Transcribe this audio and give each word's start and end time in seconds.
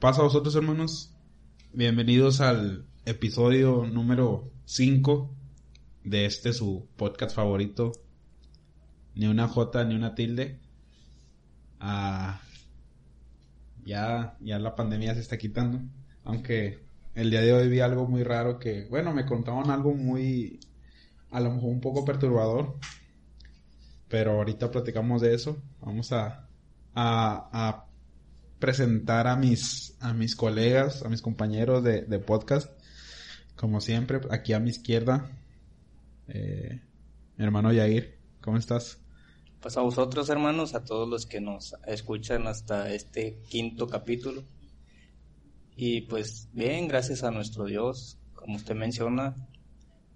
Pasa 0.00 0.22
a 0.22 0.24
vosotros, 0.24 0.56
hermanos. 0.56 1.14
Bienvenidos 1.74 2.40
al 2.40 2.86
episodio 3.04 3.84
número 3.84 4.50
5 4.64 5.30
de 6.04 6.24
este 6.24 6.54
su 6.54 6.88
podcast 6.96 7.36
favorito. 7.36 7.92
Ni 9.14 9.26
una 9.26 9.46
J 9.46 9.84
ni 9.84 9.94
una 9.94 10.14
tilde. 10.14 10.58
Ah, 11.80 12.40
ya, 13.84 14.38
ya 14.40 14.58
la 14.58 14.74
pandemia 14.74 15.12
se 15.12 15.20
está 15.20 15.36
quitando. 15.36 15.82
Aunque 16.24 16.78
el 17.14 17.30
día 17.30 17.42
de 17.42 17.52
hoy 17.52 17.68
vi 17.68 17.80
algo 17.80 18.08
muy 18.08 18.22
raro 18.24 18.58
que, 18.58 18.86
bueno, 18.86 19.12
me 19.12 19.26
contaban 19.26 19.70
algo 19.70 19.92
muy, 19.92 20.60
a 21.30 21.40
lo 21.40 21.50
mejor 21.50 21.68
un 21.68 21.82
poco 21.82 22.06
perturbador. 22.06 22.78
Pero 24.08 24.38
ahorita 24.38 24.70
platicamos 24.70 25.20
de 25.20 25.34
eso. 25.34 25.62
Vamos 25.82 26.10
a, 26.12 26.48
a, 26.94 27.50
a 27.52 27.89
presentar 28.60 29.26
a 29.26 29.36
mis, 29.36 29.96
a 30.00 30.12
mis 30.12 30.36
colegas, 30.36 31.02
a 31.02 31.08
mis 31.08 31.22
compañeros 31.22 31.82
de, 31.82 32.02
de 32.02 32.18
podcast. 32.18 32.70
Como 33.56 33.80
siempre, 33.80 34.20
aquí 34.30 34.52
a 34.52 34.60
mi 34.60 34.70
izquierda, 34.70 35.30
eh, 36.28 36.80
mi 37.36 37.44
hermano 37.44 37.72
Yair, 37.72 38.18
¿cómo 38.40 38.56
estás? 38.56 38.98
Pues 39.60 39.76
a 39.76 39.82
vosotros, 39.82 40.28
hermanos, 40.30 40.74
a 40.74 40.84
todos 40.84 41.08
los 41.08 41.26
que 41.26 41.40
nos 41.40 41.74
escuchan 41.86 42.46
hasta 42.46 42.92
este 42.92 43.42
quinto 43.48 43.86
capítulo. 43.86 44.44
Y 45.76 46.02
pues 46.02 46.48
bien, 46.52 46.88
gracias 46.88 47.24
a 47.24 47.30
nuestro 47.30 47.64
Dios, 47.64 48.18
como 48.34 48.56
usted 48.56 48.74
menciona, 48.74 49.34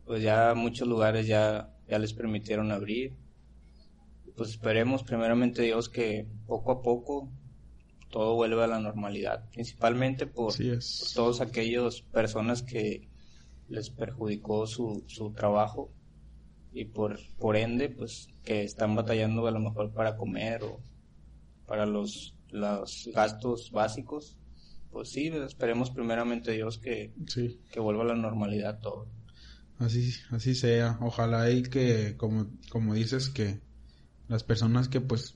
pues 0.07 0.23
ya 0.23 0.55
muchos 0.55 0.89
lugares 0.89 1.27
ya, 1.27 1.75
ya 1.89 1.99
les 1.99 2.13
permitieron 2.13 2.73
abrir. 2.73 3.17
Pues 4.37 4.51
esperemos 4.51 5.03
primeramente 5.03 5.63
Dios 5.63 5.89
que 5.89 6.27
poco 6.47 6.73
a 6.73 6.83
poco 6.83 7.31
todo 8.15 8.37
vuelva 8.37 8.63
a 8.63 8.69
la 8.69 8.79
normalidad, 8.79 9.51
principalmente 9.51 10.29
por, 10.29 10.57
por 10.57 10.79
todos 11.17 11.41
aquellos 11.41 12.03
personas 12.03 12.63
que 12.63 13.09
les 13.69 13.91
perjudicó 13.91 14.69
su, 14.69 15.03
su 15.09 15.33
trabajo 15.33 15.91
y 16.73 16.85
por, 16.85 17.19
por 17.41 17.57
ende, 17.57 17.89
pues 17.91 18.29
que 18.45 18.63
están 18.63 18.95
batallando 18.95 19.45
a 19.49 19.51
lo 19.51 19.59
mejor 19.59 19.93
para 19.93 20.17
comer 20.17 20.63
o 20.63 20.79
para 21.67 21.87
los, 21.87 22.37
los 22.51 23.11
gastos 23.13 23.73
básicos. 23.73 24.39
Pues 24.93 25.09
sí, 25.09 25.27
esperemos 25.27 25.91
primeramente 25.91 26.53
Dios 26.53 26.79
que, 26.79 27.13
Sí. 27.27 27.59
que 27.73 27.81
vuelva 27.81 28.05
a 28.05 28.07
la 28.07 28.15
normalidad 28.15 28.79
todo. 28.79 29.09
Así, 29.81 30.13
así 30.31 30.55
sea. 30.55 30.99
Ojalá 31.01 31.51
y 31.51 31.65
que, 31.65 32.17
como, 32.17 32.47
como 32.71 32.95
dices, 32.95 33.29
que 33.29 33.59
las 34.29 34.45
personas 34.45 34.87
que 34.89 35.01
pues 35.01 35.35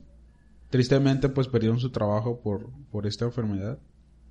tristemente 0.70 1.28
pues 1.28 1.48
perdieron 1.48 1.80
su 1.80 1.90
trabajo 1.90 2.40
por, 2.40 2.70
por 2.90 3.06
esta 3.06 3.24
enfermedad, 3.24 3.78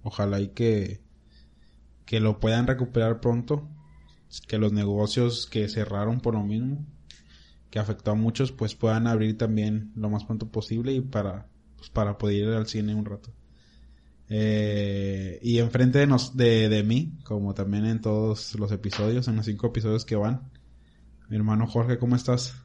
ojalá 0.03 0.39
y 0.39 0.49
que, 0.49 1.02
que 2.05 2.19
lo 2.19 2.39
puedan 2.39 2.67
recuperar 2.67 3.19
pronto, 3.19 3.67
que 4.47 4.58
los 4.58 4.73
negocios 4.73 5.47
que 5.47 5.67
cerraron 5.69 6.19
por 6.19 6.33
lo 6.33 6.43
mismo, 6.43 6.85
que 7.70 7.80
afectó 7.80 8.11
a 8.11 8.15
muchos, 8.15 8.52
pues 8.52 8.75
puedan 8.75 9.08
abrir 9.08 9.37
también 9.37 9.92
lo 9.95 10.09
más 10.09 10.25
pronto 10.25 10.49
posible 10.49 10.93
y 10.93 11.02
para, 11.02 11.48
pues, 11.77 11.89
para 11.89 12.17
poder 12.17 12.36
ir 12.36 12.48
al 12.49 12.67
cine 12.67 12.95
un 12.95 13.05
rato. 13.05 13.31
Eh, 14.30 15.39
y 15.42 15.59
enfrente 15.59 15.99
de, 15.99 16.08
nos, 16.08 16.36
de, 16.36 16.67
de 16.69 16.83
mí, 16.83 17.17
como 17.23 17.54
también 17.54 17.86
en 17.86 18.02
todos 18.02 18.55
los 18.55 18.71
episodios, 18.71 19.27
en 19.27 19.37
los 19.37 19.45
cinco 19.45 19.67
episodios 19.67 20.05
que 20.05 20.15
van, 20.15 20.49
mi 21.30 21.37
hermano 21.37 21.67
Jorge, 21.67 21.98
¿cómo 21.98 22.15
estás? 22.15 22.55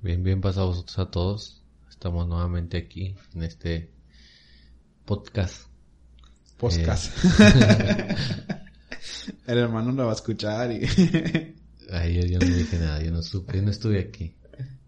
Bien, 0.00 0.22
bien 0.22 0.40
pasados 0.40 0.98
a 0.98 1.10
todos. 1.10 1.65
Estamos 1.96 2.28
nuevamente 2.28 2.76
aquí 2.76 3.16
en 3.34 3.42
este 3.42 3.90
podcast. 5.06 5.66
Podcast. 6.58 7.10
El 9.46 9.58
hermano 9.58 9.92
lo 9.92 10.04
va 10.04 10.10
a 10.10 10.14
escuchar 10.14 10.72
y... 10.72 10.82
Ahí 11.90 12.30
yo, 12.30 12.38
no 12.38 12.54
dije 12.54 12.78
nada, 12.78 13.02
yo 13.02 13.10
no 13.10 13.22
supe, 13.22 13.56
yo 13.56 13.62
no 13.62 13.70
estuve 13.70 13.98
aquí. 13.98 14.36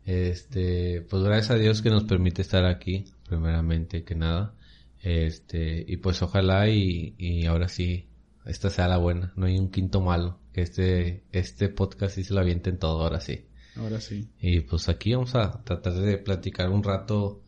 Este, 0.05 1.01
pues 1.01 1.23
gracias 1.23 1.53
a 1.53 1.55
Dios 1.55 1.81
que 1.81 1.89
nos 1.89 2.05
permite 2.05 2.43
estar 2.43 2.67
aquí, 2.67 3.07
primeramente 3.27 4.05
que 4.05 4.15
nada. 4.15 4.55
Este, 5.01 5.87
y 5.89 5.97
pues 5.97 6.21
ojalá 6.21 6.69
y, 6.69 7.15
y 7.17 7.47
ahora 7.47 7.69
sí, 7.69 8.07
esta 8.45 8.69
sea 8.69 8.87
la 8.87 8.99
buena, 8.99 9.33
no 9.35 9.47
hay 9.47 9.59
un 9.59 9.71
quinto 9.71 10.03
malo, 10.03 10.41
que 10.53 10.61
este, 10.61 11.25
este 11.33 11.71
podcast 11.71 12.17
sí 12.17 12.23
se 12.25 12.35
lo 12.35 12.41
avienten 12.41 12.79
todo, 12.79 13.03
ahora 13.03 13.23
sí. 13.23 13.48
Ahora 13.79 14.01
sí. 14.01 14.29
Y 14.41 14.61
pues 14.61 14.89
aquí 14.89 15.15
vamos 15.15 15.35
a 15.35 15.63
tratar 15.63 15.95
de 15.95 16.19
platicar 16.19 16.71
un 16.71 16.83
rato 16.83 17.43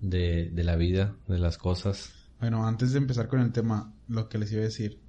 de, 0.00 0.50
de 0.50 0.64
la 0.64 0.76
vida, 0.76 1.16
de 1.28 1.38
las 1.38 1.58
cosas. 1.58 2.12
Bueno, 2.40 2.66
antes 2.66 2.92
de 2.92 2.98
empezar 2.98 3.28
con 3.28 3.40
el 3.40 3.52
tema, 3.52 3.94
lo 4.08 4.28
que 4.28 4.38
les 4.38 4.52
iba 4.52 4.62
a 4.62 4.64
decir. 4.64 5.00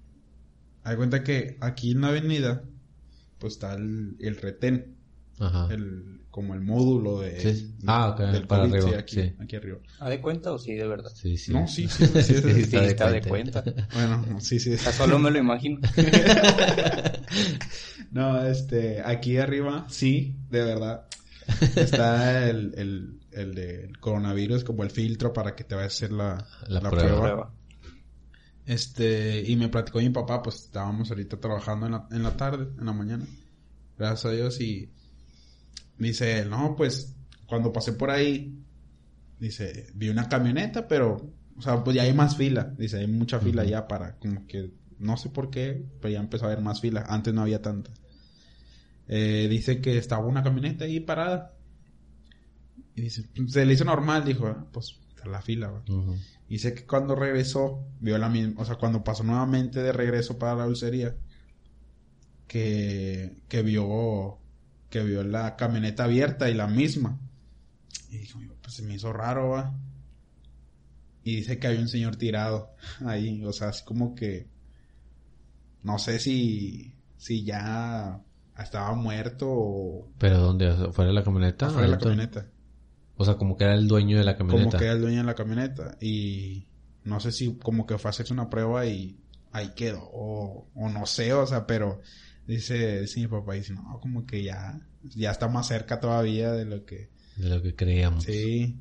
Hay 0.83 0.95
cuenta 0.95 1.23
que 1.23 1.57
aquí 1.59 1.91
en 1.91 2.01
la 2.01 2.09
avenida, 2.09 2.63
pues 3.39 3.53
está 3.53 3.73
el, 3.73 4.15
el 4.19 4.38
retén, 4.38 4.97
Ajá. 5.40 5.68
el, 5.74 6.22
como 6.31 6.53
el 6.53 6.62
módulo 6.62 7.20
de, 7.22 7.40
Sí. 7.53 7.75
Ah, 7.86 8.09
ok, 8.09 8.20
del 8.31 8.48
para 8.48 8.64
COVID, 8.64 8.74
arriba, 8.75 8.90
sí, 8.90 8.96
aquí, 8.96 9.16
sí. 9.16 9.34
aquí 9.40 9.56
arriba. 9.56 9.78
¿Ha 10.00 10.09
de 10.09 10.22
cuenta 10.22 10.52
o 10.52 10.59
sí, 10.59 10.74
de 10.74 10.88
verdad? 10.88 11.12
Sí, 11.16 11.38
sí. 11.38 11.52
No, 11.53 11.68
sí, 11.68 11.88
sí, 11.88 12.06
sí, 12.08 12.22
sí, 12.22 12.36
Sí, 12.42 12.62
está 12.62 12.81
de 12.81 12.88
está 12.88 13.12
de 13.12 13.22
cuenta. 13.22 13.64
cuenta. 13.64 13.88
Bueno, 13.94 14.40
sí, 14.42 14.59
sí. 14.59 14.78
Sea, 14.78 14.92
solo 14.92 15.20
me 15.20 15.31
lo 15.31 15.40
imagino. 15.40 15.80
No, 18.12 18.42
este, 18.46 19.02
aquí 19.03 19.38
arriba, 19.38 19.86
sí, 19.90 20.36
de 20.50 20.64
verdad. 20.64 21.08
Está 21.75 22.50
el, 22.50 22.74
el, 22.78 23.19
el 23.31 23.54
del 23.56 23.98
coronavirus 24.00 24.64
como 24.64 24.84
el 24.84 24.92
filtro 24.92 25.34
para 25.34 25.56
que 25.56 25.64
te 25.64 25.75
vaya 25.75 25.86
a 25.86 25.88
hacer 25.88 26.12
la, 26.12 26.46
La 26.68 26.80
la 26.81 26.90
prueba. 26.90 27.08
prueba. 27.08 27.22
Prueba. 27.22 27.54
Este, 28.66 29.44
y 29.46 29.56
me 29.56 29.69
platicó 29.69 30.00
mi 30.00 30.09
papá, 30.09 30.42
pues 30.42 30.56
estábamos 30.64 31.09
ahorita 31.09 31.40
trabajando 31.40 31.86
en 31.86 31.92
la, 31.94 32.08
en 32.12 32.24
la 32.24 32.36
tarde, 32.36 32.68
en 32.78 32.86
la 32.86 32.94
mañana. 32.94 33.25
Gracias 33.98 34.25
a 34.25 34.31
Dios 34.31 34.59
y 34.62 34.90
dice, 35.97 36.46
no, 36.46 36.75
pues 36.75 37.16
cuando 37.46 37.72
pasé 37.72 37.94
por 37.94 38.09
ahí, 38.12 38.58
dice, 39.40 39.88
vi 39.96 40.09
una 40.09 40.30
camioneta, 40.30 40.88
pero, 40.88 41.34
o 41.58 41.62
sea, 41.62 41.84
pues 41.84 41.96
ya 41.96 42.03
hay 42.03 42.13
más 42.13 42.35
fila. 42.38 42.74
Dice, 42.78 42.97
hay 43.00 43.08
mucha 43.08 43.40
fila 43.40 43.63
ya 43.63 43.88
para, 43.88 44.18
como 44.18 44.46
que, 44.47 44.72
no 45.00 45.18
sé 45.18 45.30
por 45.30 45.50
qué, 45.50 45.86
pero 46.02 46.13
ya 46.13 46.19
empezó 46.19 46.46
a 46.46 46.52
haber 46.52 46.63
más 46.63 46.81
fila. 46.81 47.06
Antes 47.07 47.34
no 47.34 47.41
había 47.41 47.62
tanta. 47.62 47.91
Eh, 49.07 49.47
dice 49.50 49.80
que 49.80 49.97
estaba 49.97 50.25
una 50.25 50.44
camioneta 50.44 50.86
ahí 50.86 51.00
parada. 51.00 51.53
Y 52.96 53.02
dice, 53.02 53.30
se 53.47 53.66
le 53.66 53.74
hizo 53.74 53.86
normal, 53.86 54.25
dijo, 54.25 54.47
"Ah, 54.47 54.68
pues 54.72 55.00
está 55.09 55.30
la 55.30 55.41
fila, 55.41 55.69
va". 55.69 55.84
Ujú. 55.88 56.16
Dice 56.50 56.74
que 56.74 56.86
cuando 56.86 57.16
regresó, 57.16 57.86
vio 58.00 58.18
la 58.18 58.30
misma, 58.30 58.62
o 58.62 58.66
sea, 58.66 58.75
cuando 58.75 59.03
pasó 59.03 59.24
nuevamente 59.24 59.81
de 59.81 59.91
regreso 59.91 60.38
para 60.38 60.56
la 60.56 60.66
dulcería, 60.66 61.16
que, 62.47 63.44
que 63.47 63.62
vio, 63.62 64.40
que 64.90 65.03
vio 65.03 65.24
la 65.24 65.56
camioneta 65.56 66.06
abierta 66.06 66.50
y 66.50 66.53
la 66.53 66.68
misma. 66.68 67.20
Y 68.09 68.18
dijo, 68.18 68.40
pues 68.62 68.75
se 68.75 68.84
me 68.84 68.96
hizo 68.96 69.12
raro, 69.14 69.50
va. 69.50 69.74
Y 71.24 71.38
dice 71.38 71.59
que 71.59 71.68
había 71.68 71.81
un 71.81 71.90
señor 71.90 72.16
tirado 72.16 72.72
ahí, 73.06 73.44
o 73.44 73.52
sea, 73.52 73.69
así 73.69 73.84
como 73.84 74.16
que, 74.16 74.48
no 75.84 76.00
sé 76.00 76.19
si, 76.19 76.94
si 77.18 77.44
ya 77.44 78.22
estaba 78.57 78.94
muerto 78.95 79.48
o 79.50 80.10
¿Pero 80.18 80.39
dónde? 80.39 80.92
¿Fuera 80.92 81.10
de 81.10 81.16
la 81.16 81.24
camioneta? 81.24 81.69
fuera 81.69 81.88
de 81.88 81.92
la 81.92 81.98
camioneta. 81.98 82.48
O 83.18 83.25
sea, 83.25 83.36
como 83.36 83.57
que 83.57 83.63
era 83.66 83.74
el 83.74 83.88
dueño 83.88 84.18
de 84.18 84.24
la 84.24 84.38
como 84.38 84.51
camioneta. 84.51 84.78
que 84.78 84.86
era 84.86 84.94
el 84.94 85.01
dueño 85.01 85.18
de 85.18 85.24
la 85.24 85.36
camioneta 85.36 85.98
y 86.00 86.68
no 87.04 87.19
sé 87.19 87.31
si 87.31 87.56
como 87.56 87.86
que 87.86 87.98
fue 87.98 88.10
a 88.10 88.12
hacerse 88.12 88.33
una 88.33 88.50
prueba 88.50 88.86
y 88.86 89.18
ahí 89.51 89.74
quedó 89.75 90.01
o, 90.04 90.68
o 90.75 90.90
no 90.90 91.06
sé, 91.06 91.33
o 91.33 91.45
sea, 91.45 91.66
pero 91.66 92.01
dice, 92.47 93.01
dice 93.01 93.19
mi 93.19 93.27
papá 93.27 93.53
dice, 93.53 93.73
no, 93.73 93.99
como 94.01 94.25
que 94.25 94.44
ya 94.44 94.79
ya 95.03 95.31
está 95.31 95.47
más 95.47 95.67
cerca 95.67 95.99
todavía 95.99 96.51
de 96.51 96.65
lo 96.65 96.85
que 96.85 97.09
De 97.38 97.49
lo 97.49 97.61
que 97.61 97.75
creíamos. 97.75 98.23
sí. 98.23 98.77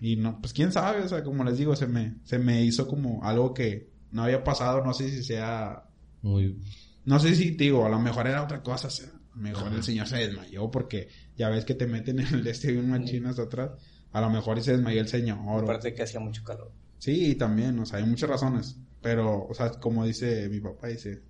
Y 0.00 0.14
no, 0.16 0.40
pues 0.40 0.52
quién 0.52 0.70
sabe, 0.70 1.02
o 1.02 1.08
sea, 1.08 1.24
como 1.24 1.42
les 1.44 1.58
digo, 1.58 1.74
se 1.74 1.86
me 1.88 2.14
se 2.24 2.38
me 2.38 2.64
hizo 2.64 2.86
como 2.86 3.24
algo 3.24 3.52
que 3.52 3.90
no 4.12 4.22
había 4.24 4.44
pasado, 4.44 4.84
no 4.84 4.94
sé 4.94 5.08
si 5.10 5.24
sea 5.24 5.84
Muy... 6.22 6.56
no 7.04 7.18
sé 7.18 7.34
si 7.34 7.50
digo, 7.50 7.84
a 7.84 7.88
lo 7.88 7.98
mejor 7.98 8.26
era 8.28 8.42
otra 8.44 8.62
cosa, 8.62 8.86
o 8.86 8.90
sea, 8.90 9.08
a 9.08 9.36
lo 9.36 9.42
mejor 9.42 9.66
Ajá. 9.68 9.76
el 9.76 9.82
señor 9.82 10.06
se 10.06 10.18
desmayó 10.18 10.70
porque 10.70 11.08
ya 11.36 11.48
ves 11.48 11.64
que 11.64 11.74
te 11.74 11.86
meten 11.88 12.20
en 12.20 12.26
el 12.32 12.46
este 12.46 12.72
y 12.72 12.76
un 12.76 12.90
machín 12.90 13.26
hasta 13.26 13.42
atrás. 13.42 13.70
A 14.12 14.20
lo 14.20 14.28
mejor 14.30 14.58
y 14.58 14.62
se 14.62 14.72
desmayó 14.72 15.00
el 15.00 15.08
señor. 15.08 15.38
o- 15.44 15.58
Aparte 15.60 15.94
que 15.94 16.02
hacía 16.02 16.20
mucho 16.20 16.44
calor. 16.44 16.70
Sí, 16.98 17.34
también, 17.34 17.76
o 17.78 17.86
sea, 17.86 17.98
hay 17.98 18.04
muchas 18.04 18.28
razones. 18.28 18.76
Pero, 19.00 19.46
o 19.48 19.54
sea, 19.54 19.70
como 19.70 20.04
dice 20.04 20.48
mi 20.50 20.60
papá, 20.60 20.88
dice, 20.88 21.22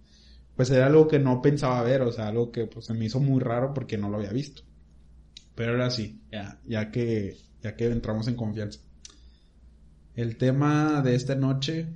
pues 0.56 0.70
era 0.70 0.86
algo 0.86 1.08
que 1.08 1.18
no 1.18 1.40
pensaba 1.42 1.82
ver, 1.82 2.02
o 2.02 2.12
sea, 2.12 2.28
algo 2.28 2.50
que 2.52 2.66
pues 2.66 2.86
se 2.86 2.94
me 2.94 3.04
hizo 3.06 3.20
muy 3.20 3.40
raro 3.40 3.72
porque 3.74 3.96
no 3.98 4.08
lo 4.10 4.16
había 4.18 4.32
visto. 4.32 4.62
Pero 5.54 5.74
era 5.74 5.86
así, 5.86 6.20
ya, 6.30 6.60
ya 6.66 6.90
que, 6.90 7.36
ya 7.62 7.76
que 7.76 7.86
entramos 7.86 8.28
en 8.28 8.36
confianza. 8.36 8.80
El 10.14 10.36
tema 10.36 11.00
de 11.02 11.14
esta 11.14 11.34
noche, 11.34 11.86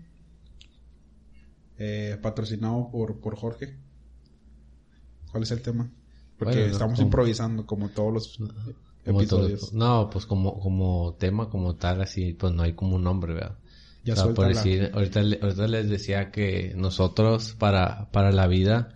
eh, 1.79 2.19
patrocinado 2.23 2.89
por, 2.91 3.21
por 3.21 3.37
Jorge. 3.37 3.77
¿Cuál 5.31 5.43
es 5.43 5.51
el 5.51 5.61
tema? 5.63 5.91
Porque 6.39 6.55
Bueno, 6.61 6.73
estamos 6.73 6.95
como- 6.97 7.07
improvisando 7.07 7.67
como 7.67 7.89
todos 7.91 8.13
los 8.13 8.37
Como 9.05 9.21
episodios. 9.21 9.71
todo- 9.71 9.79
no, 9.79 10.11
pues 10.11 10.27
como, 10.27 10.59
como 10.59 11.15
tema, 11.19 11.49
como 11.51 11.77
tal, 11.77 12.01
así, 12.03 12.33
pues 12.35 12.53
no 12.53 12.63
hay 12.63 12.73
como 12.75 12.97
un 12.97 13.05
nombre, 13.05 13.35
¿verdad? 13.35 13.59
Ya 14.07 14.15
O 14.15 14.17
sea, 14.17 14.33
por 14.33 14.49
decir, 14.49 14.91
ahorita, 14.95 15.21
ahorita 15.21 15.67
les 15.69 15.91
decía 15.91 16.31
que 16.31 16.73
nosotros 16.77 17.55
para, 17.59 18.09
para 18.13 18.33
la 18.33 18.47
vida, 18.47 18.95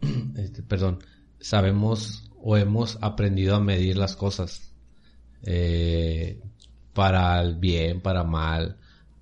este, 0.36 0.62
perdón, 0.62 0.98
sabemos 1.40 2.30
o 2.40 2.56
hemos 2.56 2.98
aprendido 3.00 3.56
a 3.56 3.60
medir 3.60 3.96
las 3.96 4.14
cosas. 4.14 4.72
Eh, 5.42 6.40
para 6.92 7.40
el 7.42 7.56
bien, 7.56 8.00
para 8.00 8.24
mal, 8.24 8.76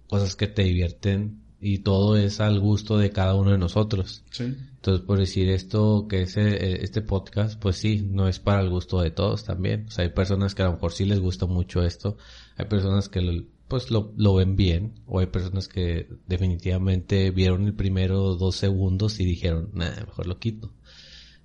cosas 0.06 0.36
que 0.36 0.46
te 0.46 0.62
divierten 0.62 1.40
y 1.60 1.78
todo 1.78 2.16
es 2.16 2.40
al 2.40 2.60
gusto 2.60 2.98
de 2.98 3.10
cada 3.10 3.34
uno 3.34 3.50
de 3.50 3.58
nosotros. 3.58 4.22
Sí. 4.30 4.44
Entonces, 4.44 5.04
por 5.06 5.18
decir 5.18 5.48
esto, 5.48 6.06
que 6.08 6.22
es 6.22 6.36
eh, 6.36 6.82
este 6.82 7.02
podcast, 7.02 7.58
pues 7.58 7.76
sí, 7.76 8.06
no 8.08 8.28
es 8.28 8.38
para 8.38 8.60
el 8.60 8.68
gusto 8.70 9.00
de 9.00 9.10
todos 9.10 9.44
también. 9.44 9.86
O 9.88 9.90
sea, 9.90 10.04
hay 10.04 10.10
personas 10.10 10.54
que 10.54 10.62
a 10.62 10.66
lo 10.66 10.72
mejor 10.74 10.92
sí 10.92 11.04
les 11.04 11.20
gusta 11.20 11.46
mucho 11.46 11.82
esto, 11.82 12.16
hay 12.56 12.66
personas 12.66 13.08
que 13.08 13.22
lo- 13.22 13.44
pues 13.74 13.90
lo, 13.90 14.12
lo 14.16 14.36
ven 14.36 14.54
bien, 14.54 15.00
o 15.04 15.18
hay 15.18 15.26
personas 15.26 15.66
que 15.66 16.06
definitivamente 16.28 17.32
vieron 17.32 17.66
el 17.66 17.74
primero 17.74 18.36
dos 18.36 18.54
segundos 18.54 19.18
y 19.18 19.24
dijeron, 19.24 19.70
nah, 19.72 19.90
mejor 20.06 20.28
lo 20.28 20.38
quito. 20.38 20.72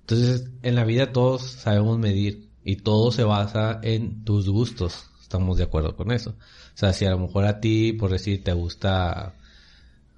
Entonces, 0.02 0.48
en 0.62 0.76
la 0.76 0.84
vida 0.84 1.10
todos 1.10 1.42
sabemos 1.42 1.98
medir 1.98 2.48
y 2.62 2.76
todo 2.76 3.10
se 3.10 3.24
basa 3.24 3.80
en 3.82 4.22
tus 4.22 4.48
gustos. 4.48 5.06
Estamos 5.20 5.58
de 5.58 5.64
acuerdo 5.64 5.96
con 5.96 6.12
eso. 6.12 6.30
O 6.30 6.76
sea, 6.78 6.92
si 6.92 7.04
a 7.04 7.10
lo 7.10 7.18
mejor 7.18 7.46
a 7.46 7.58
ti, 7.58 7.94
por 7.94 8.12
decir, 8.12 8.44
te 8.44 8.52
gusta 8.52 9.34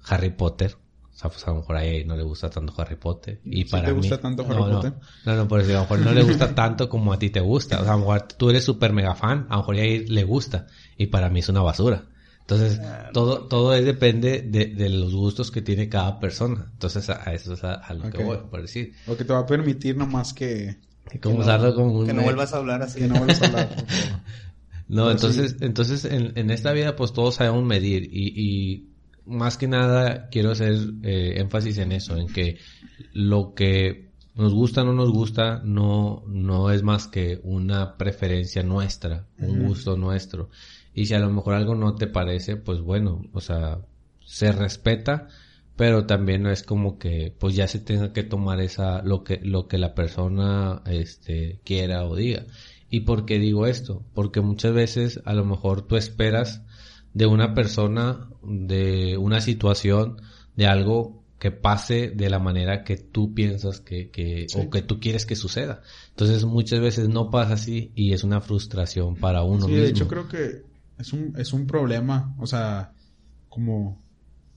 Harry 0.03 0.29
Potter, 0.29 0.75
o 1.13 1.15
sea, 1.15 1.29
pues 1.29 1.47
a 1.47 1.51
lo 1.51 1.57
mejor 1.57 1.75
a 1.77 1.85
él 1.85 2.07
no 2.07 2.15
le 2.17 2.23
gusta 2.23 2.49
tanto 2.49 2.73
Harry 2.77 2.95
Potter. 2.95 3.39
Y 3.45 3.63
¿Sí 3.63 3.69
para 3.71 3.85
te 3.85 3.91
mí- 3.93 3.97
gusta 3.99 4.17
tanto 4.19 4.43
Harry 4.43 4.55
no, 4.55 4.67
no. 4.67 4.75
Potter? 4.77 4.93
No, 5.25 5.35
no, 5.35 5.47
por 5.47 5.59
decir, 5.59 5.75
a 5.75 5.77
lo 5.77 5.81
mejor 5.83 5.99
no 5.99 6.11
le 6.11 6.23
gusta 6.23 6.55
tanto 6.55 6.89
como 6.89 7.13
a 7.13 7.19
ti 7.19 7.29
te 7.29 7.39
gusta. 7.39 7.79
O 7.79 7.83
sea, 7.83 7.93
a 7.93 7.95
lo 7.95 7.99
mejor 8.01 8.23
tú 8.23 8.49
eres 8.49 8.63
súper 8.63 8.91
mega 8.93 9.13
fan, 9.15 9.45
a 9.49 9.53
lo 9.53 9.57
mejor 9.59 9.75
a 9.75 9.79
le 9.83 10.23
gusta. 10.23 10.65
Y 10.97 11.07
para 11.07 11.29
mí 11.29 11.39
es 11.39 11.49
una 11.49 11.61
basura. 11.61 12.05
Entonces, 12.41 12.81
todo, 13.13 13.47
todo 13.47 13.73
es 13.73 13.85
depende 13.85 14.41
de, 14.41 14.65
de 14.65 14.89
los 14.89 15.13
gustos 15.15 15.49
que 15.49 15.61
tiene 15.61 15.87
cada 15.87 16.19
persona. 16.19 16.67
Entonces, 16.73 17.09
a, 17.09 17.29
a 17.29 17.33
eso 17.33 17.53
es 17.53 17.63
a, 17.63 17.75
a 17.75 17.93
lo 17.93 18.09
que 18.09 18.21
voy, 18.23 18.37
por 18.51 18.61
decir. 18.61 18.93
Lo 19.07 19.15
que 19.15 19.23
te 19.23 19.31
va 19.31 19.39
a 19.39 19.45
permitir 19.45 19.95
nomás 19.95 20.33
que, 20.33 20.75
Que 21.09 21.19
como 21.21 21.35
no- 21.37 21.41
usarlo 21.43 21.73
como 21.73 21.99
un... 21.99 22.05
Que 22.07 22.11
no 22.13 22.23
vuelvas 22.23 22.53
a 22.53 22.57
hablar 22.57 22.81
así. 22.81 22.99
que 22.99 23.07
no 23.07 23.15
vuelvas 23.15 23.41
a 23.41 23.45
hablar. 23.45 23.69
No, 24.89 25.03
Pero 25.05 25.11
entonces, 25.11 25.55
entonces 25.61 26.03
en, 26.05 26.33
en 26.35 26.51
esta 26.51 26.73
vida 26.73 26.95
pues 26.97 27.13
todos 27.13 27.35
sabemos 27.35 27.63
medir 27.63 28.03
y, 28.11 28.33
y 28.35 28.89
más 29.25 29.57
que 29.57 29.67
nada 29.67 30.29
quiero 30.29 30.51
hacer 30.51 30.75
eh, 31.03 31.35
énfasis 31.37 31.77
en 31.77 31.91
eso, 31.91 32.17
en 32.17 32.27
que 32.27 32.57
lo 33.13 33.53
que 33.53 34.11
nos 34.35 34.53
gusta 34.53 34.81
o 34.81 34.85
no 34.85 34.93
nos 34.93 35.11
gusta 35.11 35.61
no, 35.63 36.23
no 36.27 36.71
es 36.71 36.83
más 36.83 37.07
que 37.07 37.39
una 37.43 37.97
preferencia 37.97 38.63
nuestra, 38.63 39.27
un 39.37 39.67
gusto 39.67 39.95
nuestro. 39.95 40.49
Y 40.93 41.05
si 41.05 41.13
a 41.13 41.19
lo 41.19 41.29
mejor 41.29 41.53
algo 41.53 41.75
no 41.75 41.95
te 41.95 42.07
parece, 42.07 42.55
pues 42.55 42.81
bueno, 42.81 43.23
o 43.33 43.41
sea, 43.41 43.79
se 44.25 44.51
respeta, 44.51 45.27
pero 45.75 46.05
también 46.05 46.43
no 46.43 46.51
es 46.51 46.63
como 46.63 46.97
que 46.97 47.35
pues 47.37 47.55
ya 47.55 47.67
se 47.67 47.79
tenga 47.79 48.13
que 48.13 48.23
tomar 48.23 48.59
esa, 48.59 49.01
lo 49.03 49.23
que, 49.23 49.39
lo 49.43 49.67
que 49.67 49.77
la 49.77 49.95
persona 49.95 50.81
este 50.85 51.59
quiera 51.63 52.05
o 52.05 52.15
diga. 52.15 52.45
¿Y 52.89 53.01
por 53.01 53.25
qué 53.25 53.39
digo 53.39 53.65
esto? 53.65 54.03
Porque 54.13 54.41
muchas 54.41 54.73
veces 54.73 55.21
a 55.25 55.33
lo 55.33 55.45
mejor 55.45 55.81
tú 55.81 55.95
esperas 55.95 56.63
de 57.13 57.25
una 57.25 57.53
persona, 57.53 58.29
de 58.43 59.17
una 59.17 59.41
situación, 59.41 60.21
de 60.55 60.67
algo 60.67 61.23
que 61.39 61.51
pase 61.51 62.09
de 62.09 62.29
la 62.29 62.39
manera 62.39 62.83
que 62.83 62.95
tú 62.97 63.33
piensas 63.33 63.81
que, 63.81 64.09
que 64.09 64.45
Sí. 64.47 64.59
o 64.59 64.69
que 64.69 64.81
tú 64.81 64.99
quieres 64.99 65.25
que 65.25 65.35
suceda. 65.35 65.81
Entonces 66.11 66.45
muchas 66.45 66.79
veces 66.79 67.09
no 67.09 67.29
pasa 67.29 67.53
así 67.55 67.91
y 67.95 68.13
es 68.13 68.23
una 68.23 68.39
frustración 68.39 69.15
para 69.17 69.43
uno 69.43 69.65
Sí, 69.65 69.71
mismo. 69.71 69.83
de 69.83 69.89
hecho 69.89 70.07
creo 70.07 70.27
que 70.29 70.63
es 70.97 71.11
un, 71.11 71.33
es 71.37 71.51
un 71.53 71.67
problema, 71.67 72.33
o 72.39 72.47
sea, 72.47 72.93
como 73.49 74.01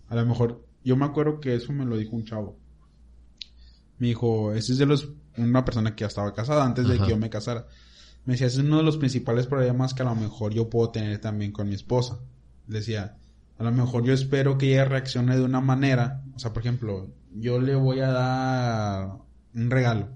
a 0.09 0.14
lo 0.14 0.25
mejor, 0.26 0.64
yo 0.85 0.97
me 0.97 1.05
acuerdo 1.06 1.41
que 1.41 1.55
eso 1.56 1.73
me 1.73 1.85
lo 1.85 1.97
dijo 1.97 2.14
un 2.14 2.25
chavo. 2.25 2.56
Me 3.99 4.09
dijo, 4.09 4.52
ese 4.52 4.73
es 4.73 4.79
de 4.79 4.87
los, 4.87 5.09
una 5.37 5.64
persona 5.64 5.94
que 5.97 6.02
ya 6.02 6.06
estaba 6.09 6.32
casada 6.35 6.64
antes 6.64 6.87
de 6.87 6.94
Ajá. 6.94 7.05
que 7.05 7.11
yo 7.11 7.17
me 7.17 7.31
casara. 7.31 7.67
Me 8.26 8.35
decía, 8.35 8.47
ese 8.47 8.61
es 8.61 8.64
uno 8.67 8.76
de 8.79 8.82
los 8.85 8.97
principales 8.97 9.47
problemas 9.47 9.94
que 9.94 10.02
a 10.02 10.06
lo 10.06 10.14
mejor 10.14 10.52
yo 10.52 10.69
puedo 10.70 10.91
tener 10.91 11.19
también 11.20 11.50
con 11.52 11.69
mi 11.69 11.75
esposa. 11.75 12.19
Decía, 12.66 13.16
a 13.58 13.62
lo 13.64 13.72
mejor 13.72 14.04
yo 14.04 14.12
espero 14.12 14.58
que 14.58 14.72
ella 14.72 14.84
reaccione 14.84 15.36
de 15.36 15.42
una 15.42 15.60
manera, 15.60 16.22
o 16.34 16.38
sea, 16.38 16.52
por 16.52 16.62
ejemplo, 16.62 17.08
yo 17.34 17.60
le 17.60 17.74
voy 17.74 18.00
a 18.00 18.08
dar 18.08 19.08
un 19.54 19.70
regalo. 19.70 20.08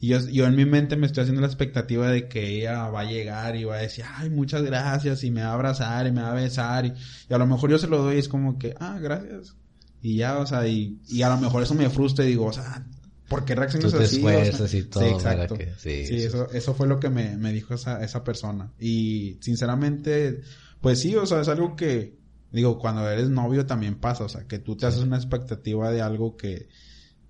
Y 0.00 0.08
yo, 0.08 0.18
yo 0.28 0.46
en 0.46 0.56
mi 0.56 0.64
mente 0.64 0.96
me 0.96 1.06
estoy 1.06 1.22
haciendo 1.22 1.40
la 1.40 1.46
expectativa 1.46 2.08
de 2.10 2.26
que 2.28 2.58
ella 2.58 2.88
va 2.88 3.00
a 3.00 3.04
llegar 3.04 3.54
y 3.56 3.64
va 3.64 3.76
a 3.76 3.80
decir, 3.82 4.04
ay, 4.16 4.30
muchas 4.30 4.62
gracias, 4.62 5.22
y 5.22 5.30
me 5.30 5.42
va 5.42 5.50
a 5.50 5.54
abrazar 5.54 6.06
y 6.06 6.12
me 6.12 6.22
va 6.22 6.32
a 6.32 6.34
besar, 6.34 6.86
y, 6.86 6.92
y 7.28 7.32
a 7.34 7.38
lo 7.38 7.46
mejor 7.46 7.70
yo 7.70 7.78
se 7.78 7.86
lo 7.86 7.98
doy 8.02 8.16
y 8.16 8.18
es 8.18 8.28
como 8.28 8.58
que, 8.58 8.74
ah, 8.80 8.98
gracias. 9.00 9.54
Y 10.00 10.16
ya, 10.16 10.38
o 10.38 10.46
sea, 10.46 10.66
y, 10.66 10.98
y 11.08 11.22
a 11.22 11.28
lo 11.28 11.36
mejor 11.36 11.62
eso 11.62 11.74
me 11.76 11.88
frustra 11.88 12.24
y 12.24 12.28
digo, 12.28 12.46
o 12.46 12.52
sea, 12.52 12.84
¿por 13.28 13.44
qué 13.44 13.54
reaccionas 13.54 13.92
Tú 13.92 13.98
te 13.98 14.04
así? 14.04 14.16
O 14.16 14.28
sea, 14.28 14.40
esfuerzas 14.40 14.74
y 14.74 14.82
todo 14.82 15.04
Sí, 15.04 15.10
exacto. 15.10 15.54
que- 15.56 15.66
sí, 15.78 16.06
Sí, 16.06 16.06
sí, 16.06 16.14
eso, 16.24 16.50
eso 16.50 16.74
fue 16.74 16.88
lo 16.88 16.98
que 16.98 17.08
me, 17.08 17.36
me 17.36 17.52
dijo 17.52 17.72
esa, 17.74 18.02
esa 18.02 18.24
persona. 18.24 18.72
Y 18.80 19.38
sinceramente, 19.40 20.40
pues 20.82 21.00
sí, 21.00 21.16
o 21.16 21.24
sea, 21.24 21.40
es 21.40 21.48
algo 21.48 21.74
que, 21.76 22.18
digo, 22.50 22.78
cuando 22.78 23.08
eres 23.08 23.30
novio 23.30 23.64
también 23.64 23.94
pasa, 23.94 24.24
o 24.24 24.28
sea, 24.28 24.46
que 24.46 24.58
tú 24.58 24.76
te 24.76 24.84
haces 24.86 25.02
una 25.02 25.16
expectativa 25.16 25.90
de 25.90 26.02
algo 26.02 26.36
que, 26.36 26.68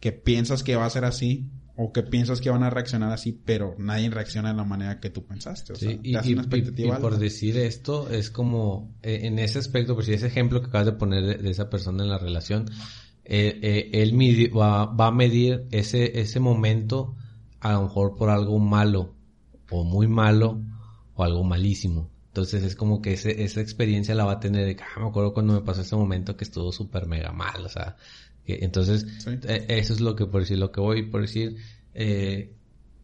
que 0.01 0.11
piensas 0.11 0.65
que 0.65 0.75
va 0.75 0.87
a 0.87 0.91
ser 0.91 1.05
así, 1.05 1.49
o 1.77 1.93
que 1.93 2.03
piensas 2.03 2.41
que 2.41 2.51
van 2.51 2.63
a 2.65 2.71
reaccionar 2.71 3.13
así, 3.13 3.33
pero 3.33 3.75
nadie 3.79 4.11
reacciona 4.11 4.51
de 4.51 4.57
la 4.57 4.65
manera 4.65 5.01
que 5.01 5.09
tú 5.11 5.25
pensaste. 5.25 5.73
O 5.73 5.77
sea, 5.77 5.91
Sí, 5.91 6.01
y, 6.03 6.13
te 6.13 6.19
haces 6.19 6.31
y- 6.31 6.35
una 6.35 6.43
y- 6.43 6.45
expectativa 6.47 6.99
y 6.99 7.01
por 7.01 7.19
decir 7.19 7.57
esto, 7.57 8.11
es 8.11 8.31
como, 8.31 8.95
eh, 9.03 9.21
en 9.25 9.39
ese 9.39 9.59
aspecto, 9.59 9.95
por 9.95 10.05
si 10.05 10.13
ese 10.13 10.27
ejemplo 10.27 10.61
que 10.61 10.67
acabas 10.67 10.87
de 10.87 10.93
poner 10.93 11.25
de, 11.25 11.35
de 11.37 11.51
esa 11.51 11.71
persona 11.71 12.03
en 12.03 12.11
la 12.11 12.19
relación, 12.19 12.67
eh, 13.25 13.59
eh, 13.63 13.91
él 14.03 14.13
midi- 14.15 14.49
va, 14.51 14.87
va 14.87 15.07
a 15.07 15.13
medir 15.13 15.67
ese, 15.71 16.21
ese 16.21 16.41
momento 16.41 17.15
a 17.61 17.73
lo 17.73 17.83
mejor 17.83 18.17
por 18.17 18.29
algo 18.29 18.59
malo, 18.59 19.15
o 19.71 19.85
muy 19.85 20.09
malo, 20.09 20.61
o 21.15 21.23
algo 21.25 21.45
malísimo. 21.45 22.11
Entonces 22.33 22.63
es 22.65 22.77
como 22.77 23.03
que 23.03 23.13
ese, 23.13 23.43
esa 23.45 23.61
experiencia 23.61 24.15
la 24.15 24.25
va 24.25 24.33
a 24.33 24.41
tener 24.41 24.65
de 24.65 24.77
ah, 24.83 25.01
me 25.01 25.09
acuerdo 25.09 25.35
cuando 25.35 25.53
me 25.53 25.61
pasó 25.61 25.83
ese 25.83 25.97
momento 25.97 26.35
que 26.37 26.45
estuvo 26.45 26.73
súper 26.73 27.07
mega 27.07 27.31
mal, 27.33 27.65
o 27.65 27.69
sea, 27.69 27.97
que- 28.47 28.61
entonces 28.63 29.07
Sí. 29.19 29.31
eh, 29.45 29.67
eso 29.69 29.93
es 29.93 30.01
lo 30.01 30.17
que 30.17 30.27
por 30.27 30.41
decir, 30.41 30.59
lo 30.59 30.73
que 30.73 30.81
voy 30.81 31.03
por 31.03 31.21
decir, 31.23 31.57
eh, 31.95 32.57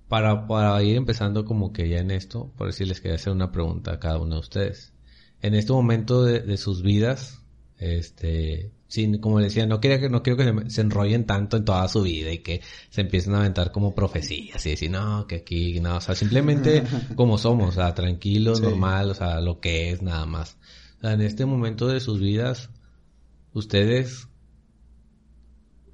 para, 0.08 0.47
para 0.47 0.82
ir 0.82 0.97
empezando 0.97 1.44
como 1.44 1.73
que 1.75 1.88
ya 1.90 1.99
en 1.99 2.11
esto, 2.11 2.50
por 2.56 2.68
decir, 2.68 2.88
les 2.88 3.00
quería 3.02 3.16
hacer 3.16 3.32
una 3.32 3.52
pregunta 3.52 3.92
a 3.92 4.00
cada 4.00 4.18
uno 4.18 4.37
de 4.37 4.40
ustedes. 4.40 4.92
En 5.42 5.54
este 5.54 5.73
momento 5.73 6.25
de, 6.25 6.40
de 6.40 6.56
sus 6.56 6.82
vidas, 6.82 7.42
este, 7.78 8.73
sin, 8.88 9.18
como 9.18 9.38
decía, 9.38 9.66
no 9.66 9.80
quiero 9.80 10.00
que, 10.00 10.09
no 10.09 10.23
quiero 10.23 10.37
que 10.38 10.71
se, 10.71 10.80
enrollen 10.80 11.25
tanto 11.26 11.59
en 11.59 11.64
toda 11.64 11.87
su 11.88 12.02
vida 12.02 12.33
y 12.33 12.38
que 12.38 12.62
se 12.90 13.02
empiecen 13.02 13.35
a 13.35 13.40
aventar 13.40 13.71
como 13.71 13.95
profecías 13.95 14.64
y 14.66 14.71
decir, 14.71 14.90
no, 14.90 15.26
que 15.26 15.37
aquí, 15.37 15.78
no, 15.80 15.97
o 15.97 16.00
sea, 16.00 16.14
simplemente 16.14 16.83
como 17.14 17.37
somos, 17.38 17.68
o 17.68 17.73
sea, 17.80 17.95
tranquilo, 17.95 18.54
Sí. 18.57 18.62
normal, 18.62 19.11
o 19.11 19.14
sea, 19.14 19.40
lo 19.40 19.61
que 19.61 19.90
es 19.90 20.02
nada 20.02 20.25
más. 20.26 20.57
O 20.99 21.00
sea, 21.02 21.12
en 21.12 21.21
este 21.21 21.45
momento 21.47 21.87
de 21.87 22.00
sus 22.00 22.18
vidas, 22.18 22.71
ustedes 23.52 24.26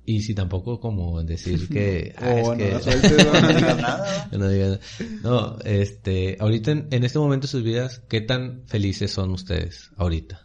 y 0.06 0.20
si 0.22 0.34
tampoco 0.34 0.80
como 0.80 1.22
decir 1.22 1.66
que, 1.68 2.14
ah, 2.18 2.30
es 2.30 2.46
no 2.46 2.54
nada. 2.54 4.28
que 4.30 4.38
no 4.38 4.50
digan- 4.50 4.80
no, 5.22 5.58
este, 5.64 6.36
ahorita 6.38 6.70
en, 6.72 6.88
en 6.90 7.04
este 7.04 7.18
momento 7.18 7.46
de 7.46 7.50
sus 7.50 7.62
vidas, 7.62 8.02
¿qué 8.08 8.20
tan 8.20 8.62
felices 8.66 9.10
son 9.10 9.30
ustedes 9.30 9.90
ahorita? 9.96 10.43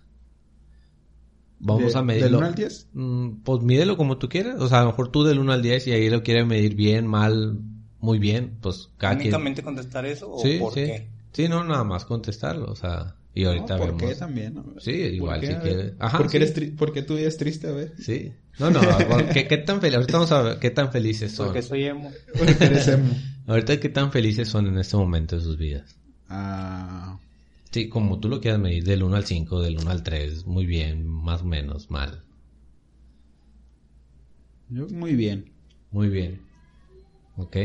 Vamos 1.59 1.91
De- 1.93 1.99
a 1.99 2.01
¿Del 2.01 2.05
medirlo. 2.05 2.37
1 2.39 2.47
al 2.47 2.55
10? 2.55 2.87
Mm, 2.93 3.29
Pues 3.43 3.61
mídelo 3.63 3.97
como 3.97 4.17
tú 4.17 4.29
quieras. 4.29 4.61
O 4.61 4.67
sea, 4.69 4.79
a 4.79 4.81
lo 4.83 4.87
mejor 4.87 5.11
tú 5.11 5.23
del 5.23 5.39
1 5.39 5.51
al 5.51 5.61
10 5.61 5.87
y 5.87 5.91
ahí 5.91 6.09
lo 6.09 6.23
quieres 6.23 6.45
medir 6.47 6.75
bien, 6.75 7.05
mal, 7.07 7.59
muy 7.99 8.17
bien. 8.19 8.57
Pues 8.61 8.89
cada 8.97 9.15
quien. 9.15 9.27
¿Únicamente 9.27 9.61
contestar 9.63 10.05
eso 10.05 10.31
o 10.31 10.39
Sí, 10.41 10.57
por 10.59 10.73
sí. 10.73 10.85
qué? 10.85 11.07
Sí, 11.33 11.47
no, 11.49 11.63
nada 11.63 11.83
más 11.83 12.05
contestarlo. 12.05 12.71
O 12.71 12.75
sea, 12.75 13.15
y 13.35 13.43
ahorita 13.45 13.73
No, 13.75 13.77
¿Por 13.77 13.87
vemos. 13.97 14.03
qué 14.03 14.15
también? 14.15 14.63
Sí, 14.79 14.91
igual 14.91 15.41
si 15.41 15.53
quieres. 15.55 15.93
Ajá, 15.99 16.17
¿Por 16.17 16.27
qué, 16.27 16.31
sí. 16.31 16.37
eres 16.37 16.55
tri- 16.55 16.75
por 16.75 16.93
qué 16.93 17.01
tu 17.03 17.15
vida 17.15 17.27
es 17.27 17.37
triste? 17.37 17.67
A 17.67 17.71
ver. 17.71 17.93
Sí. 17.99 18.31
No, 18.57 18.69
no, 18.71 18.81
¿qué, 19.33 19.47
qué 19.47 19.57
tan? 19.57 19.77
Ahorita 19.83 20.13
vamos 20.13 20.31
a 20.31 20.41
ver 20.41 20.59
qué 20.59 20.69
tan 20.69 20.91
felices 20.91 21.31
son. 21.33 21.47
Porque 21.47 21.61
soy 21.61 21.83
emo. 21.85 22.11
Porque 22.37 22.51
eres 22.65 22.87
emo. 22.87 23.09
Ahorita 23.47 23.79
qué 23.79 23.89
tan 23.89 24.11
felices 24.11 24.47
son 24.49 24.67
en 24.67 24.77
este 24.77 24.95
momento 24.97 25.35
de 25.37 25.41
sus 25.41 25.57
vidas. 25.57 25.95
Ah, 26.29 27.17
Sí, 27.71 27.87
como 27.87 28.19
tú 28.19 28.29
lo 28.29 28.41
quieras 28.41 28.59
medir, 28.59 28.83
del 28.83 29.03
1 29.03 29.15
al 29.15 29.25
5, 29.25 29.61
del 29.61 29.77
1 29.77 29.89
al 29.91 30.03
3, 30.03 30.45
muy 30.45 30.65
bien, 30.65 31.05
más 31.07 31.41
o 31.41 31.45
menos, 31.45 31.91
mal. 31.91 32.23
Yo 34.69 34.87
muy 34.87 35.15
bien. 35.15 35.51
Muy 35.91 36.09
bien. 36.09 36.41
¿Ok? 37.37 37.57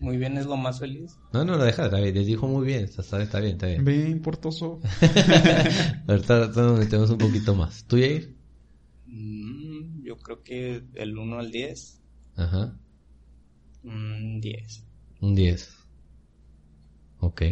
Muy 0.00 0.16
bien, 0.16 0.36
es 0.36 0.46
lo 0.46 0.56
más 0.56 0.80
feliz. 0.80 1.16
No, 1.32 1.44
no, 1.44 1.56
lo 1.56 1.64
deja, 1.64 1.84
está 1.84 2.00
bien, 2.00 2.12
les 2.14 2.26
dijo 2.26 2.48
muy 2.48 2.66
bien, 2.66 2.82
está, 2.82 3.02
está, 3.02 3.22
está 3.22 3.38
bien, 3.38 3.52
está 3.52 3.68
bien. 3.68 3.84
Bien, 3.84 4.20
portoso. 4.20 4.80
ahorita, 6.08 6.48
nos 6.48 6.78
metemos 6.80 7.10
un 7.10 7.18
poquito 7.18 7.54
más. 7.54 7.84
¿Tú, 7.84 7.96
Jair? 7.96 8.34
Mm, 9.06 10.02
yo 10.02 10.18
creo 10.18 10.42
que 10.42 10.82
el 10.94 11.16
1 11.16 11.38
al 11.38 11.52
10, 11.52 12.00
Ajá, 12.34 12.76
mm, 13.84 14.40
10. 14.40 14.84
un 15.20 15.34
10. 15.36 15.76
Ok. 17.20 17.42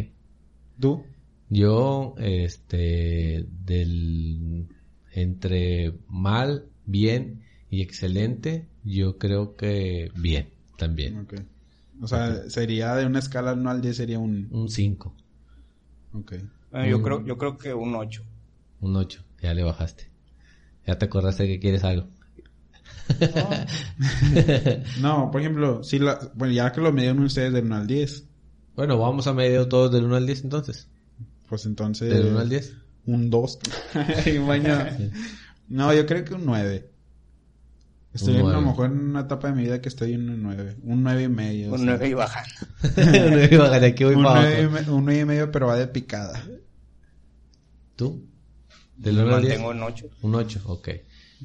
¿Tú? 0.77 1.05
Yo, 1.53 2.15
este, 2.17 3.45
del, 3.65 4.69
entre 5.11 5.93
mal, 6.07 6.69
bien 6.85 7.43
y 7.69 7.81
excelente, 7.81 8.69
yo 8.85 9.17
creo 9.17 9.57
que 9.57 10.13
bien, 10.15 10.49
también. 10.77 11.19
Ok. 11.19 11.33
O 12.01 12.07
sea, 12.07 12.49
sería 12.49 12.95
de 12.95 13.05
una 13.05 13.19
escala 13.19 13.51
1 13.51 13.69
al 13.69 13.81
10 13.81 13.97
sería 13.97 14.17
un... 14.17 14.47
Un 14.49 14.69
5, 14.69 15.13
Ok. 16.13 16.35
Bueno, 16.71 16.87
yo, 16.87 17.03
creo, 17.03 17.25
yo 17.25 17.37
creo 17.37 17.57
que 17.57 17.73
un 17.73 17.95
8. 17.95 18.23
un 18.79 18.95
8, 18.95 19.21
ya 19.41 19.53
le 19.53 19.63
bajaste. 19.63 20.09
Ya 20.87 20.97
te 20.97 21.05
acordaste 21.05 21.47
que 21.47 21.59
quieres 21.59 21.83
algo. 21.83 22.07
No, 25.01 25.29
por 25.31 25.41
ejemplo, 25.41 25.83
si 25.83 25.99
la... 25.99 26.31
Bueno, 26.33 26.53
ya 26.53 26.71
que 26.71 26.79
lo 26.79 26.93
midieron 26.93 27.19
ustedes 27.19 27.51
del 27.51 27.65
1 27.65 27.75
al 27.75 27.87
10, 27.87 28.29
Bueno, 28.73 28.97
vamos 28.97 29.27
a 29.27 29.33
medio 29.33 29.67
todos 29.67 29.91
del 29.91 30.05
1 30.05 30.15
al 30.15 30.25
10 30.25 30.45
entonces. 30.45 30.87
Pues 31.51 31.65
entonces... 31.65 32.09
Del 32.09 32.27
1 32.27 32.39
al 32.39 32.47
10. 32.49 32.73
Un 33.07 33.29
2. 33.29 33.59
no, 35.67 35.93
yo 35.93 36.05
creo 36.05 36.23
que 36.23 36.33
un 36.33 36.45
9. 36.45 36.89
Estoy 38.13 38.35
Un 38.35 38.39
en, 38.39 38.45
a 38.47 38.53
lo 38.53 38.61
mejor 38.61 38.85
en 38.85 38.99
una 39.09 39.19
etapa 39.19 39.49
de 39.49 39.53
mi 39.55 39.63
vida 39.63 39.81
que 39.81 39.89
estoy 39.89 40.13
en 40.13 40.29
un 40.29 40.43
9. 40.43 40.77
Un 40.83 41.03
9 41.03 41.23
y 41.23 41.27
medio. 41.27 41.73
Un 41.73 41.79
sea. 41.79 41.87
9 41.87 42.07
y 42.07 42.13
bajando. 42.13 42.53
de 43.81 43.85
aquí 43.85 44.05
voy 44.05 44.15
un, 44.15 44.23
para 44.23 44.39
9 44.43 44.61
y 44.61 44.63
abajo. 44.63 44.85
me- 44.85 44.91
un 44.95 45.03
9 45.03 45.19
y 45.19 45.25
medio, 45.25 45.51
pero 45.51 45.67
va 45.67 45.75
de 45.75 45.87
picada. 45.87 46.41
¿Tú? 47.97 48.25
Del 48.95 49.15
Me 49.15 49.23
1 49.23 49.35
al 49.35 49.41
10. 49.41 49.59
mantengo 49.59 49.71
en 49.73 49.83
8. 49.83 50.09
Un 50.21 50.35
8, 50.35 50.61
ok. 50.67 50.89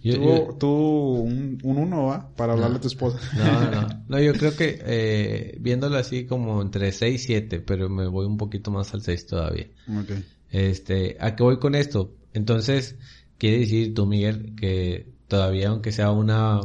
Yo- 0.03 0.15
tú, 0.15 0.23
yo- 0.23 0.55
tú 0.59 0.69
un, 0.69 1.59
un 1.62 1.79
1, 1.79 2.07
¿va? 2.07 2.29
Para 2.37 2.53
hablarle 2.53 2.76
a 2.76 2.81
tu 2.81 2.88
esposa. 2.88 3.19
No, 3.37 3.71
no, 3.71 3.88
no, 4.09 4.21
yo 4.21 4.33
creo 4.35 4.55
que 4.57 4.79
eh, 4.85 5.57
viéndolo 5.61 5.97
así 5.97 6.26
como 6.26 6.61
entre 6.62 6.93
6 6.93 7.23
y 7.23 7.26
7, 7.26 7.61
pero 7.61 7.88
me 7.88 8.07
voy 8.07 8.26
un 8.26 8.37
poquito 8.37 8.71
más 8.71 8.93
al 8.95 9.03
6 9.03 9.26
todavía. 9.26 9.67
Ok. 9.88 10.12
Este, 10.50 11.17
¿a 11.21 11.35
qué 11.35 11.43
voy 11.43 11.59
con 11.59 11.75
esto? 11.75 12.12
Entonces, 12.33 12.97
quiere 13.38 13.59
decir 13.61 13.95
tú, 13.95 14.07
Miguel, 14.07 14.55
que 14.57 15.07
todavía, 15.29 15.69
aunque 15.71 15.93
sea 15.93 16.11
una 16.12 16.61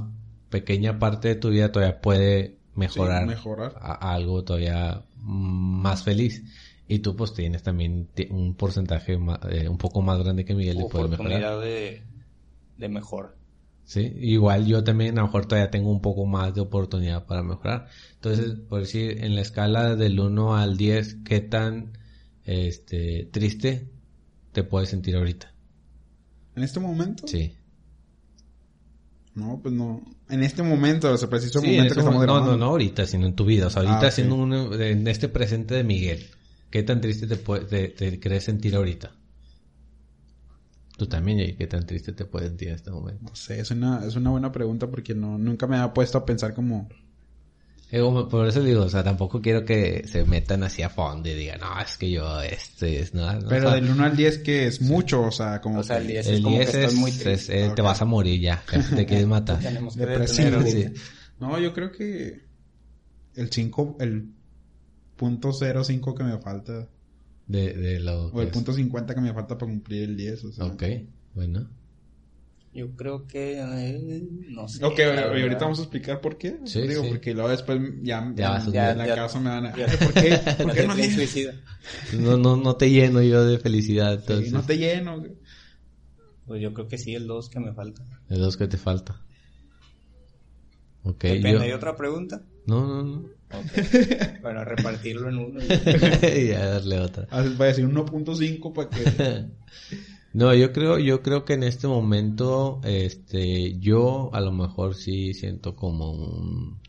pequeña 0.50 1.00
parte 1.00 1.30
de 1.30 1.36
tu 1.36 1.50
vida, 1.50 1.72
todavía 1.72 2.00
puede 2.02 2.58
mejorar, 2.76 3.24
Sí, 3.24 3.30
mejorar. 3.30 3.74
A, 3.82 4.10
a 4.10 4.14
algo 4.14 4.44
todavía 4.44 5.04
más 5.24 6.04
feliz. 6.04 6.44
Y 6.88 7.00
tú, 7.00 7.16
pues, 7.16 7.34
tienes 7.34 7.64
también 7.64 8.10
un 8.32 8.54
porcentaje 8.56 9.18
ma- 9.18 9.40
eh, 9.50 9.70
un 9.70 9.78
poco 9.78 10.02
más 10.02 10.20
grande 10.20 10.44
que 10.44 10.54
Miguel 10.54 10.78
de 10.78 10.86
poder 10.86 11.10
mejorar. 11.10 11.42
Oportunidad 11.44 11.62
de, 11.62 12.04
de 12.82 12.90
mejora. 12.90 13.34
Sí, 13.86 14.14
igual 14.20 14.66
yo 14.68 14.84
también 14.84 15.18
a 15.18 15.22
lo 15.22 15.28
mejor 15.28 15.46
todavía 15.48 15.72
tengo 15.72 15.90
un 15.92 16.02
poco 16.02 16.26
más 16.26 16.54
de 16.54 16.62
oportunidad 16.62 17.26
para 17.26 17.44
mejorar. 17.44 17.88
Entonces, 18.16 18.54
por 18.70 18.82
decir, 18.82 19.24
en 19.24 19.36
la 19.36 19.42
escala 19.42 19.96
del 19.96 20.20
1 20.20 20.56
al 20.56 20.78
10, 20.78 21.18
¿qué 21.26 21.42
tan 21.42 21.98
este 22.46 23.30
triste 23.32 23.90
te 24.52 24.64
puedes 24.64 24.90
sentir 24.90 25.16
ahorita? 25.16 25.54
¿En 26.56 26.64
este 26.64 26.80
momento? 26.80 27.28
Sí. 27.28 27.54
No, 29.34 29.60
pues 29.62 29.74
no. 29.74 30.02
En 30.30 30.44
este 30.44 30.62
momento, 30.64 31.12
o 31.12 31.18
sea, 31.18 31.30
preciso 31.30 31.60
Sí, 31.62 31.68
momento 31.68 31.94
que 31.96 32.00
estamos 32.02 32.14
momento- 32.28 32.40
no, 32.42 32.46
no, 32.52 32.58
no 32.58 32.66
ahorita, 32.68 33.06
sino 33.06 33.26
en 33.26 33.36
tu 33.36 33.46
vida. 33.46 33.68
O 33.68 33.70
sea, 33.70 33.82
ahorita 33.84 34.08
Ah, 34.08 34.12
siendo 34.12 34.36
uno, 34.36 34.74
en 34.74 35.08
este 35.08 35.30
presente 35.30 35.74
de 35.76 35.84
Miguel, 35.84 36.28
¿qué 36.70 36.84
tan 36.84 37.00
triste 37.02 37.28
te, 37.28 37.38
puede, 37.38 37.66
te, 37.66 37.88
te 37.90 38.20
crees 38.20 38.44
sentir 38.44 38.76
ahorita? 38.76 39.12
Tú 41.02 41.08
también, 41.08 41.40
Jay, 41.40 41.54
¿qué 41.56 41.66
tan 41.66 41.84
triste 41.84 42.14
te 42.14 42.26
puedes 42.26 42.50
sentir 42.50 42.68
en 42.68 42.76
este 42.76 42.92
momento? 42.92 43.24
No 43.28 43.36
sé, 43.36 43.60
es 43.60 43.72
una, 43.72 44.06
es 44.06 44.16
una 44.16 44.30
buena 44.30 44.52
pregunta 44.52 44.86
porque 44.86 45.16
no, 45.16 45.36
nunca 45.40 45.66
me 45.66 45.76
había 45.78 45.92
puesto 45.96 46.20
a 46.20 46.26
pensar 46.28 46.54
como... 46.54 46.88
Eh, 47.90 48.00
como- 48.02 48.30
por 48.30 48.48
eso 48.48 48.62
digo, 48.62 48.84
o 48.84 48.90
sea, 48.90 49.04
tampoco 49.04 49.42
quiero 49.42 49.66
que 49.66 50.08
se 50.08 50.26
metan 50.26 50.62
así 50.62 50.84
a 50.84 50.90
fondo 50.92 51.28
y 51.28 51.34
digan, 51.34 51.60
no, 51.62 51.82
es 51.82 51.98
que 51.98 52.12
yo, 52.12 52.40
este, 52.44 53.00
es 53.00 53.16
nada. 53.16 53.40
no, 53.40 53.48
Pero 53.50 53.70
o 53.70 53.72
sea, 53.72 53.82
del 53.82 53.90
1 53.90 54.04
al 54.04 54.16
10 54.16 54.38
que 54.38 54.68
es 54.68 54.80
mucho, 54.80 55.24
o 55.24 55.32
sea, 55.32 55.60
como... 55.60 55.80
O 55.80 55.84
sea, 55.84 55.98
el 55.98 56.06
que- 56.06 56.12
10 56.14 56.28
El 56.28 56.36
es 56.36 56.42
como 56.42 56.56
10 56.58 56.70
que 56.70 56.84
es, 56.84 56.94
muy 56.94 57.12
triste. 57.12 57.34
es, 57.34 57.50
eh, 57.50 57.72
te 57.76 57.82
Ok. 57.82 57.88
vas 57.88 58.02
a 58.04 58.06
morir 58.06 58.40
ya, 58.40 58.64
te 58.96 59.06
quieres 59.08 59.26
matar. 59.26 59.58
Tenemos 59.60 59.96
que 59.96 60.06
Depresivo. 60.06 60.62
Sí. 60.62 60.86
No, 61.40 61.58
yo 61.60 61.74
creo 61.74 61.92
que 61.92 62.46
el 63.34 63.52
5, 63.52 63.98
el 64.02 64.30
punto 65.16 65.52
05 65.52 66.14
que 66.14 66.24
me 66.24 66.38
falta, 66.38 66.88
De, 67.52 67.74
de 67.74 68.00
lo 68.00 68.28
o 68.28 68.42
el 68.42 68.48
es. 68.48 68.54
punto 68.54 68.72
50 68.74 69.14
que 69.14 69.22
me 69.22 69.34
falta 69.34 69.58
para 69.58 69.70
cumplir 69.72 70.04
el 70.04 70.16
10, 70.18 70.44
o 70.46 70.52
sea. 70.52 70.66
Ok, 70.66 70.84
bueno. 71.34 71.70
Yo 72.74 72.96
creo 72.96 73.28
que... 73.28 73.60
eh, 73.60 74.24
no 74.50 74.68
sé. 74.70 74.84
Ok, 74.86 74.98
y 75.00 75.42
ahorita 75.42 75.60
vamos 75.60 75.80
a 75.80 75.82
explicar 75.82 76.22
por 76.22 76.38
qué. 76.38 76.58
Sí, 76.64 76.82
Digo, 76.88 77.04
sí. 77.04 77.10
porque 77.10 77.34
luego 77.34 77.50
después 77.50 77.82
ya, 78.02 78.32
Ya 78.34 78.50
vas 78.52 78.68
a- 78.68 78.72
ya 78.72 78.92
en 78.92 78.98
la 79.00 79.08
ya- 79.08 79.16
casa 79.16 79.40
me 79.42 79.50
van 79.50 79.66
a... 79.66 79.76
ya- 79.76 79.88
¿Por 80.00 80.14
qué? 80.14 80.40
¿Por 80.58 80.68
No 80.68 80.74
qué 80.74 80.82
te 80.84 80.88
no, 80.88 80.96
suicida. 80.96 81.54
No, 82.18 82.38
no, 82.38 82.56
no 82.56 82.76
te 82.78 82.90
lleno 82.90 83.22
yo 83.22 83.44
de 83.44 83.60
felicidad, 83.60 84.14
Sí, 84.16 84.22
entonces. 84.22 84.54
no 84.54 84.62
te 84.66 84.78
lleno. 84.78 85.22
Pues 86.46 86.62
yo 86.62 86.74
creo 86.74 86.88
que 86.88 86.98
sí, 86.98 87.14
el 87.14 87.28
2 87.28 87.50
que 87.50 87.60
me 87.60 87.74
falta. 87.74 88.06
De 88.30 88.38
dos 88.38 88.56
que 88.56 88.68
te 88.68 88.78
falta. 88.78 89.20
Ok, 91.04 91.24
Depende, 91.24 91.52
yo... 91.54 91.60
¿hay 91.62 91.72
otra 91.74 91.98
pregunta? 91.98 92.42
No, 92.68 92.86
no, 92.88 93.04
no. 93.04 93.26
Para 94.42 94.64
repartirlo 94.64 95.30
en 95.30 95.38
uno. 95.38 95.60
y 96.36 96.48
ya 96.48 96.66
darle 96.66 97.00
otra. 97.00 97.28
Ah, 97.32 97.42
Voy 97.42 97.66
a 97.66 97.70
decir 97.70 97.86
1.5 97.86 98.74
para 98.74 98.90
que... 98.90 99.46
No, 100.34 100.54
yo 100.54 100.72
creo, 100.72 100.98
yo 100.98 101.22
creo 101.22 101.44
que 101.44 101.54
en 101.54 101.64
este 101.64 101.88
momento, 101.88 102.80
este, 102.86 103.78
yo 103.80 104.30
a 104.34 104.40
lo 104.40 104.54
mejor 104.54 104.96
sí 104.96 105.34
siento 105.34 105.76
como 105.76 106.12
un 106.12 106.80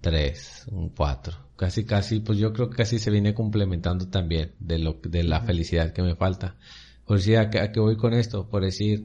3, 0.00 0.66
un 0.72 0.88
4. 0.88 1.36
Casi, 1.56 1.84
casi, 1.84 2.18
pues 2.18 2.38
yo 2.38 2.52
creo 2.52 2.68
que 2.70 2.76
casi 2.76 2.98
se 2.98 3.12
viene 3.12 3.32
complementando 3.32 4.08
también 4.08 4.54
de 4.58 4.78
lo, 4.78 4.98
de 5.02 5.22
la 5.22 5.40
felicidad 5.42 5.92
que 5.92 6.02
me 6.02 6.16
falta. 6.16 6.56
Por 7.04 7.18
decir, 7.18 7.38
¿a 7.38 7.48
qué, 7.48 7.60
a 7.60 7.70
qué 7.70 7.78
voy 7.78 7.96
con 7.96 8.12
esto? 8.12 8.48
Por 8.48 8.64
decir, 8.64 9.04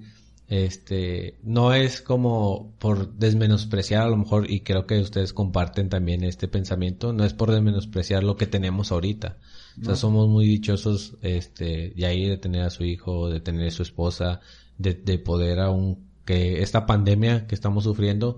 este, 0.54 1.40
no 1.42 1.74
es 1.74 2.00
como 2.00 2.76
por 2.78 3.16
desmenospreciar 3.16 4.04
a 4.04 4.10
lo 4.10 4.18
mejor, 4.18 4.52
y 4.52 4.60
creo 4.60 4.86
que 4.86 5.00
ustedes 5.00 5.34
comparten 5.34 5.90
también 5.90 6.24
este 6.24 6.48
pensamiento, 6.48 7.12
no 7.12 7.26
es 7.26 7.34
por 7.34 7.50
desmenospreciar 7.50 8.24
lo 8.24 8.36
que 8.36 8.46
tenemos 8.46 8.92
ahorita. 8.92 9.40
O 9.82 9.86
sea, 9.86 9.96
somos 9.96 10.30
muy 10.30 10.46
dichosos, 10.46 11.18
este, 11.24 11.94
de 11.96 12.06
ahí 12.06 12.30
de 12.30 12.38
tener 12.38 12.62
a 12.62 12.70
su 12.70 12.84
hijo, 12.84 13.32
de 13.32 13.40
tener 13.40 13.68
a 13.68 13.72
su 13.72 13.82
esposa, 13.82 14.42
de, 14.78 14.94
de 14.94 15.18
poder 15.18 15.60
aún, 15.60 16.08
que 16.24 16.62
esta 16.62 16.86
pandemia 16.86 17.48
que 17.48 17.56
estamos 17.56 17.86
sufriendo, 17.86 18.38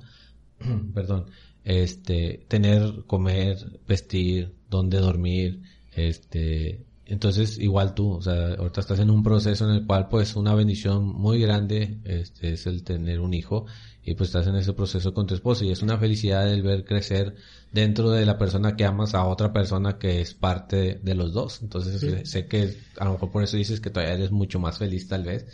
perdón, 0.93 1.25
este, 1.65 2.45
tener, 2.47 3.03
comer, 3.07 3.57
vestir, 3.89 4.55
dónde 4.69 4.99
dormir, 4.99 5.63
este, 5.91 6.85
entonces 7.05 7.57
igual 7.59 7.93
tú, 7.93 8.11
o 8.13 8.21
sea, 8.21 8.53
ahorita 8.55 8.81
estás 8.81 8.99
en 8.99 9.09
un 9.11 9.23
proceso 9.23 9.69
en 9.69 9.75
el 9.75 9.85
cual 9.85 10.07
pues 10.09 10.35
una 10.35 10.55
bendición 10.55 11.05
muy 11.07 11.39
grande, 11.39 11.99
este, 12.03 12.53
es 12.53 12.65
el 12.67 12.83
tener 12.83 13.19
un 13.19 13.33
hijo 13.33 13.65
y 14.03 14.15
pues 14.15 14.29
estás 14.29 14.47
en 14.47 14.55
ese 14.55 14.73
proceso 14.73 15.13
con 15.13 15.27
tu 15.27 15.35
esposa 15.35 15.65
y 15.65 15.71
es 15.71 15.81
una 15.81 15.97
felicidad 15.97 16.51
el 16.51 16.61
ver 16.63 16.83
crecer 16.85 17.35
dentro 17.71 18.09
de 18.11 18.25
la 18.25 18.37
persona 18.37 18.75
que 18.75 18.85
amas 18.85 19.13
a 19.15 19.25
otra 19.25 19.51
persona 19.53 19.97
que 19.97 20.21
es 20.21 20.33
parte 20.33 20.99
de 21.03 21.15
los 21.15 21.33
dos. 21.33 21.61
Entonces 21.61 21.99
sé- 22.01 22.25
sé 22.25 22.47
que 22.47 22.75
a 22.99 23.05
lo 23.05 23.13
mejor 23.13 23.31
por 23.31 23.43
eso 23.43 23.57
dices 23.57 23.79
que 23.81 23.89
todavía 23.89 24.15
eres 24.15 24.31
mucho 24.31 24.59
más 24.59 24.77
feliz 24.77 25.07
tal 25.07 25.23
vez, 25.23 25.45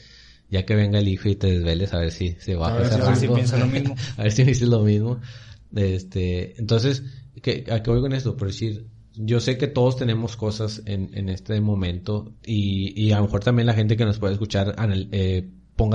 ya 0.49 0.65
que 0.65 0.75
venga 0.75 0.99
el 0.99 1.07
hijo 1.07 1.29
y 1.29 1.35
te 1.35 1.47
desveles 1.47 1.93
a 1.93 1.99
ver 1.99 2.11
si 2.11 2.33
se 2.39 2.55
baja 2.55 2.75
A 2.75 2.79
ver 2.81 2.93
A 2.93 3.05
ver 3.05 3.15
si 3.17 3.27
piensa 3.27 3.57
lo 3.57 3.67
mismo. 3.67 3.95
a 4.17 4.23
ver 4.23 4.31
si 4.31 4.43
me 4.43 4.49
dices 4.49 4.67
lo 4.69 4.81
mismo. 4.83 5.19
Este, 5.75 6.59
entonces, 6.59 7.03
¿qué, 7.41 7.65
¿a 7.71 7.81
qué 7.81 7.89
voy 7.91 8.01
con 8.01 8.13
esto? 8.13 8.35
Por 8.35 8.47
decir, 8.47 8.87
yo 9.15 9.39
sé 9.39 9.57
que 9.57 9.67
todos 9.67 9.97
tenemos 9.97 10.37
cosas 10.37 10.81
en, 10.85 11.09
en 11.13 11.29
este 11.29 11.59
momento 11.61 12.33
y, 12.45 12.93
y 13.01 13.11
a 13.11 13.17
lo 13.17 13.23
mejor 13.23 13.43
también 13.43 13.67
la 13.67 13.73
gente 13.73 13.97
que 13.97 14.05
nos 14.05 14.19
puede 14.19 14.33
escuchar 14.33 14.75
anal- 14.77 15.09
eh, 15.11 15.49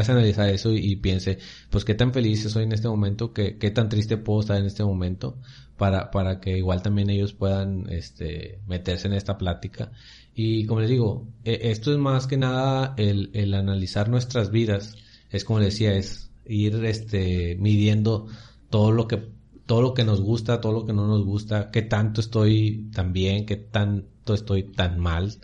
a 0.09 0.13
analizar 0.13 0.49
eso 0.49 0.73
y, 0.73 0.97
piense, 0.97 1.39
pues 1.71 1.85
qué 1.85 1.95
tan 1.95 2.13
feliz 2.13 2.43
soy 2.51 2.65
en 2.65 2.73
este 2.73 2.89
momento, 2.89 3.33
qué, 3.33 3.57
qué 3.57 3.71
tan 3.71 3.89
triste 3.89 4.17
puedo 4.17 4.41
estar 4.41 4.59
en 4.59 4.67
este 4.67 4.83
momento 4.83 5.39
para, 5.77 6.11
para 6.11 6.41
que 6.41 6.59
igual 6.59 6.83
también 6.83 7.09
ellos 7.09 7.33
puedan 7.35 7.87
este, 7.91 8.61
meterse 8.67 9.07
en 9.07 9.15
esta 9.15 9.39
plática. 9.39 9.93
Y 10.35 10.67
como 10.67 10.81
les 10.81 10.91
digo, 10.91 11.29
eh, 11.45 11.61
esto 11.65 11.93
es 11.93 11.99
más 11.99 12.27
que 12.27 12.37
nada 12.37 12.95
el, 12.97 13.31
el 13.33 13.55
analizar 13.55 14.09
nuestras 14.09 14.51
vidas, 14.51 14.97
es 15.31 15.45
como 15.45 15.61
les 15.61 15.75
decía, 15.75 15.95
es 15.95 16.31
ir 16.47 16.85
este, 16.85 17.57
midiendo 17.61 18.27
todo 18.71 18.91
lo 18.91 19.07
que 19.07 19.36
todo 19.67 19.83
lo 19.83 19.95
que 19.95 20.05
nos 20.05 20.21
gusta, 20.21 20.61
todo 20.61 20.73
lo 20.73 20.87
que 20.87 20.93
no 20.93 21.07
nos 21.07 21.25
gusta, 21.25 21.71
qué 21.71 21.83
tanto 21.83 22.21
estoy 22.21 22.89
tan 22.95 23.13
bien, 23.13 23.47
qué 23.47 23.57
tanto 23.57 24.35
estoy 24.35 24.63
tan 24.63 24.99
mal 24.99 25.35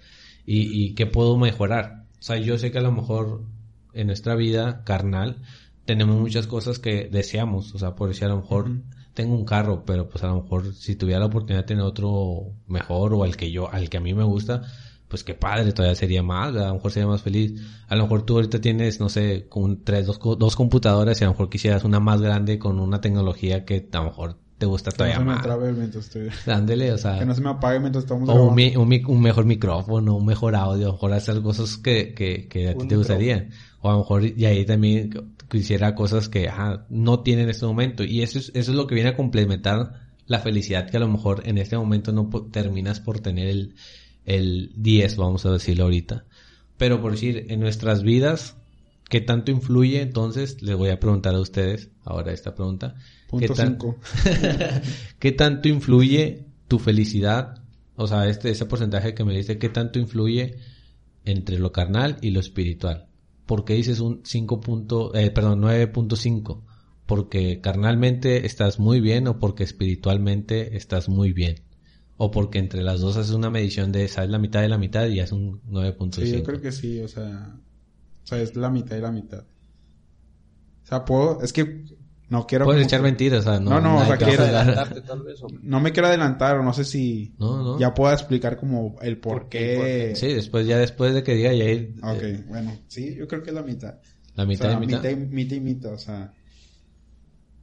y, 0.46 0.84
y 0.84 0.94
qué 0.94 1.06
puedo 1.06 1.36
mejorar. 1.36 2.06
O 2.18 2.22
sea, 2.22 2.38
yo 2.38 2.56
sé 2.58 2.70
que 2.70 2.78
a 2.78 2.82
lo 2.82 2.92
mejor 2.92 3.44
en 3.92 4.06
nuestra 4.06 4.34
vida 4.34 4.84
carnal 4.84 5.42
tenemos 5.84 6.18
muchas 6.18 6.46
cosas 6.46 6.78
que 6.78 7.08
deseamos. 7.10 7.74
O 7.74 7.78
sea, 7.78 7.94
por 7.94 8.08
decir, 8.08 8.24
a 8.24 8.28
lo 8.28 8.36
mejor 8.36 8.70
tengo 9.14 9.34
un 9.34 9.44
carro, 9.44 9.84
pero 9.84 10.08
pues 10.08 10.24
a 10.24 10.28
lo 10.28 10.42
mejor 10.42 10.74
si 10.74 10.96
tuviera 10.96 11.20
la 11.20 11.26
oportunidad 11.26 11.62
de 11.62 11.68
tener 11.68 11.84
otro 11.84 12.52
mejor 12.66 13.14
o 13.14 13.24
al 13.24 13.36
que 13.36 13.50
yo, 13.50 13.70
al 13.70 13.90
que 13.90 13.98
a 13.98 14.00
mí 14.00 14.14
me 14.14 14.24
gusta, 14.24 14.62
pues 15.12 15.24
qué 15.24 15.34
padre, 15.34 15.72
todavía 15.72 15.94
sería 15.94 16.22
más, 16.22 16.48
a 16.56 16.68
lo 16.68 16.74
mejor 16.74 16.90
sería 16.90 17.06
más 17.06 17.20
feliz. 17.20 17.60
A 17.86 17.96
lo 17.96 18.04
mejor 18.04 18.22
tú 18.24 18.36
ahorita 18.36 18.62
tienes, 18.62 18.98
no 18.98 19.10
sé, 19.10 19.44
con 19.50 19.84
tres, 19.84 20.06
dos, 20.06 20.18
dos 20.38 20.56
computadoras 20.56 21.20
y 21.20 21.24
a 21.24 21.26
lo 21.26 21.34
mejor 21.34 21.50
quisieras 21.50 21.84
una 21.84 22.00
más 22.00 22.22
grande 22.22 22.58
con 22.58 22.80
una 22.80 23.02
tecnología 23.02 23.66
que 23.66 23.86
a 23.92 23.98
lo 23.98 24.04
mejor 24.04 24.36
te 24.56 24.64
gusta 24.64 24.90
todavía 24.90 25.18
que 25.18 25.24
no 25.24 25.42
se 25.42 25.48
más. 25.48 25.58
me 25.58 25.72
mientras 25.72 26.04
estoy... 26.06 26.28
Dándole, 26.46 26.92
o 26.92 26.96
sea, 26.98 27.18
Que 27.18 27.26
no 27.26 27.34
se 27.34 27.40
me 27.42 27.50
apague 27.50 27.78
mientras 27.80 28.04
estamos 28.04 28.26
o 28.28 28.32
un, 28.44 28.54
mi- 28.54 28.74
un, 28.74 28.88
mic- 28.88 29.06
un 29.06 29.20
mejor 29.20 29.44
micrófono, 29.44 30.16
un 30.16 30.24
mejor 30.24 30.54
audio, 30.56 30.84
a 30.84 30.86
lo 30.86 30.92
mejor 30.94 31.12
hacer 31.12 31.42
cosas 31.42 31.76
que, 31.76 32.14
que, 32.14 32.48
que 32.48 32.68
a 32.70 32.74
ti 32.74 32.86
te 32.86 32.96
gustaría. 32.96 33.48
O 33.80 33.90
a 33.90 33.92
lo 33.92 33.98
mejor 33.98 34.24
y 34.24 34.44
ahí 34.46 34.64
también 34.64 35.10
quisiera 35.50 35.94
cosas 35.94 36.28
que 36.30 36.48
ajá, 36.48 36.86
no 36.88 37.20
tiene 37.20 37.42
en 37.42 37.50
este 37.50 37.66
momento. 37.66 38.02
Y 38.04 38.22
eso 38.22 38.38
es, 38.38 38.50
eso 38.54 38.70
es 38.70 38.76
lo 38.76 38.86
que 38.86 38.94
viene 38.94 39.10
a 39.10 39.16
complementar 39.16 40.00
la 40.26 40.38
felicidad 40.38 40.88
que 40.88 40.96
a 40.96 41.00
lo 41.00 41.08
mejor 41.08 41.42
en 41.44 41.58
este 41.58 41.76
momento 41.76 42.12
no 42.12 42.30
po- 42.30 42.44
terminas 42.46 43.00
por 43.00 43.18
tener 43.20 43.48
el, 43.48 43.74
el 44.24 44.72
10, 44.76 45.16
vamos 45.16 45.46
a 45.46 45.52
decirlo 45.52 45.84
ahorita. 45.84 46.24
Pero 46.76 47.00
por 47.00 47.12
decir, 47.12 47.46
en 47.48 47.60
nuestras 47.60 48.02
vidas, 48.02 48.56
¿qué 49.08 49.20
tanto 49.20 49.50
influye? 49.50 50.00
Entonces, 50.00 50.62
les 50.62 50.76
voy 50.76 50.90
a 50.90 51.00
preguntar 51.00 51.34
a 51.34 51.40
ustedes 51.40 51.90
ahora 52.04 52.32
esta 52.32 52.54
pregunta. 52.54 52.94
¿Qué 53.38 53.48
Punto 53.48 53.54
tan-. 53.54 53.78
¿Qué 55.18 55.32
tanto 55.32 55.68
influye 55.68 56.46
tu 56.68 56.78
felicidad? 56.78 57.62
O 57.96 58.06
sea, 58.06 58.28
este, 58.28 58.50
ese 58.50 58.66
porcentaje 58.66 59.14
que 59.14 59.24
me 59.24 59.36
dice, 59.36 59.58
¿qué 59.58 59.68
tanto 59.68 59.98
influye 59.98 60.56
entre 61.24 61.58
lo 61.58 61.72
carnal 61.72 62.18
y 62.20 62.30
lo 62.30 62.40
espiritual? 62.40 63.06
¿Por 63.46 63.64
qué 63.64 63.74
dices 63.74 64.00
un 64.00 64.22
5 64.24 64.60
punto, 64.60 65.14
eh, 65.14 65.30
perdón, 65.30 65.62
9.5? 65.62 66.62
¿Porque 67.06 67.60
carnalmente 67.60 68.46
estás 68.46 68.78
muy 68.78 69.00
bien 69.00 69.28
o 69.28 69.38
porque 69.38 69.64
espiritualmente 69.64 70.76
estás 70.76 71.08
muy 71.08 71.32
bien? 71.32 71.56
O 72.24 72.30
porque 72.30 72.60
entre 72.60 72.84
las 72.84 73.00
dos 73.00 73.16
haces 73.16 73.32
una 73.34 73.50
medición 73.50 73.90
de, 73.90 74.06
sabes, 74.06 74.30
la 74.30 74.38
mitad 74.38 74.60
de 74.62 74.68
la 74.68 74.78
mitad 74.78 75.06
y 75.08 75.18
es 75.18 75.32
un 75.32 75.60
9.5. 75.62 76.22
Sí, 76.22 76.32
yo 76.32 76.44
creo 76.44 76.60
que 76.60 76.70
sí, 76.70 77.00
o 77.00 77.08
sea... 77.08 77.56
O 78.22 78.26
sea, 78.28 78.38
es 78.40 78.54
la 78.54 78.70
mitad 78.70 78.96
y 78.96 79.00
la 79.00 79.10
mitad. 79.10 79.40
O 80.84 80.86
sea, 80.86 81.04
puedo... 81.04 81.42
Es 81.42 81.52
que 81.52 81.84
no 82.28 82.46
quiero... 82.46 82.64
Puedes 82.64 82.82
como 82.82 82.86
echar 82.88 83.00
que- 83.00 83.04
mentiras, 83.04 83.40
o 83.40 83.50
sea, 83.50 83.58
no, 83.58 83.70
No, 83.70 83.80
no, 83.80 83.98
o 83.98 84.04
sea, 84.06 84.16
quiero- 84.18 84.32
juzgar. 84.44 84.54
Adelantarte, 84.54 85.00
tal 85.00 85.22
vez, 85.24 85.42
o- 85.42 85.48
No 85.62 85.80
me 85.80 85.90
quiero 85.90 86.06
adelantar 86.06 86.58
o 86.58 86.62
no 86.62 86.72
sé 86.72 86.84
si... 86.84 87.34
No, 87.40 87.60
no. 87.60 87.78
Ya 87.80 87.92
puedo 87.92 88.12
explicar 88.12 88.56
como 88.56 88.96
el 89.02 89.18
por, 89.18 89.40
¿Por 89.40 89.48
qué? 89.48 90.12
Sí, 90.14 90.32
después, 90.32 90.64
ya 90.64 90.78
después 90.78 91.14
de 91.14 91.24
que 91.24 91.34
diga 91.34 91.52
ya 91.52 91.64
ir, 91.64 91.96
Ok, 92.04 92.22
eh, 92.22 92.44
bueno, 92.48 92.72
sí, 92.86 93.16
yo 93.16 93.26
creo 93.26 93.42
que 93.42 93.50
es 93.50 93.54
la 93.56 93.62
mitad. 93.64 93.96
la 94.36 94.46
mitad 94.46 94.66
o 94.68 94.70
sea, 94.70 94.78
y 94.80 94.86
mitad. 94.86 95.02
mitad 95.28 95.56
y 95.56 95.60
mitad, 95.60 95.92
o 95.94 95.98
sea... 95.98 96.32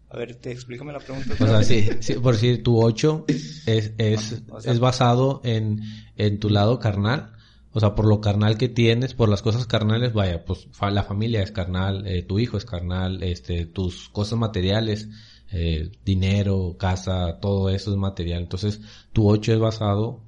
A 0.10 0.18
ver, 0.18 0.36
te 0.36 0.52
explícame 0.52 0.92
la 0.92 1.00
pregunta. 1.00 1.34
O 1.34 1.38
sea, 1.48 1.64
sí, 1.64 1.88
sí, 2.00 2.14
por 2.16 2.34
decir, 2.34 2.64
tu 2.64 2.84
8 2.84 3.26
es, 3.28 3.94
es, 3.98 4.44
O 4.50 4.60
sea- 4.60 4.72
es 4.72 4.80
basado 4.80 5.42
en, 5.44 5.82
en 6.16 6.40
tu 6.40 6.50
lado 6.50 6.80
carnal. 6.80 7.34
O 7.72 7.80
sea, 7.80 7.94
por 7.94 8.08
lo 8.08 8.20
carnal 8.20 8.58
que 8.58 8.68
tienes, 8.68 9.14
por 9.14 9.30
las 9.30 9.44
cosas 9.44 9.68
carnales, 9.68 10.14
vaya, 10.14 10.44
pues 10.44 10.68
la 10.82 11.04
familia 11.04 11.44
es 11.44 11.52
carnal, 11.52 12.08
eh, 12.08 12.24
tu 12.24 12.40
hijo 12.40 12.58
es 12.58 12.66
carnal, 12.66 13.22
este, 13.22 13.68
tus 13.68 14.10
cosas 14.10 14.40
materiales, 14.40 15.08
eh, 15.52 15.92
dinero, 16.04 16.76
casa, 16.80 17.40
todo 17.40 17.70
eso 17.70 17.92
es 17.92 17.98
material. 17.98 18.42
Entonces, 18.42 18.82
tu 19.14 19.30
8 19.30 19.54
es 19.54 19.60
basado 19.60 20.24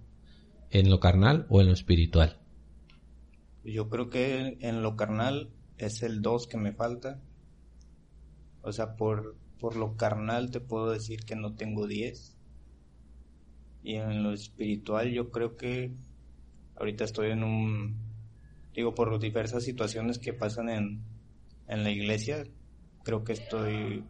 en 0.69 0.91
lo 0.91 1.00
carnal 1.00 1.47
o 1.50 1.59
en 1.59 1.67
lo 1.67 1.73
espiritual. 1.73 2.38
Yo 3.63 3.89
creo 3.89 4.09
que 4.11 4.57
en 4.61 4.83
lo 4.83 4.95
carnal 4.95 5.50
es 5.79 6.03
el 6.03 6.21
2 6.21 6.45
que 6.45 6.57
me 6.57 6.73
falta. 6.73 7.19
O 8.61 8.71
sea, 8.71 8.95
por, 8.95 9.35
por 9.61 9.75
lo 9.75 9.95
carnal 9.95 10.49
te 10.49 10.59
puedo 10.59 10.91
decir 10.91 11.23
que 11.23 11.35
no 11.35 11.53
tengo 11.53 11.85
10. 11.85 12.35
Y 13.83 13.95
en 13.95 14.24
lo 14.24 14.33
espiritual 14.33 15.11
yo 15.11 15.29
creo 15.29 15.55
que 15.55 15.91
ahorita 16.75 17.03
estoy 17.03 17.29
en 17.29 17.43
un... 17.43 17.95
Digo, 18.74 18.95
por 18.95 19.19
diversas 19.19 19.63
situaciones 19.63 20.17
que 20.17 20.33
pasan 20.33 20.69
en, 20.69 21.03
en 21.67 21.83
la 21.83 21.91
iglesia, 21.91 22.43
creo 23.03 23.24
que 23.24 23.33
estoy 23.33 24.03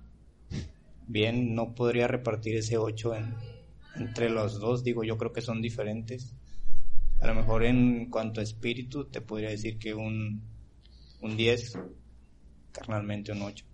bien. 1.07 1.53
No 1.53 1.75
podría 1.75 2.07
repartir 2.07 2.55
ese 2.55 2.77
8 2.77 3.15
en, 3.15 3.35
entre 3.97 4.29
los 4.29 4.57
dos. 4.57 4.85
Digo, 4.85 5.03
yo 5.03 5.17
creo 5.17 5.33
que 5.33 5.41
son 5.41 5.61
diferentes. 5.61 6.33
A 7.19 7.27
lo 7.27 7.35
mejor 7.35 7.65
en 7.65 8.09
cuanto 8.09 8.39
a 8.39 8.43
espíritu 8.43 9.05
te 9.05 9.19
podría 9.19 9.49
decir 9.49 9.77
que 9.77 9.93
un, 9.93 10.43
un 11.21 11.35
10, 11.35 11.77
carnalmente 12.71 13.33
un 13.33 13.41
8. 13.41 13.70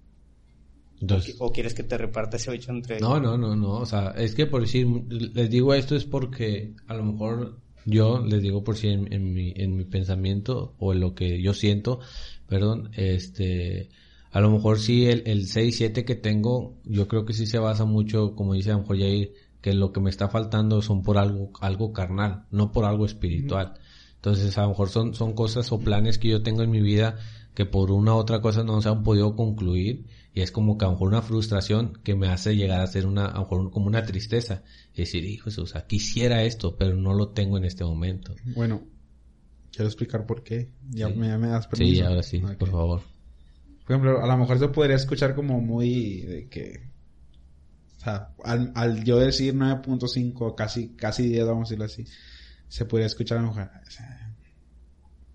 Entonces, 1.00 1.36
¿O 1.40 1.52
quieres 1.52 1.74
que 1.74 1.84
te 1.84 1.98
reparta 1.98 2.38
ese 2.38 2.52
8 2.52 2.72
entre... 2.72 3.00
No, 3.00 3.20
no, 3.20 3.38
no, 3.38 3.56
no. 3.56 3.74
O 3.74 3.86
sea, 3.86 4.14
es 4.18 4.34
que 4.34 4.48
por 4.48 4.62
decir, 4.62 4.88
les 5.10 5.50
digo 5.50 5.74
esto 5.74 5.96
es 5.96 6.06
porque 6.06 6.74
a 6.88 6.96
lo 6.96 7.04
mejor 7.04 7.60
yo 7.86 8.20
les 8.20 8.42
digo 8.42 8.64
por 8.64 8.76
si 8.78 8.90
en, 8.90 9.12
en 9.14 9.34
mi, 9.34 9.54
en 9.56 9.76
mi 9.76 9.86
pensamiento 9.86 10.76
o 10.80 10.94
en 10.94 11.00
lo 11.00 11.14
que 11.14 11.42
yo 11.42 11.54
siento, 11.54 12.00
perdón, 12.48 12.90
este, 12.96 13.90
a 14.32 14.42
lo 14.42 14.52
mejor 14.52 14.80
sí 14.80 15.06
el, 15.06 15.24
el 15.26 15.48
6, 15.48 15.78
7 15.78 16.04
que 16.04 16.16
tengo, 16.16 16.76
yo 16.84 17.08
creo 17.08 17.26
que 17.26 17.34
sí 17.34 17.46
se 17.46 17.60
basa 17.60 17.86
mucho, 17.86 18.36
como 18.36 18.56
dice 18.56 18.72
a 18.72 18.74
lo 18.74 18.82
mejor 18.82 19.00
Jair, 19.00 19.34
que 19.62 19.74
lo 19.74 19.92
que 19.92 20.00
me 20.00 20.10
está 20.10 20.28
faltando 20.28 20.82
son 20.82 21.04
por 21.04 21.18
algo, 21.18 21.52
algo 21.62 21.94
carnal, 21.94 22.46
no 22.52 22.72
por 22.72 22.86
algo 22.86 23.06
espiritual. 23.06 23.76
Entonces 24.16 24.58
a 24.58 24.64
lo 24.64 24.70
mejor 24.70 24.90
son, 24.90 25.14
son 25.14 25.34
cosas 25.34 25.72
o 25.72 25.80
planes 25.80 26.18
que 26.18 26.28
yo 26.30 26.44
tengo 26.44 26.64
en 26.64 26.72
mi 26.72 26.82
vida 26.82 27.18
que 27.54 27.66
por 27.66 27.92
una 27.92 28.14
u 28.14 28.18
otra 28.18 28.42
cosa 28.42 28.64
no 28.64 28.82
se 28.82 28.90
han 28.90 29.04
podido 29.04 29.36
concluir 29.36 30.06
y 30.38 30.42
es 30.42 30.52
como 30.52 30.78
que 30.78 30.86
a 30.86 30.90
lo 30.90 30.92
mejor 30.92 31.08
una 31.08 31.24
frustración 31.24 31.94
que 32.04 32.14
me 32.14 32.28
hace 32.28 32.56
llegar 32.56 32.82
a 32.82 32.86
ser 32.86 33.08
una, 33.08 33.26
a 33.26 33.34
lo 33.34 33.40
mejor 33.40 33.72
como 33.72 33.88
una 33.88 34.04
tristeza. 34.04 34.62
Y 34.94 34.98
decir, 34.98 35.26
hijo, 35.26 35.50
o 35.50 35.66
sea, 35.66 35.88
quisiera 35.88 36.44
esto, 36.44 36.78
pero 36.78 36.96
no 36.96 37.16
lo 37.16 37.30
tengo 37.30 37.58
en 37.58 37.66
este 37.66 37.84
momento. 37.84 38.36
Bueno, 38.56 38.84
quiero 39.72 39.88
explicar 39.88 40.28
por 40.28 40.44
qué. 40.44 40.70
Ya, 40.92 41.08
Sí. 41.08 41.16
me, 41.16 41.30
das 41.48 41.66
permiso. 41.66 41.92
Sí, 41.92 42.02
ahora 42.02 42.22
sí, 42.22 42.38
por 42.38 42.70
favor. 42.70 43.02
Por 43.84 43.96
ejemplo, 43.96 44.24
a 44.24 44.28
lo 44.28 44.38
mejor 44.38 44.60
se 44.60 44.68
podría 44.68 44.98
escuchar 44.98 45.34
como 45.34 45.60
muy 45.60 46.22
de 46.22 46.48
que... 46.50 46.88
O 47.98 48.00
sea, 48.00 48.36
al, 48.44 48.72
al 48.76 49.04
yo 49.04 49.18
decir 49.18 49.56
9.5, 49.56 50.54
casi, 50.54 50.90
casi 50.90 51.30
10, 51.30 51.48
vamos 51.48 51.62
a 51.62 51.64
decirlo 51.64 51.86
así, 51.86 52.06
se 52.68 52.86
podría 52.86 53.08
escuchar 53.08 53.40
a 53.40 53.42
lo 53.42 53.48
mejor... 53.48 53.72
O 53.88 53.90
sea, 53.90 54.27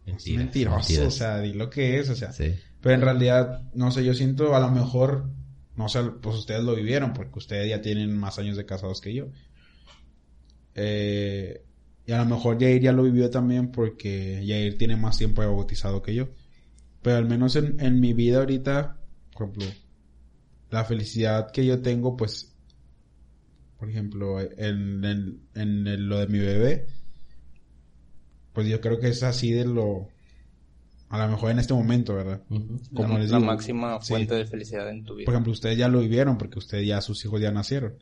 es 0.06 0.26
mentiroso, 0.28 0.76
mentiras. 0.78 1.06
o 1.06 1.10
sea, 1.10 1.40
di 1.40 1.52
lo 1.52 1.70
que 1.70 1.98
es, 1.98 2.08
o 2.10 2.16
sea... 2.16 2.32
Sí. 2.32 2.54
Pero 2.82 2.96
en 2.96 3.00
realidad, 3.00 3.62
no 3.74 3.92
sé, 3.92 4.04
yo 4.04 4.12
siento 4.12 4.56
a 4.56 4.60
lo 4.60 4.70
mejor, 4.70 5.30
no 5.76 5.88
sé, 5.88 6.02
pues 6.20 6.36
ustedes 6.36 6.64
lo 6.64 6.74
vivieron, 6.74 7.12
porque 7.12 7.38
ustedes 7.38 7.70
ya 7.70 7.80
tienen 7.80 8.16
más 8.16 8.40
años 8.40 8.56
de 8.56 8.66
casados 8.66 9.00
que 9.00 9.14
yo. 9.14 9.28
Eh, 10.74 11.64
y 12.04 12.12
a 12.12 12.18
lo 12.18 12.24
mejor 12.24 12.58
Jair 12.58 12.82
ya 12.82 12.92
lo 12.92 13.04
vivió 13.04 13.30
también 13.30 13.70
porque 13.70 14.42
Jair 14.44 14.76
tiene 14.76 14.96
más 14.96 15.16
tiempo 15.16 15.42
de 15.42 15.48
bautizado 15.48 16.02
que 16.02 16.14
yo. 16.14 16.28
Pero 17.02 17.18
al 17.18 17.26
menos 17.26 17.54
en, 17.54 17.78
en 17.78 18.00
mi 18.00 18.12
vida 18.14 18.38
ahorita, 18.38 18.96
por 19.32 19.48
ejemplo, 19.48 19.66
la 20.70 20.84
felicidad 20.84 21.52
que 21.52 21.64
yo 21.64 21.82
tengo, 21.82 22.16
pues, 22.16 22.52
por 23.78 23.88
ejemplo, 23.88 24.40
en, 24.40 25.04
en, 25.04 25.40
en 25.54 26.08
lo 26.08 26.18
de 26.18 26.26
mi 26.26 26.40
bebé, 26.40 26.86
pues 28.52 28.66
yo 28.66 28.80
creo 28.80 28.98
que 29.00 29.08
es 29.08 29.22
así 29.22 29.52
de 29.52 29.64
lo, 29.64 30.08
a 31.08 31.18
lo 31.18 31.28
mejor 31.28 31.50
en 31.50 31.58
este 31.58 31.74
momento, 31.74 32.14
¿verdad? 32.14 32.40
Como 32.94 33.14
la, 33.14 33.18
les 33.20 33.30
la 33.30 33.38
digo, 33.38 33.50
máxima 33.50 33.98
sí. 34.00 34.08
fuente 34.14 34.34
de 34.34 34.46
felicidad 34.46 34.88
en 34.88 35.04
tu 35.04 35.14
vida. 35.14 35.26
Por 35.26 35.34
ejemplo, 35.34 35.52
ustedes 35.52 35.76
ya 35.76 35.88
lo 35.88 36.00
vivieron 36.00 36.38
porque 36.38 36.58
ustedes 36.58 36.86
ya, 36.86 37.00
sus 37.00 37.24
hijos 37.24 37.40
ya 37.40 37.50
nacieron. 37.50 37.94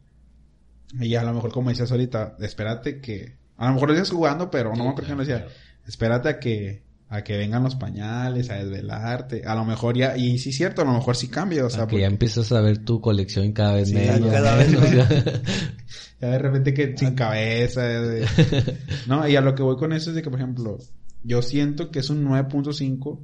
Y 1.00 1.14
a 1.14 1.22
lo 1.22 1.32
mejor, 1.34 1.52
como 1.52 1.70
decías 1.70 1.90
ahorita, 1.92 2.36
espérate 2.40 3.00
que, 3.00 3.36
a 3.56 3.68
lo 3.68 3.74
mejor 3.74 3.88
lo 3.88 3.94
dices 3.94 4.10
jugando, 4.10 4.50
pero 4.50 4.70
no 4.74 4.84
me 4.84 4.90
acuerdo 4.90 5.06
quién 5.06 5.18
lo 5.18 5.24
decía. 5.24 5.46
Espérate 5.86 6.28
a 6.28 6.38
que, 6.40 6.82
a 7.08 7.22
que 7.22 7.36
vengan 7.36 7.62
los 7.62 7.76
pañales, 7.76 8.50
a 8.50 8.54
desvelarte. 8.54 9.42
A 9.46 9.54
lo 9.54 9.64
mejor 9.64 9.96
ya, 9.96 10.16
y 10.16 10.38
sí 10.38 10.50
es 10.50 10.56
cierto, 10.56 10.82
a 10.82 10.84
lo 10.84 10.92
mejor 10.92 11.16
sí 11.16 11.28
cambia, 11.28 11.64
o 11.64 11.70
sea, 11.70 11.80
que 11.80 11.82
ya 11.82 11.90
porque 11.90 12.04
empiezas 12.06 12.52
a 12.52 12.60
ver 12.60 12.78
tu 12.84 13.00
colección 13.00 13.52
cada 13.52 13.74
vez 13.74 13.88
Sí, 13.88 13.94
menos. 13.94 14.30
cada 14.30 14.54
vez 14.56 14.70
menos. 14.70 15.08
ya 16.20 16.28
de 16.30 16.38
repente 16.38 16.74
que 16.74 16.96
sin 16.96 17.14
cabeza. 17.14 17.82
de- 17.82 18.26
No, 19.06 19.26
y 19.28 19.36
a 19.36 19.40
lo 19.40 19.54
que 19.54 19.62
voy 19.62 19.76
con 19.76 19.92
eso 19.92 20.10
es 20.10 20.16
de 20.16 20.22
que, 20.22 20.30
por 20.30 20.38
ejemplo, 20.38 20.78
yo 21.22 21.42
siento 21.42 21.90
que 21.90 21.98
es 22.00 22.10
un 22.10 22.24
9.5 22.24 23.20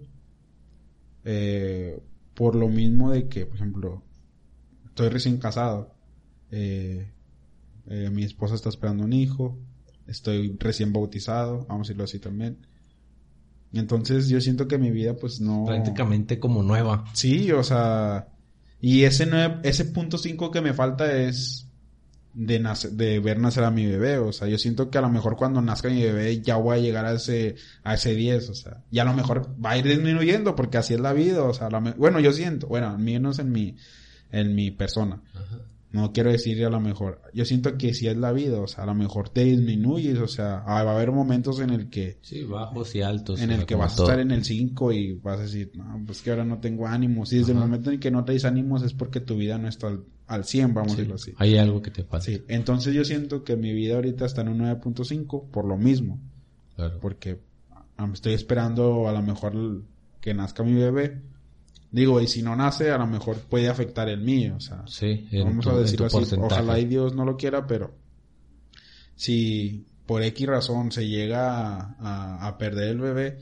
eh, 1.24 1.98
por 2.34 2.54
lo 2.54 2.68
mismo 2.68 3.10
de 3.10 3.28
que, 3.28 3.46
por 3.46 3.56
ejemplo, 3.56 4.02
estoy 4.86 5.08
recién 5.08 5.38
casado. 5.38 5.94
Eh, 6.50 7.10
eh, 7.88 8.10
mi 8.12 8.24
esposa 8.24 8.54
está 8.54 8.68
esperando 8.68 9.04
un 9.04 9.12
hijo. 9.12 9.58
Estoy 10.06 10.56
recién 10.60 10.92
bautizado, 10.92 11.66
vamos 11.68 11.80
a 11.80 11.88
decirlo 11.88 12.04
así 12.04 12.18
también. 12.18 12.66
Entonces 13.72 14.28
yo 14.28 14.40
siento 14.40 14.68
que 14.68 14.78
mi 14.78 14.90
vida 14.90 15.16
pues 15.16 15.40
no... 15.40 15.64
Prácticamente 15.66 16.38
como 16.38 16.62
nueva. 16.62 17.04
Sí, 17.14 17.50
o 17.52 17.62
sea... 17.64 18.28
Y 18.80 19.02
ese, 19.04 19.26
nueve- 19.26 19.58
ese 19.64 19.86
punto 19.86 20.16
5 20.18 20.50
que 20.50 20.60
me 20.60 20.72
falta 20.74 21.12
es 21.20 21.65
de, 22.38 22.60
nace- 22.60 22.90
de 22.90 23.18
ver 23.18 23.38
nacer 23.38 23.64
a 23.64 23.70
mi 23.70 23.86
bebé. 23.86 24.18
O 24.18 24.32
sea, 24.32 24.46
yo 24.46 24.58
siento 24.58 24.90
que 24.90 24.98
a 24.98 25.00
lo 25.00 25.08
mejor 25.08 25.36
cuando 25.36 25.62
nazca 25.62 25.88
mi 25.88 26.02
bebé 26.02 26.40
ya 26.42 26.56
voy 26.56 26.76
a 26.76 26.80
llegar 26.80 27.06
a 27.06 27.12
ese, 27.14 27.56
a 27.82 27.94
ese 27.94 28.14
10. 28.14 28.50
O 28.50 28.54
sea, 28.54 28.82
y 28.90 28.98
a 28.98 29.04
lo 29.04 29.14
mejor 29.14 29.48
va 29.64 29.70
a 29.70 29.78
ir 29.78 29.84
disminuyendo 29.86 30.54
porque 30.54 30.76
así 30.78 30.92
es 30.94 31.00
la 31.00 31.12
vida. 31.14 31.42
O 31.44 31.54
sea, 31.54 31.68
a 31.68 31.70
lo 31.70 31.80
me- 31.80 31.92
bueno, 31.92 32.20
yo 32.20 32.32
siento, 32.32 32.66
bueno, 32.66 32.88
al 32.90 32.98
menos 32.98 33.38
en 33.38 33.50
mi, 33.52 33.76
en 34.32 34.54
mi 34.54 34.70
persona. 34.70 35.22
No 35.92 36.12
quiero 36.12 36.30
decir 36.30 36.62
a 36.64 36.68
lo 36.68 36.80
mejor. 36.80 37.22
Yo 37.32 37.44
siento 37.44 37.78
que 37.78 37.94
si 37.94 38.06
es 38.08 38.16
la 38.16 38.32
vida, 38.32 38.60
o 38.60 38.66
sea, 38.66 38.84
a 38.84 38.86
lo 38.86 38.94
mejor 38.94 39.28
te 39.30 39.44
disminuyes, 39.44 40.18
o 40.18 40.26
sea, 40.28 40.62
ah, 40.66 40.82
va 40.82 40.92
a 40.92 40.94
haber 40.96 41.12
momentos 41.12 41.60
en 41.60 41.70
el 41.70 41.88
que 41.88 42.18
Sí, 42.22 42.42
bajos 42.42 42.94
y 42.96 43.02
altos. 43.02 43.40
en 43.40 43.50
el 43.52 43.64
que 43.66 43.76
vas 43.76 43.98
a 43.98 44.02
estar 44.02 44.18
en 44.20 44.30
el 44.32 44.44
5 44.44 44.92
y 44.92 45.14
vas 45.14 45.38
a 45.38 45.42
decir, 45.44 45.70
no, 45.74 46.02
pues 46.04 46.20
que 46.22 46.30
ahora 46.30 46.44
no 46.44 46.58
tengo 46.58 46.86
ánimos. 46.86 47.32
Y 47.32 47.38
desde 47.38 47.52
el 47.52 47.58
momento 47.58 47.88
en 47.90 47.94
el 47.94 48.00
que 48.00 48.10
no 48.10 48.24
traes 48.24 48.44
ánimos 48.44 48.82
es 48.82 48.92
porque 48.92 49.20
tu 49.20 49.36
vida 49.36 49.56
no 49.58 49.68
está 49.68 49.86
al, 49.86 50.04
al 50.26 50.44
100, 50.44 50.74
vamos 50.74 50.92
a 50.92 50.96
decirlo 50.96 51.14
así. 51.14 51.32
Hay 51.38 51.56
algo 51.56 51.80
que 51.80 51.90
te 51.92 52.02
falta. 52.02 52.26
Sí, 52.26 52.42
entonces 52.48 52.92
yo 52.92 53.04
siento 53.04 53.42
que 53.44 53.56
mi 53.56 53.72
vida 53.72 53.94
ahorita 53.94 54.26
está 54.26 54.42
en 54.42 54.48
un 54.48 54.58
9.5 54.58 55.50
por 55.50 55.64
lo 55.66 55.78
mismo, 55.78 56.18
Claro. 56.74 56.98
porque 57.00 57.38
ah, 57.96 58.10
estoy 58.12 58.34
esperando 58.34 59.08
a 59.08 59.12
lo 59.12 59.22
mejor 59.22 59.82
que 60.20 60.34
nazca 60.34 60.62
mi 60.62 60.74
bebé. 60.74 61.22
Digo, 61.90 62.20
y 62.20 62.26
si 62.26 62.42
no 62.42 62.54
nace, 62.56 62.90
a 62.90 62.98
lo 62.98 63.06
mejor 63.06 63.36
puede 63.38 63.68
afectar 63.68 64.08
el 64.08 64.20
mío, 64.20 64.54
o 64.56 64.60
sea, 64.60 64.82
Sí, 64.86 65.28
vamos 65.32 65.64
tu- 65.64 65.70
a 65.70 65.78
decirlo 65.78 66.06
así, 66.06 66.16
porcentaje. 66.16 66.54
ojalá 66.54 66.78
y 66.78 66.84
Dios 66.86 67.14
no 67.14 67.24
lo 67.24 67.36
quiera, 67.36 67.66
pero 67.66 67.94
si 69.14 69.86
por 70.06 70.22
X 70.22 70.46
razón 70.46 70.92
se 70.92 71.08
llega 71.08 71.76
a, 71.78 71.96
a- 71.98 72.46
a 72.48 72.58
perder 72.58 72.90
el 72.90 72.98
bebé, 73.00 73.38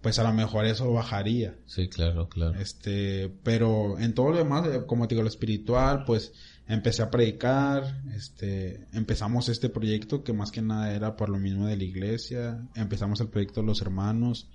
pues 0.00 0.18
a 0.18 0.22
lo 0.22 0.32
mejor 0.32 0.66
eso 0.66 0.92
bajaría. 0.92 1.56
Sí, 1.66 1.88
claro, 1.88 2.28
claro. 2.28 2.58
Este, 2.58 3.32
pero 3.42 3.98
en 3.98 4.12
todo 4.14 4.30
lo 4.30 4.38
demás, 4.38 4.66
eh, 4.68 4.82
como 4.86 5.06
te 5.08 5.14
digo, 5.14 5.22
lo 5.22 5.28
espiritual, 5.28 6.04
pues 6.04 6.32
empecé 6.66 7.02
a 7.02 7.10
predicar, 7.10 8.02
este, 8.14 8.86
empezamos 8.92 9.48
este 9.48 9.68
proyecto 9.68 10.22
que 10.24 10.32
más 10.32 10.50
que 10.50 10.62
nada 10.62 10.94
era 10.94 11.16
por 11.16 11.28
lo 11.28 11.38
mismo 11.38 11.66
de 11.66 11.76
la 11.76 11.84
iglesia, 11.84 12.66
empezamos 12.74 13.20
el 13.20 13.28
proyecto 13.28 13.60
de 13.60 13.66
los 13.66 13.80
hermanos 13.82 14.48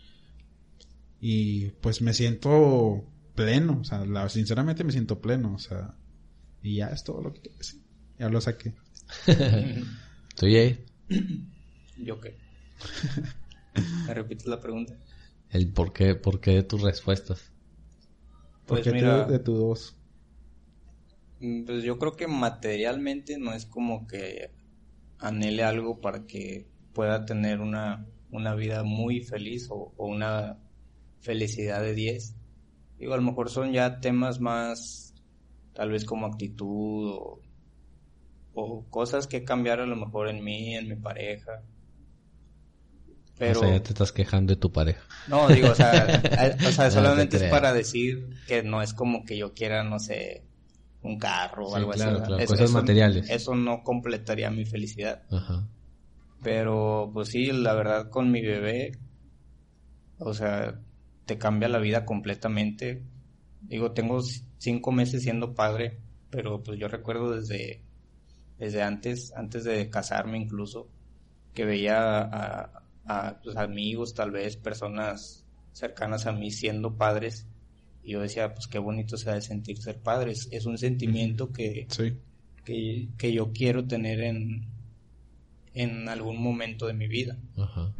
y 1.19 1.71
pues 1.81 2.01
me 2.01 2.13
siento 2.13 3.03
pleno, 3.35 3.79
o 3.81 3.83
sea, 3.83 4.05
la- 4.05 4.29
sinceramente 4.29 4.83
me 4.83 4.91
siento 4.91 5.21
pleno, 5.21 5.55
o 5.55 5.59
sea, 5.59 5.95
y 6.61 6.77
ya 6.77 6.87
es 6.89 7.03
todo 7.03 7.21
lo 7.23 7.33
que 7.33 7.41
quiero 7.41 7.57
decir. 7.59 7.81
ya 8.19 8.29
lo 8.29 8.41
saqué. 8.41 8.75
¿Tú, 10.35 10.45
Jay? 10.47 10.85
¿Yo 11.97 12.19
qué? 12.19 12.39
¿Me 14.05 14.13
repites 14.13 14.45
la 14.47 14.59
pregunta? 14.59 14.99
El 15.49 15.71
por 15.73 15.93
qué, 15.93 16.15
por 16.15 16.39
qué 16.41 16.51
de 16.55 16.63
tus 16.63 16.81
respuestas. 16.81 17.51
Pues 18.65 18.87
Porque 18.87 18.93
mira, 18.93 19.25
tú, 19.25 19.25
de 19.25 19.39
tu 19.39 19.53
dos. 19.53 19.97
Mm, 21.39 21.65
Pues 21.65 21.83
yo 21.83 21.97
creo 21.99 22.15
que 22.15 22.27
materialmente 22.27 23.37
no 23.39 23.53
es 23.53 23.65
como 23.65 24.07
que 24.07 24.51
anhele 25.19 25.63
algo 25.63 26.01
para 26.01 26.25
que 26.27 26.69
pueda 26.93 27.25
tener 27.25 27.61
una, 27.61 28.07
una 28.31 28.55
vida 28.55 28.83
muy 28.83 29.21
feliz 29.21 29.69
o, 29.71 29.93
o 29.97 30.07
una 30.07 30.59
felicidad 31.21 31.81
de 31.81 31.93
10. 31.93 32.35
Digo, 32.97 33.13
a 33.13 33.17
lo 33.17 33.23
mejor 33.23 33.49
son 33.49 33.71
ya 33.71 33.99
temas 33.99 34.39
más, 34.39 35.13
tal 35.73 35.89
vez 35.91 36.03
como 36.05 36.25
actitud 36.25 37.09
o, 37.13 37.41
o 38.53 38.85
cosas 38.89 39.27
que 39.27 39.43
cambiar 39.43 39.79
a 39.79 39.85
lo 39.85 39.95
mejor 39.95 40.27
en 40.29 40.43
mí, 40.43 40.75
en 40.75 40.87
mi 40.89 40.95
pareja. 40.95 41.61
Pero... 43.37 43.59
O 43.61 43.63
sea, 43.63 43.71
ya 43.73 43.83
te 43.83 43.89
estás 43.89 44.11
quejando 44.11 44.53
de 44.53 44.59
tu 44.59 44.71
pareja. 44.71 45.01
No, 45.27 45.47
digo, 45.47 45.69
o 45.69 45.75
sea, 45.75 45.91
a- 46.03 46.67
o 46.67 46.71
sea, 46.71 46.85
No 46.85 46.89
te 46.89 46.91
solamente 46.91 47.37
es 47.37 47.43
para 47.43 47.71
decir 47.71 48.35
que 48.47 48.63
no 48.63 48.81
es 48.81 48.93
como 48.93 49.23
que 49.23 49.37
yo 49.37 49.53
quiera, 49.53 49.83
no 49.83 49.97
sé, 49.99 50.43
un 51.01 51.17
carro 51.17 51.67
o 51.67 51.69
Sí, 51.69 51.75
algo 51.77 51.91
claro, 51.91 52.17
así. 52.17 52.25
claro, 52.27 52.43
Eso- 52.43 52.53
cosas 52.53 52.69
eso- 52.69 52.73
materiales. 52.79 53.29
Eso 53.29 53.55
no 53.55 53.81
completaría 53.83 54.51
mi 54.51 54.65
felicidad. 54.65 55.23
Ajá. 55.31 55.65
Pero, 56.43 57.11
pues 57.13 57.29
sí, 57.29 57.45
la 57.53 57.73
verdad, 57.75 58.09
con 58.09 58.29
mi 58.31 58.41
bebé, 58.41 58.91
o 60.17 60.33
sea, 60.33 60.79
te 61.29 61.37
cambia 61.37 61.69
la 61.69 61.77
vida 61.77 62.05
completamente. 62.05 63.03
Digo, 63.61 63.91
tengo 63.91 64.19
cinco 64.57 64.91
meses 64.91 65.21
siendo 65.21 65.53
padre, 65.53 65.99
pero 66.31 66.63
pues 66.63 66.79
yo 66.79 66.87
recuerdo 66.87 67.35
desde, 67.35 67.83
desde 68.57 68.81
antes, 68.81 69.31
antes 69.35 69.63
de 69.63 69.91
casarme 69.91 70.39
incluso, 70.39 70.89
que 71.53 71.65
veía 71.65 72.17
a, 72.17 72.83
a 73.05 73.39
pues, 73.43 73.55
amigos, 73.57 74.15
tal 74.15 74.31
vez, 74.31 74.57
personas 74.57 75.45
cercanas 75.71 76.25
a 76.25 76.31
mí 76.31 76.49
siendo 76.49 76.95
padres, 76.97 77.45
y 78.03 78.13
yo 78.13 78.21
decía, 78.21 78.55
pues 78.55 78.65
qué 78.65 78.79
bonito 78.79 79.15
se 79.17 79.29
ha 79.29 79.35
de 79.35 79.41
sentir 79.43 79.77
ser 79.77 79.99
padres. 79.99 80.47
Es 80.51 80.65
un 80.65 80.79
sentimiento 80.79 81.51
que, 81.51 81.85
Sí. 81.89 82.17
que, 82.65 83.09
que 83.19 83.33
yo 83.33 83.51
quiero 83.53 83.85
tener 83.85 84.21
en, 84.21 84.65
en 85.75 86.09
algún 86.09 86.41
momento 86.41 86.87
de 86.87 86.93
mi 86.95 87.07
vida. 87.07 87.37
Ajá. 87.55 87.93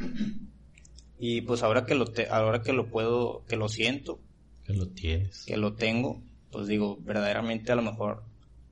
Y 1.20 1.42
pues 1.42 1.64
ahora 1.64 1.86
que 1.86 1.96
lo 1.96 2.06
te- 2.06 2.30
ahora 2.30 2.62
que 2.62 2.74
lo 2.74 2.88
puedo, 2.88 3.44
que 3.48 3.58
lo 3.58 3.68
siento, 3.70 4.20
Que 4.66 4.74
lo 4.74 4.88
tienes. 4.88 5.44
que 5.46 5.58
lo 5.58 5.74
tengo, 5.74 6.22
pues 6.52 6.68
digo, 6.68 6.98
verdaderamente 7.02 7.72
a 7.72 7.76
lo 7.76 7.82
mejor 7.82 8.24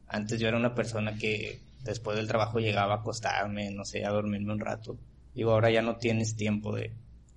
antes 0.08 0.40
yo 0.40 0.48
era 0.48 0.58
una 0.58 0.74
persona 0.74 1.18
que 1.18 1.60
después 1.84 2.16
del 2.18 2.28
trabajo 2.28 2.60
llegaba 2.60 2.94
a 2.96 2.98
acostarme, 2.98 3.70
no 3.72 3.84
sé, 3.86 4.06
a 4.06 4.10
dormirme 4.12 4.54
un 4.54 4.60
rato. 4.60 4.98
Digo, 5.36 5.52
ahora 5.52 5.70
ya 5.70 5.82
no 5.82 5.98
tienes 5.98 6.36
tiempo 6.36 6.74
de, 6.76 6.92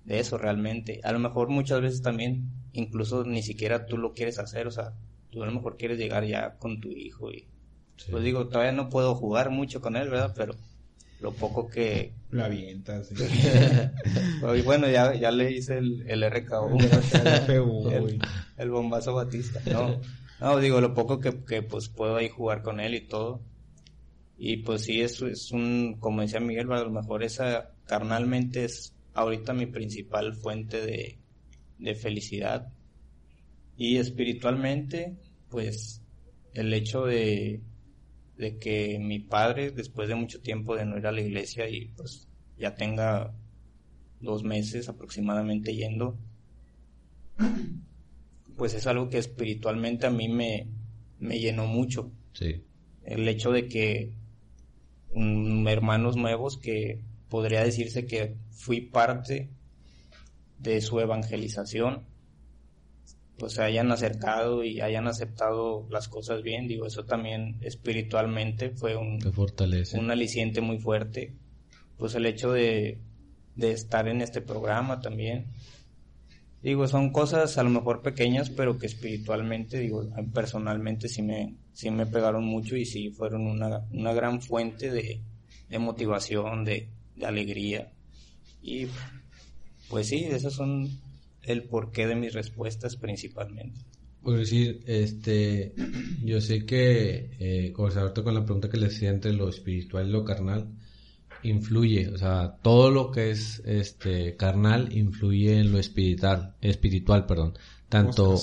de 0.05 0.19
eso 0.19 0.37
realmente. 0.37 1.01
A 1.03 1.11
lo 1.11 1.19
mejor 1.19 1.49
muchas 1.49 1.81
veces 1.81 2.01
también, 2.01 2.49
incluso 2.73 3.23
ni 3.25 3.43
siquiera 3.43 3.85
tú 3.85 3.97
lo 3.97 4.13
quieres 4.13 4.39
hacer, 4.39 4.65
o 4.67 4.71
sea, 4.71 4.93
tú 5.29 5.43
a 5.43 5.45
lo 5.45 5.51
mejor 5.51 5.75
quieres 5.77 5.97
llegar 5.99 6.25
ya 6.25 6.57
con 6.57 6.79
tu 6.79 6.89
hijo 6.89 7.31
y 7.31 7.45
Sí. 7.97 8.07
pues 8.09 8.23
digo, 8.23 8.47
todavía 8.47 8.71
no 8.71 8.89
puedo 8.89 9.13
jugar 9.13 9.51
mucho 9.51 9.79
con 9.79 9.95
él, 9.95 10.09
¿verdad? 10.09 10.33
Pero 10.35 10.55
lo 11.21 11.31
poco 11.31 11.67
que... 11.67 12.13
La 12.31 12.45
avientas. 12.45 13.07
sí. 13.07 13.15
y 14.57 14.61
bueno, 14.61 14.89
ya, 14.89 15.13
ya 15.13 15.31
le 15.31 15.51
hice 15.51 15.77
el, 15.77 16.03
el 16.07 16.29
RKO. 16.29 16.69
El 17.47 18.19
el 18.57 18.69
bombazo 18.69 19.13
Batista. 19.13 19.61
No, 19.71 19.99
no 20.39 20.59
digo, 20.59 20.81
lo 20.81 20.93
poco 20.93 21.19
que, 21.19 21.43
que 21.43 21.61
pues 21.61 21.89
puedo 21.89 22.15
ahí 22.15 22.29
jugar 22.29 22.63
con 22.63 22.79
él 22.79 22.95
y 22.95 23.01
todo. 23.01 23.41
Y 24.37 24.57
pues 24.57 24.83
sí, 24.83 25.01
eso 25.01 25.27
es 25.27 25.51
un, 25.51 25.97
como 25.99 26.21
decía 26.21 26.39
Miguel, 26.39 26.71
a 26.71 26.81
lo 26.81 26.89
mejor 26.89 27.23
esa 27.23 27.71
carnalmente 27.85 28.65
es 28.65 28.95
ahorita 29.13 29.53
mi 29.53 29.67
principal 29.67 30.33
fuente 30.33 30.83
de, 30.83 31.19
de 31.77 31.95
felicidad. 31.95 32.67
Y 33.77 33.97
espiritualmente, 33.97 35.15
pues 35.49 36.01
el 36.53 36.73
hecho 36.73 37.05
de, 37.05 37.61
de 38.37 38.57
que 38.57 38.99
mi 38.99 39.19
padre, 39.19 39.71
después 39.71 40.07
de 40.07 40.15
mucho 40.15 40.41
tiempo 40.41 40.75
de 40.75 40.85
no 40.85 40.97
ir 40.97 41.07
a 41.07 41.11
la 41.11 41.21
iglesia 41.21 41.69
y 41.69 41.87
pues 41.95 42.27
ya 42.57 42.75
tenga 42.75 43.33
dos 44.19 44.43
meses 44.43 44.89
aproximadamente 44.89 45.75
yendo, 45.75 46.17
pues 48.55 48.73
es 48.73 48.87
algo 48.87 49.09
que 49.09 49.17
espiritualmente 49.17 50.07
a 50.07 50.11
mí 50.11 50.29
me, 50.29 50.67
me 51.19 51.39
llenó 51.39 51.65
mucho. 51.65 52.11
Sí. 52.33 52.63
El 53.03 53.27
hecho 53.27 53.51
de 53.51 53.67
que 53.67 54.13
hermanos 55.67 56.15
nuevos 56.15 56.57
que 56.57 57.01
podría 57.29 57.63
decirse 57.63 58.05
que 58.05 58.35
fui 58.51 58.81
parte 58.81 59.49
de 60.59 60.81
su 60.81 60.99
evangelización, 60.99 62.05
pues 63.41 63.53
se 63.53 63.63
hayan 63.63 63.91
acercado 63.91 64.63
y 64.63 64.81
hayan 64.81 65.07
aceptado 65.07 65.87
las 65.89 66.07
cosas 66.07 66.43
bien. 66.43 66.67
Digo, 66.67 66.85
eso 66.85 67.05
también 67.05 67.57
espiritualmente 67.61 68.69
fue 68.69 68.95
un, 68.95 69.17
un 69.97 70.11
aliciente 70.11 70.61
muy 70.61 70.77
fuerte. 70.77 71.33
Pues 71.97 72.13
el 72.13 72.27
hecho 72.27 72.51
de, 72.51 72.99
de 73.55 73.71
estar 73.71 74.07
en 74.07 74.21
este 74.21 74.41
programa 74.41 74.99
también. 74.99 75.47
Digo, 76.61 76.87
son 76.87 77.09
cosas 77.09 77.57
a 77.57 77.63
lo 77.63 77.71
mejor 77.71 78.03
pequeñas, 78.03 78.51
pero 78.51 78.77
que 78.77 78.85
espiritualmente, 78.85 79.79
digo, 79.79 80.07
personalmente 80.31 81.09
sí 81.09 81.23
me, 81.23 81.55
sí 81.73 81.89
me 81.89 82.05
pegaron 82.05 82.45
mucho 82.45 82.75
y 82.75 82.85
sí 82.85 83.09
fueron 83.09 83.47
una, 83.47 83.87
una 83.91 84.13
gran 84.13 84.39
fuente 84.39 84.91
de, 84.91 85.19
de 85.67 85.79
motivación, 85.79 86.63
de, 86.63 86.89
de 87.15 87.25
alegría. 87.25 87.91
Y 88.61 88.85
pues 89.89 90.09
sí, 90.09 90.25
esos 90.25 90.53
son 90.53 90.91
el 91.43 91.63
porqué 91.63 92.07
de 92.07 92.15
mis 92.15 92.33
respuestas 92.33 92.95
principalmente. 92.95 93.81
Por 94.23 94.37
decir, 94.37 94.83
este, 94.85 95.73
yo 96.23 96.41
sé 96.41 96.65
que, 96.65 97.31
eh, 97.39 97.71
como 97.73 97.89
se 97.89 97.99
ahorita 97.99 98.23
con 98.23 98.35
la 98.35 98.45
pregunta 98.45 98.69
que 98.69 98.77
le 98.77 98.87
hacía 98.87 99.09
entre 99.09 99.33
lo 99.33 99.49
espiritual 99.49 100.07
y 100.07 100.11
lo 100.11 100.23
carnal, 100.23 100.67
influye, 101.43 102.07
o 102.09 102.17
sea, 102.17 102.57
todo 102.61 102.91
lo 102.91 103.11
que 103.11 103.31
es, 103.31 103.63
este, 103.65 104.35
carnal 104.35 104.95
influye 104.95 105.59
en 105.59 105.71
lo 105.71 105.79
espiritual, 105.79 106.55
espiritual, 106.61 107.25
perdón, 107.25 107.53
tanto, 107.89 108.39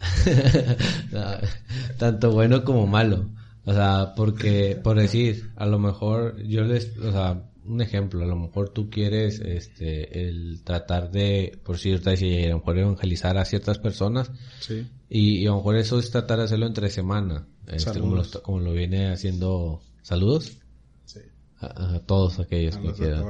tanto 1.98 2.32
bueno 2.32 2.64
como 2.64 2.88
malo, 2.88 3.30
o 3.64 3.72
sea, 3.72 4.14
porque, 4.16 4.76
por 4.82 4.98
decir, 4.98 5.50
a 5.54 5.66
lo 5.66 5.78
mejor 5.78 6.42
yo 6.42 6.64
les, 6.64 6.96
o 6.98 7.12
sea, 7.12 7.44
un 7.64 7.80
ejemplo, 7.80 8.22
a 8.24 8.26
lo 8.26 8.36
mejor 8.36 8.70
tú 8.70 8.90
quieres, 8.90 9.40
este, 9.40 10.26
el 10.28 10.62
tratar 10.64 11.10
de, 11.10 11.58
por 11.64 11.78
cierto, 11.78 12.10
decir, 12.10 12.46
a 12.46 12.50
lo 12.50 12.58
mejor 12.58 12.78
evangelizar 12.78 13.36
a 13.38 13.44
ciertas 13.44 13.78
personas, 13.78 14.30
Sí. 14.60 14.86
Y, 15.08 15.38
y 15.38 15.46
a 15.46 15.50
lo 15.50 15.56
mejor 15.56 15.76
eso 15.76 15.98
es 15.98 16.10
tratar 16.10 16.38
de 16.38 16.44
hacerlo 16.44 16.66
entre 16.66 16.88
semana. 16.90 17.46
Este, 17.66 18.00
como, 18.00 18.14
lo, 18.16 18.24
Saludos. 18.24 18.42
como 18.42 18.60
lo 18.60 18.72
viene 18.72 19.12
haciendo. 19.12 19.82
Saludos 20.02 20.58
Sí. 21.04 21.20
a, 21.58 21.96
a 21.96 22.00
todos 22.00 22.40
aquellos 22.40 22.76
A 22.76 22.80
que 22.82 22.92
quieran. 22.92 23.24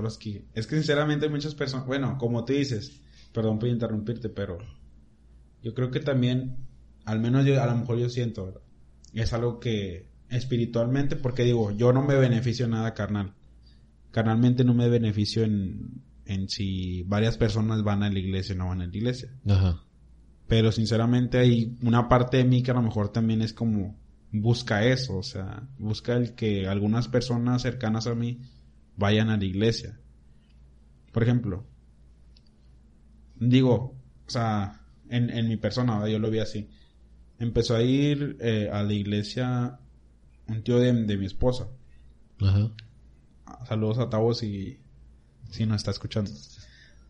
Es 0.55 0.67
que 0.67 0.77
sinceramente 0.77 1.29
muchas 1.29 1.55
personas, 1.55 1.87
bueno, 1.87 2.17
como 2.19 2.45
tú 2.45 2.53
dices, 2.53 3.01
perdón 3.33 3.59
por 3.59 3.69
interrumpirte, 3.69 4.29
pero 4.29 4.59
yo 5.63 5.75
creo 5.75 5.91
que 5.91 6.01
también, 6.01 6.57
al 7.05 7.21
menos 7.21 7.45
yo, 7.45 7.61
a 7.63 7.67
lo 7.67 7.75
mejor 7.77 7.99
yo 7.99 8.09
siento, 8.09 8.47
¿verdad? 8.47 8.61
es 9.13 9.33
algo 9.33 9.61
que 9.61 10.07
espiritualmente, 10.31 11.17
porque 11.17 11.43
digo, 11.45 11.71
yo 11.73 11.93
no 11.93 12.03
me 12.03 12.15
beneficio 12.17 12.67
nada 12.69 12.95
carnal. 12.95 13.35
Carnalmente 14.13 14.63
no 14.63 14.75
me 14.75 14.89
beneficio 14.89 15.43
en, 15.43 16.03
en 16.27 16.49
si 16.49 17.03
varias 17.03 17.37
personas 17.37 17.83
van 17.83 18.05
a 18.05 18.11
la 18.11 18.19
iglesia 18.19 18.55
o 18.55 18.59
no 18.59 18.69
van 18.69 18.83
a 18.83 18.87
la 18.87 18.97
iglesia. 18.97 19.31
Ajá. 19.49 19.83
Pero 20.47 20.71
sinceramente 20.71 21.39
hay 21.39 21.77
una 21.83 22.09
parte 22.09 22.37
de 22.37 22.45
mí 22.45 22.63
que 22.63 22.71
a 22.71 22.75
lo 22.75 22.83
mejor 22.83 23.11
también 23.11 23.43
es 23.43 23.53
como 23.53 23.99
busca 24.33 24.85
eso, 24.85 25.19
o 25.19 25.23
sea, 25.23 25.69
busca 25.79 26.15
el 26.15 26.35
que 26.35 26.67
algunas 26.67 27.09
personas 27.09 27.63
cercanas 27.63 28.07
a 28.07 28.15
mí 28.15 28.41
vayan 28.97 29.31
a 29.31 29.37
la 29.37 29.45
iglesia. 29.45 29.99
Por 31.13 31.23
ejemplo, 31.23 31.67
digo, 33.37 33.97
o 34.27 34.31
sea, 34.31 34.81
en, 35.09 35.31
en 35.31 35.49
mi 35.49 35.57
persona, 35.57 35.95
¿verdad? 35.95 36.13
yo 36.13 36.19
lo 36.19 36.31
vi 36.31 36.39
así. 36.39 36.69
Empezó 37.39 37.75
a 37.75 37.83
ir 37.83 38.37
eh, 38.41 38.71
a 38.73 38.83
la 38.83 38.93
iglesia 38.93 39.79
un 40.49 40.63
tío 40.63 40.79
de, 40.79 40.93
de 40.93 41.17
mi 41.17 41.27
esposa. 41.27 41.69
Ajá. 42.41 42.71
Saludos 43.67 43.99
a 43.99 44.09
Tavo 44.11 44.35
si, 44.35 44.79
si 45.51 45.67
nos 45.67 45.77
está 45.79 45.91
escuchando. 45.91 46.31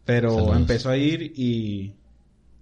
Pero 0.04 0.30
Saludos. 0.34 0.56
empezó 0.56 0.90
a 0.90 0.96
ir 0.96 1.32
y 1.36 1.94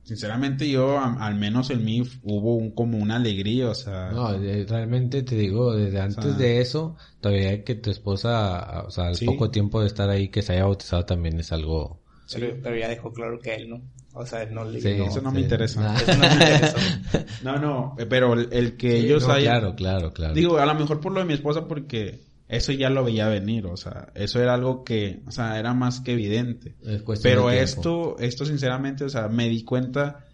sinceramente 0.05 0.69
yo, 0.69 0.99
a- 0.99 1.25
al 1.27 1.35
menos 1.37 1.71
en 1.71 1.85
mí, 1.85 2.03
hubo 2.23 2.57
un, 2.57 2.71
como 2.73 2.99
una 2.99 3.17
alegría, 3.17 3.69
o 3.69 3.75
sea... 3.75 4.11
No, 4.11 4.33
realmente 4.37 5.23
te 5.23 5.37
digo, 5.37 5.75
desde 5.75 6.01
antes 6.01 6.25
sea- 6.25 6.33
de 6.35 6.61
eso, 6.61 6.97
todavía 7.21 7.63
que 7.65 7.75
tu 7.77 7.91
esposa, 7.91 8.83
o 8.87 8.91
sea, 8.91 9.07
al 9.09 9.17
Sí. 9.17 9.25
poco 9.27 9.51
tiempo 9.51 9.81
de 9.81 9.87
estar 9.87 10.11
ahí, 10.11 10.29
que 10.29 10.43
se 10.43 10.53
haya 10.55 10.65
bautizado 10.65 11.05
también 11.05 11.39
es 11.39 11.53
algo... 11.53 12.01
Pero, 12.33 12.57
pero 12.63 12.77
ya 12.77 12.89
dejó 12.89 13.13
claro 13.13 13.41
que 13.41 13.55
él 13.57 13.69
no. 13.71 13.81
O 14.13 14.25
sea, 14.25 14.43
él 14.43 14.55
no 14.55 14.65
le 14.65 14.81
Sí, 14.81 14.89
eso 14.89 15.21
no 15.21 15.31
me 15.33 15.39
sí. 15.39 15.45
interesa. 15.45 15.81
Nah. 15.81 15.97
Eso 15.97 16.13
no 16.15 16.19
me 16.29 16.33
interesó. 16.33 16.77
No, 17.43 17.59
no, 17.59 17.97
pero 18.09 18.35
el, 18.35 18.49
el 18.53 18.77
que 18.77 19.01
Sí, 19.01 19.07
ellos 19.07 19.27
no, 19.27 19.33
hayan- 19.35 19.59
Claro, 19.61 19.75
claro, 19.75 20.13
claro. 20.13 20.35
Digo, 20.35 20.59
a 20.59 20.67
lo 20.67 20.75
mejor 20.75 21.01
por 21.01 21.11
lo 21.13 21.21
de 21.21 21.27
mi 21.27 21.33
esposa 21.35 21.67
porque 21.67 22.21
eso 22.51 22.73
ya 22.73 22.91
lo 22.91 23.05
veía 23.05 23.29
venir, 23.29 23.67
o 23.67 23.77
sea, 23.77 24.13
eso 24.15 24.41
era 24.43 24.55
algo 24.55 24.85
que, 24.85 25.23
o 25.27 25.31
sea, 25.31 25.59
era 25.59 25.75
más 25.75 26.01
que 26.01 26.13
evidente. 26.13 26.77
Es 26.83 27.03
Pero 27.23 27.51
esto, 27.51 28.17
esto 28.19 28.45
sinceramente, 28.47 29.05
o 29.05 29.09
sea, 29.09 29.29
me 29.29 29.49
di 29.49 29.65
cuenta 29.65 30.27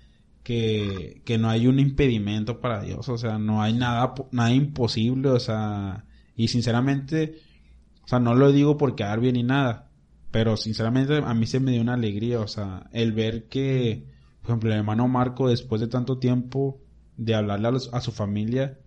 que, 0.42 1.22
que 1.24 1.38
no 1.38 1.48
hay 1.50 1.66
un 1.66 1.78
impedimento 1.78 2.60
para 2.60 2.82
Dios, 2.82 3.08
o 3.08 3.18
sea, 3.18 3.38
no 3.38 3.62
hay 3.62 3.74
nada, 3.74 4.14
nada 4.32 4.52
imposible, 4.52 5.28
o 5.30 5.40
sea, 5.40 6.06
y 6.34 6.48
sinceramente, 6.48 7.42
o 8.04 8.08
sea, 8.08 8.20
no 8.20 8.34
lo 8.34 8.52
digo 8.52 8.76
por 8.76 8.94
quedar 8.94 9.20
bien 9.20 9.34
ni 9.34 9.42
nada, 9.42 9.92
pero 10.30 10.56
sinceramente 10.56 11.18
a 11.18 11.34
mí 11.34 11.46
se 11.46 11.60
me 11.60 11.72
dio 11.72 11.80
una 11.82 11.94
alegría, 11.94 12.40
o 12.40 12.48
sea, 12.48 12.88
el 12.92 13.12
ver 13.12 13.48
que, 13.48 14.06
por 14.42 14.50
ejemplo, 14.50 14.70
el 14.72 14.78
hermano 14.78 15.08
Marco, 15.08 15.48
después 15.48 15.80
de 15.80 15.88
tanto 15.88 16.18
tiempo 16.18 16.80
de 17.16 17.34
hablarle 17.34 17.68
a, 17.68 17.70
los- 17.72 17.92
a 17.92 18.00
su 18.00 18.12
familia, 18.12 18.78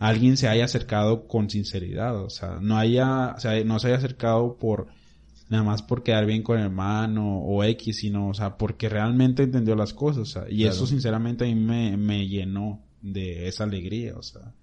alguien 0.00 0.36
se 0.38 0.48
haya 0.48 0.64
acercado 0.64 1.28
con 1.28 1.48
sinceridad, 1.50 2.16
o 2.24 2.30
sea, 2.30 2.58
no 2.60 2.76
haya, 2.78 3.34
o 3.36 3.40
sea, 3.40 3.62
no 3.64 3.78
se 3.78 3.88
haya 3.88 3.98
acercado 3.98 4.56
por, 4.58 4.88
nada 5.50 5.62
más 5.62 5.82
por 5.82 6.02
quedar 6.02 6.24
bien 6.24 6.42
con 6.42 6.58
el 6.58 6.64
hermano 6.64 7.38
o 7.40 7.62
X, 7.62 7.98
sino, 7.98 8.28
o 8.30 8.34
sea, 8.34 8.56
porque 8.56 8.88
realmente 8.88 9.42
entendió 9.42 9.76
las 9.76 9.92
cosas, 9.92 10.22
o 10.22 10.24
sea, 10.24 10.44
y 10.50 10.60
Claro. 10.62 10.72
eso 10.74 10.86
sinceramente 10.86 11.44
a 11.44 11.48
mí 11.48 11.54
me, 11.54 11.98
me 11.98 12.26
llenó 12.26 12.82
de 13.02 13.46
esa 13.46 13.64
alegría, 13.64 14.14
o 14.16 14.22
sea. 14.22 14.54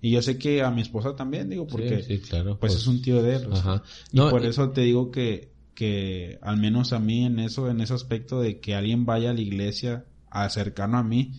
Y 0.00 0.12
yo 0.12 0.22
sé 0.22 0.38
que 0.38 0.62
a 0.62 0.70
mi 0.70 0.80
esposa 0.80 1.14
también, 1.14 1.50
digo, 1.50 1.66
porque 1.66 2.02
sí, 2.02 2.16
sí, 2.16 2.22
claro. 2.22 2.58
pues, 2.58 2.74
es 2.74 2.86
un 2.86 3.02
tío 3.02 3.22
de 3.22 3.36
él, 3.36 3.46
o 3.50 3.56
sea. 3.56 3.72
Ajá. 3.74 3.82
Y 4.12 4.20
por 4.20 4.42
y- 4.42 4.46
eso 4.46 4.70
te 4.70 4.80
digo 4.80 5.10
que, 5.10 5.52
que 5.74 6.38
al 6.40 6.56
menos 6.56 6.94
a 6.94 6.98
mí 7.00 7.26
en 7.26 7.38
eso, 7.38 7.68
en 7.68 7.82
ese 7.82 7.92
aspecto 7.92 8.40
de 8.40 8.60
que 8.60 8.74
alguien 8.74 9.04
vaya 9.04 9.28
a 9.30 9.34
la 9.34 9.42
iglesia 9.42 10.06
a 10.30 10.46
a 10.46 11.02
mí, 11.02 11.32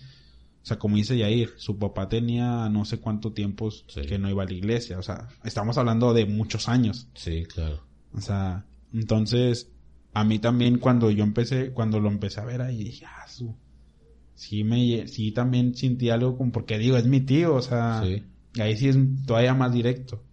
o 0.61 0.65
sea, 0.65 0.77
como 0.77 0.95
dice 0.97 1.17
Yair, 1.17 1.53
su 1.57 1.77
papá 1.79 2.07
tenía 2.07 2.69
no 2.69 2.85
sé 2.85 2.99
cuánto 2.99 3.31
tiempo 3.33 3.71
Sí. 3.71 4.01
que 4.07 4.19
no 4.19 4.29
iba 4.29 4.43
a 4.43 4.45
la 4.45 4.53
iglesia, 4.53 4.99
o 4.99 5.01
sea, 5.01 5.27
estamos 5.43 5.77
hablando 5.77 6.13
de 6.13 6.25
muchos 6.25 6.69
años. 6.69 7.07
Sí, 7.15 7.45
claro. 7.45 7.81
O 8.13 8.21
sea, 8.21 8.65
entonces, 8.93 9.71
a 10.13 10.23
mí 10.23 10.39
también 10.39 10.77
cuando 10.77 11.09
yo 11.11 11.23
empecé, 11.23 11.71
cuando 11.71 11.99
lo 11.99 12.09
empecé 12.09 12.41
a 12.41 12.45
ver 12.45 12.61
ahí, 12.61 12.83
dije, 12.83 13.05
ah, 13.05 13.27
su... 13.27 13.55
Sí, 14.35 14.63
me, 14.63 15.07
sí 15.07 15.31
también 15.31 15.75
sentí 15.75 16.09
algo 16.09 16.35
como, 16.37 16.51
porque 16.51 16.77
digo, 16.79 16.97
es 16.97 17.05
mi 17.05 17.21
tío, 17.21 17.55
o 17.55 17.61
sea, 17.61 18.03
Sí. 18.03 18.23
ahí 18.59 18.75
sí 18.75 18.87
es 18.89 18.97
todavía 19.25 19.53
más 19.53 19.71
directo. 19.71 20.23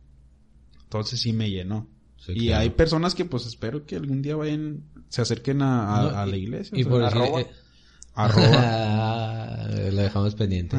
Entonces 0.85 1.21
sí 1.21 1.33
me 1.33 1.51
llenó. 1.51 1.87
Sí, 2.17 2.33
y 2.35 2.47
claro. 2.49 2.63
hay 2.63 2.71
personas 2.71 3.15
que 3.15 3.25
pues 3.27 3.47
espero 3.47 3.85
que 3.87 3.97
algún 3.97 4.23
día 4.23 4.35
vayan, 4.35 4.83
se 5.09 5.23
acerquen 5.23 5.63
a, 5.63 5.99
a- 5.99 6.03
No, 6.13 6.19
a 6.19 6.27
y- 6.27 6.31
la 6.31 6.37
iglesia. 6.37 6.79
Y 6.79 6.83
o 6.83 6.85
sea, 6.85 6.91
por 6.93 7.03
arroba. 7.05 7.41
eh, 7.43 7.47
arroba. 8.15 9.35
lo 9.73 10.03
dejamos 10.03 10.35
pendiente. 10.35 10.77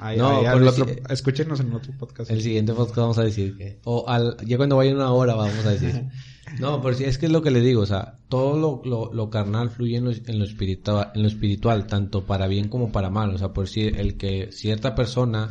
Ahí- 0.00 0.18
No, 0.18 0.38
ahí 0.40 0.52
por 0.52 0.62
otro- 0.62 0.86
escúchenos 1.08 1.60
en 1.60 1.72
otro 1.72 1.92
podcast. 1.98 2.30
El 2.30 2.42
siguiente 2.42 2.72
podcast 2.72 2.98
vamos 2.98 3.18
a 3.18 3.24
decir 3.24 3.56
que... 3.56 3.78
O 3.84 4.08
al, 4.08 4.36
ya 4.46 4.56
cuando 4.56 4.76
vaya 4.76 4.94
una 4.94 5.10
hora 5.12 5.34
vamos 5.34 5.64
a 5.66 5.70
decir. 5.70 6.04
No, 6.58 6.82
pero 6.82 6.94
sí, 6.94 7.04
es 7.04 7.16
que 7.16 7.26
es 7.26 7.32
lo 7.32 7.40
que 7.40 7.50
le 7.52 7.60
digo, 7.60 7.80
o 7.82 7.86
sea, 7.86 8.16
todo 8.28 8.58
lo, 8.58 8.82
lo, 8.84 9.14
lo 9.14 9.30
carnal 9.30 9.70
fluye 9.70 9.96
en 9.96 10.04
lo, 10.04 10.10
en 10.10 10.38
lo 10.38 10.44
espiritual, 10.44 11.10
en 11.14 11.22
lo 11.22 11.28
espiritual, 11.28 11.86
tanto 11.86 12.26
para 12.26 12.46
bien 12.46 12.68
como 12.68 12.90
para 12.92 13.08
mal. 13.08 13.32
O 13.34 13.38
sea, 13.38 13.54
por 13.54 13.68
si 13.68 13.82
el 13.82 14.18
que 14.18 14.50
cierta 14.52 14.94
persona, 14.94 15.48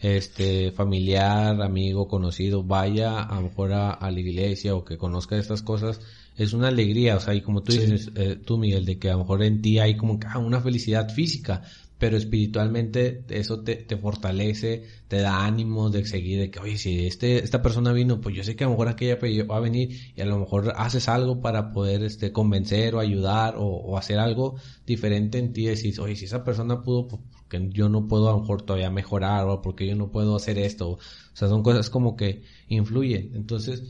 este, 0.00 0.70
familiar, 0.70 1.60
amigo, 1.62 2.06
conocido, 2.06 2.62
vaya 2.62 3.20
a 3.22 3.36
lo 3.36 3.48
mejor 3.48 3.72
a, 3.72 3.90
a 3.90 4.10
la 4.10 4.20
iglesia 4.20 4.74
o 4.76 4.84
que 4.84 4.96
conozca 4.98 5.36
estas 5.36 5.62
cosas, 5.62 6.00
es 6.36 6.52
una 6.52 6.68
alegría, 6.68 7.16
o 7.16 7.20
sea, 7.20 7.34
y 7.34 7.40
como 7.40 7.62
tú 7.62 7.72
Sí. 7.72 7.78
dices, 7.78 8.10
eh, 8.14 8.36
tú 8.44 8.58
Miguel, 8.58 8.84
de 8.84 8.98
que 8.98 9.08
a 9.08 9.12
lo 9.14 9.20
mejor 9.20 9.42
en 9.42 9.62
ti 9.62 9.78
hay 9.78 9.96
como 9.96 10.20
que, 10.20 10.26
ah, 10.28 10.38
una 10.38 10.60
felicidad 10.60 11.08
física, 11.10 11.62
pero 11.98 12.16
espiritualmente 12.16 13.24
eso 13.28 13.60
te, 13.60 13.76
te 13.76 13.96
fortalece, 13.96 14.84
te 15.08 15.18
da 15.20 15.44
ánimo 15.44 15.90
de 15.90 16.04
seguir, 16.04 16.40
de 16.40 16.50
que, 16.50 16.58
oye, 16.58 16.76
si 16.76 17.06
este, 17.06 17.42
esta 17.42 17.62
persona 17.62 17.92
vino, 17.92 18.20
pues 18.20 18.34
yo 18.34 18.44
sé 18.44 18.56
que 18.56 18.64
a 18.64 18.66
lo 18.66 18.72
mejor 18.72 18.88
aquella 18.88 19.16
va 19.44 19.56
a 19.56 19.60
venir 19.60 20.12
y 20.14 20.20
a 20.20 20.26
lo 20.26 20.38
mejor 20.38 20.72
haces 20.76 21.08
algo 21.08 21.40
para 21.40 21.72
poder 21.72 22.02
este, 22.02 22.32
convencer 22.32 22.94
o 22.94 23.00
ayudar 23.00 23.56
o, 23.56 23.64
o 23.64 23.96
hacer 23.96 24.18
algo 24.18 24.56
diferente 24.86 25.38
en 25.38 25.52
ti, 25.52 25.66
decís, 25.66 25.98
oye, 25.98 26.16
si 26.16 26.24
esa 26.26 26.44
persona 26.44 26.82
pudo, 26.82 27.08
pues 27.08 27.22
porque 27.32 27.68
yo 27.70 27.88
no 27.88 28.08
puedo 28.08 28.28
a 28.28 28.32
lo 28.32 28.40
mejor 28.40 28.62
todavía 28.62 28.90
mejorar 28.90 29.46
o 29.46 29.62
porque 29.62 29.86
yo 29.86 29.94
no 29.96 30.10
puedo 30.10 30.36
hacer 30.36 30.58
esto. 30.58 30.92
O 30.92 30.98
sea, 31.32 31.48
son 31.48 31.62
cosas 31.62 31.90
como 31.90 32.16
que 32.16 32.42
influyen. 32.68 33.32
Entonces, 33.34 33.82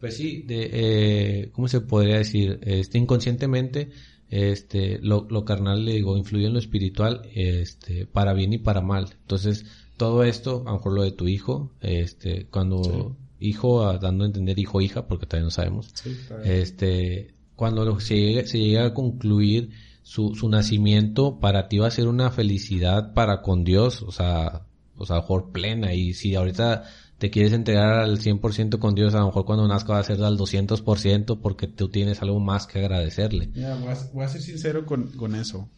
pues 0.00 0.16
sí, 0.16 0.42
de, 0.42 0.70
eh, 0.72 1.50
¿cómo 1.52 1.68
se 1.68 1.80
podría 1.80 2.18
decir? 2.18 2.58
Este, 2.62 2.98
inconscientemente, 2.98 3.90
este, 4.30 4.98
lo, 5.00 5.26
lo 5.30 5.44
carnal, 5.44 5.84
le 5.84 5.94
digo, 5.94 6.16
influye 6.16 6.46
en 6.46 6.52
lo 6.54 6.58
espiritual, 6.58 7.22
este, 7.34 8.06
para 8.06 8.32
bien 8.32 8.52
y 8.52 8.58
para 8.58 8.80
mal. 8.80 9.08
Entonces, 9.22 9.64
todo 9.96 10.24
esto, 10.24 10.62
a 10.66 10.70
lo 10.70 10.76
mejor 10.78 10.92
lo 10.94 11.02
de 11.02 11.12
tu 11.12 11.28
hijo, 11.28 11.70
este, 11.80 12.46
cuando 12.50 13.16
hijo, 13.40 13.92
dando 13.98 14.24
a 14.24 14.26
entender 14.26 14.58
hijo 14.58 14.80
hija, 14.80 15.06
porque 15.06 15.26
todavía 15.26 15.44
no 15.44 15.50
sabemos, 15.50 15.90
Sí, 15.94 16.16
este, 16.44 17.34
cuando 17.54 17.84
lo- 17.84 18.00
se 18.00 18.16
llega, 18.16 18.46
se 18.46 18.58
llega 18.58 18.86
a 18.86 18.94
concluir 18.94 19.70
su, 20.02 20.34
su 20.34 20.48
nacimiento, 20.48 21.38
para 21.40 21.68
ti 21.68 21.78
va 21.78 21.88
a 21.88 21.90
ser 21.90 22.08
una 22.08 22.30
felicidad 22.30 23.12
para 23.14 23.42
con 23.42 23.64
Dios, 23.64 24.02
o 24.02 24.12
sea, 24.12 24.62
o 24.98 25.04
sea, 25.04 25.16
a 25.16 25.18
lo 25.18 25.22
mejor 25.24 25.50
plena, 25.52 25.92
y 25.94 26.14
si 26.14 26.34
ahorita 26.34 26.84
te 27.18 27.30
quieres 27.30 27.52
entregar 27.52 27.94
al 27.94 28.18
100% 28.18 28.78
con 28.78 28.94
Dios, 28.94 29.14
a 29.14 29.20
lo 29.20 29.26
mejor 29.26 29.46
cuando 29.46 29.66
nazca 29.66 29.94
va 29.94 30.00
a 30.00 30.04
ser 30.04 30.22
al 30.22 30.36
200% 30.36 31.40
porque 31.40 31.66
tú 31.66 31.88
tienes 31.88 32.20
algo 32.20 32.40
más 32.40 32.66
que 32.66 32.80
agradecerle. 32.80 33.48
Mira, 33.54 33.76
voy, 34.12 34.24
a, 34.24 34.28
ser 34.28 34.42
sincero 34.42 34.84
con, 34.84 35.08
con 35.12 35.34
eso. 35.34 35.68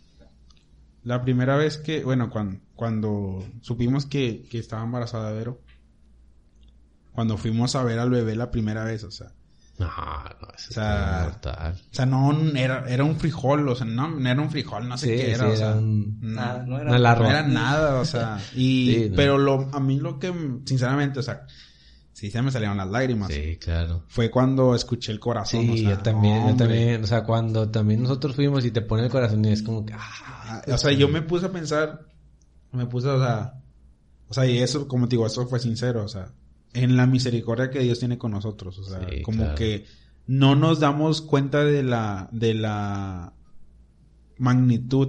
La 1.04 1.22
primera 1.22 1.56
vez 1.56 1.78
que, 1.78 2.02
bueno, 2.02 2.28
cuando, 2.28 2.60
cuando 2.74 3.44
supimos 3.60 4.06
que, 4.06 4.46
que 4.50 4.58
estaba 4.58 4.82
embarazada 4.82 5.30
Vero, 5.32 5.60
cuando 7.12 7.36
fuimos 7.36 7.76
a 7.76 7.84
ver 7.84 7.98
al 7.98 8.10
bebé 8.10 8.34
la 8.34 8.50
primera 8.50 8.84
vez, 8.84 9.04
o 9.04 9.10
sea, 9.10 9.32
No, 9.78 9.86
no, 9.86 10.48
eso 10.56 10.70
O 10.70 10.74
sea, 10.74 11.20
mortal. 11.24 11.74
o 11.90 11.94
sea, 11.94 12.06
no 12.06 12.32
era, 12.56 12.84
era 12.88 13.04
un 13.04 13.16
frijol, 13.16 13.68
o 13.68 13.76
sea, 13.76 13.86
no, 13.86 14.08
no 14.08 14.28
era 14.28 14.40
un 14.42 14.50
frijol, 14.50 14.88
no 14.88 14.98
sé 14.98 15.06
Sí, 15.06 15.12
qué 15.12 15.26
sí, 15.28 15.30
era, 15.34 15.48
o 15.48 15.56
sea, 15.56 15.74
un- 15.76 16.18
no, 16.20 16.28
Nada, 16.34 16.64
no 16.66 16.78
era 16.80 17.42
no 17.42 17.48
nada, 17.48 18.00
o 18.00 18.04
sea, 18.04 18.40
y, 18.54 18.92
Sí, 18.92 19.06
no. 19.10 19.16
pero 19.16 19.38
lo, 19.38 19.68
a 19.72 19.78
mí 19.80 19.98
lo 20.00 20.18
que, 20.18 20.32
sinceramente, 20.64 21.20
o 21.20 21.22
sea, 21.22 21.46
sí 22.12 22.30
se 22.30 22.42
me 22.42 22.50
salieron 22.50 22.76
las 22.76 22.88
lágrimas. 22.88 23.32
Sí, 23.32 23.56
claro. 23.58 24.02
Fue 24.08 24.30
cuando 24.30 24.74
escuché 24.74 25.12
el 25.12 25.20
corazón, 25.20 25.60
Sí, 25.62 25.70
o 25.70 25.76
sea, 25.76 25.90
yo 25.90 25.98
también, 26.02 26.48
yo 26.48 26.56
también, 26.56 27.04
o 27.04 27.06
sea, 27.06 27.22
cuando 27.22 27.70
también 27.70 28.02
nosotros 28.02 28.34
fuimos 28.34 28.64
y 28.64 28.72
te 28.72 28.80
pone 28.82 29.04
el 29.04 29.10
corazón 29.10 29.44
y 29.44 29.52
es 29.52 29.62
como 29.62 29.86
que, 29.86 29.92
ah, 29.94 30.00
Ah, 30.50 30.62
O 30.72 30.78
sea, 30.78 30.90
yo 30.92 31.08
me 31.08 31.22
puse 31.22 31.46
a 31.46 31.52
pensar, 31.52 32.00
me 32.72 32.86
puse, 32.86 33.06
o 33.08 33.18
sea, 33.22 33.52
o 34.28 34.34
sea, 34.34 34.46
y 34.46 34.58
eso, 34.58 34.88
como 34.88 35.06
te 35.06 35.10
digo, 35.16 35.26
eso 35.26 35.46
fue 35.46 35.60
sincero, 35.60 36.04
o 36.04 36.08
sea, 36.08 36.32
en 36.82 36.96
la 36.96 37.06
misericordia 37.06 37.70
que 37.70 37.80
Dios 37.80 37.98
tiene 37.98 38.18
con 38.18 38.30
nosotros, 38.32 38.78
o 38.78 38.84
sea, 38.84 39.00
Sí, 39.08 39.22
como 39.22 39.42
claro. 39.44 39.54
que 39.56 39.84
no 40.26 40.54
nos 40.56 40.80
damos 40.80 41.22
cuenta 41.22 41.64
de 41.64 41.82
la, 41.82 42.28
de 42.32 42.54
la 42.54 43.32
magnitud 44.38 45.08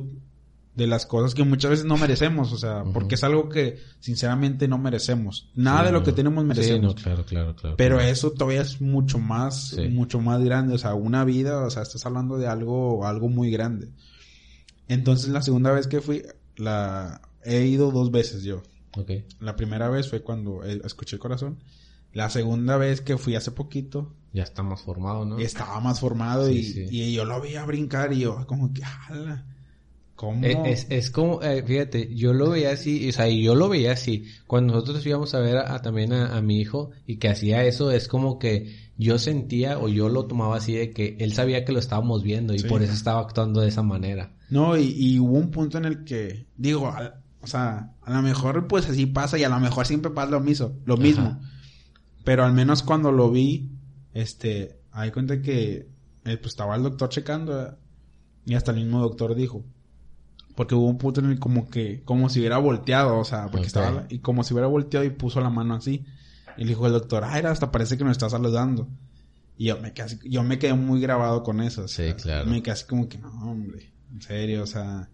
de 0.76 0.88
las 0.88 1.06
cosas 1.06 1.36
que 1.36 1.44
muchas 1.44 1.72
veces 1.72 1.86
no 1.86 1.98
merecemos, 1.98 2.54
o 2.54 2.58
sea, 2.58 2.84
porque 2.94 3.16
es 3.16 3.24
algo 3.26 3.50
que 3.50 3.80
sinceramente 4.00 4.68
no 4.70 4.78
merecemos. 4.78 5.50
Nada 5.54 5.80
Sí, 5.82 5.86
de 5.88 5.92
lo 5.92 6.04
que 6.04 6.14
tenemos 6.14 6.42
Sí, 6.44 6.48
merecemos. 6.48 6.96
no, 6.96 7.02
claro, 7.02 7.26
claro, 7.26 7.56
claro. 7.56 7.76
Pero 7.76 7.98
claro. 7.98 8.10
eso 8.10 8.32
todavía 8.32 8.62
es 8.62 8.80
mucho 8.80 9.20
más, 9.20 9.72
Sí. 9.72 9.90
mucho 9.90 10.22
más 10.22 10.42
grande, 10.42 10.76
o 10.76 10.78
sea, 10.78 10.94
una 10.94 11.26
vida, 11.26 11.66
o 11.66 11.70
sea, 11.70 11.84
estás 11.84 12.06
hablando 12.06 12.38
de 12.38 12.48
algo, 12.48 13.06
algo 13.06 13.28
muy 13.28 13.52
grande. 13.52 13.90
Entonces 14.88 15.30
la 15.32 15.42
segunda 15.42 15.72
vez 15.74 15.88
que 15.88 16.00
fui, 16.00 16.24
la 16.56 17.22
he 17.44 17.66
ido 17.66 17.92
dos 17.92 18.10
veces 18.10 18.44
yo. 18.44 18.64
La 19.40 19.56
primera 19.56 19.90
vez 19.90 20.10
fue 20.10 20.22
cuando 20.22 20.64
eh, 20.64 20.82
escuché 20.84 21.16
el 21.16 21.20
corazón. 21.20 21.60
La 22.14 22.30
segunda 22.30 22.76
vez 22.78 23.02
que 23.02 23.18
fui 23.18 23.36
hace 23.36 23.52
poquito, 23.52 24.14
Ya 24.34 24.44
está 24.44 24.64
más 24.64 24.82
formado, 24.82 25.26
¿no? 25.26 25.38
estaba 25.40 25.80
más 25.80 26.00
formado 26.00 26.48
Sí, 26.48 26.54
y, 26.58 26.64
sí. 26.64 26.86
y 26.90 27.14
yo 27.14 27.24
lo 27.26 27.40
veía 27.40 27.64
brincar 27.66 28.12
y 28.14 28.20
yo 28.22 28.46
como 28.48 28.74
que, 28.74 28.82
"Ala, 28.84 29.46
¿cómo? 30.16 30.44
Eh, 30.46 30.58
Es, 30.66 30.88
es 30.90 31.12
como, 31.12 31.42
eh, 31.44 31.62
fíjate, 31.64 32.14
yo 32.16 32.34
lo 32.34 32.50
veía 32.50 32.72
así, 32.72 33.08
o 33.10 33.12
sea, 33.12 33.28
yo 33.30 33.54
lo 33.54 33.70
veía 33.70 33.92
así. 33.92 34.26
Cuando 34.48 34.74
nosotros 34.74 35.06
íbamos 35.06 35.34
a 35.36 35.40
ver 35.40 35.58
a, 35.58 35.76
a- 35.76 35.82
también 35.84 36.12
a, 36.14 36.36
a 36.36 36.42
mi 36.42 36.60
hijo 36.60 36.90
y 37.06 37.18
que 37.18 37.30
hacía 37.30 37.64
eso, 37.64 37.92
es 37.92 38.08
como 38.08 38.40
que 38.40 38.90
yo 38.98 39.20
sentía 39.20 39.78
o 39.78 39.88
yo 39.88 40.10
lo 40.10 40.26
tomaba 40.26 40.58
así 40.58 40.74
de 40.74 40.90
que 40.92 41.16
él 41.20 41.34
sabía 41.34 41.64
que 41.64 41.72
lo 41.74 41.80
estábamos 41.80 42.24
viendo 42.24 42.56
y 42.56 42.60
Sí. 42.60 42.68
por 42.68 42.82
eso 42.82 42.92
estaba 42.94 43.22
actuando 43.22 43.62
de 43.62 43.70
esa 43.70 43.84
manera. 43.84 44.36
No, 44.50 44.76
y, 44.78 44.96
y 44.98 45.20
hubo 45.20 45.38
un 45.38 45.52
punto 45.52 45.78
en 45.78 45.86
el 45.86 46.04
que, 46.04 46.48
digo, 46.58 46.92
o 47.42 47.48
sea, 47.48 47.94
a 48.02 48.12
lo 48.14 48.22
mejor 48.22 48.68
pues 48.68 48.90
así 48.90 49.06
pasa 49.06 49.38
y 49.38 49.44
a 49.44 49.50
lo 49.50 49.60
mejor 49.60 49.86
siempre 49.86 50.12
pasa 50.12 50.32
lo 50.32 50.40
mismo, 50.42 50.74
lo 50.86 50.96
Ajá. 50.96 51.04
mismo. 51.04 51.40
Pero 52.24 52.44
al 52.44 52.54
menos 52.54 52.84
cuando 52.84 53.12
lo 53.12 53.32
vi, 53.32 53.72
este, 54.14 54.80
hay 54.92 55.12
cuenta 55.12 55.42
que 55.42 55.90
eh, 56.26 56.38
pues 56.38 56.48
estaba 56.48 56.76
el 56.76 56.84
doctor 56.84 57.10
checando 57.10 57.78
y 58.46 58.56
hasta 58.56 58.72
el 58.72 58.78
mismo 58.78 59.00
doctor 59.00 59.36
dijo, 59.36 59.64
porque 60.56 60.76
hubo 60.76 60.88
un 60.88 60.98
punto 60.98 61.22
en 61.22 61.28
el 61.28 61.40
como 61.40 61.70
que, 61.70 62.04
como 62.04 62.30
si 62.30 62.40
hubiera 62.40 62.58
volteado, 62.58 63.18
o 63.18 63.24
sea, 63.24 63.48
porque 63.48 63.68
estaba, 63.68 64.06
y 64.10 64.20
como 64.20 64.44
si 64.44 64.54
hubiera 64.54 64.68
volteado 64.68 65.06
y 65.06 65.10
puso 65.10 65.40
la 65.40 65.50
mano 65.50 65.76
así. 65.76 66.06
Y 66.58 66.64
le 66.64 66.70
dijo 66.70 66.86
el 66.86 66.92
doctor, 66.92 67.24
ay, 67.24 67.44
hasta 67.46 67.72
parece 67.72 67.98
que 67.98 68.04
nos 68.04 68.12
está 68.12 68.30
saludando. 68.30 68.90
Y 69.58 69.66
yo 69.68 69.80
me 69.80 69.94
quedé, 69.94 70.20
yo 70.26 70.44
me 70.44 70.60
quedé 70.60 70.74
muy 70.74 71.00
grabado 71.00 71.44
con 71.44 71.62
eso. 71.62 71.84
o 71.84 71.88
sea, 71.88 72.08
Sí, 72.10 72.22
claro. 72.22 72.50
Me 72.50 72.62
quedé 72.62 72.74
así 72.74 72.86
como 72.86 73.08
que, 73.08 73.18
no, 73.18 73.30
hombre, 73.50 73.94
en 74.12 74.22
serio, 74.22 74.64
o 74.64 74.68
sea. 74.68 75.10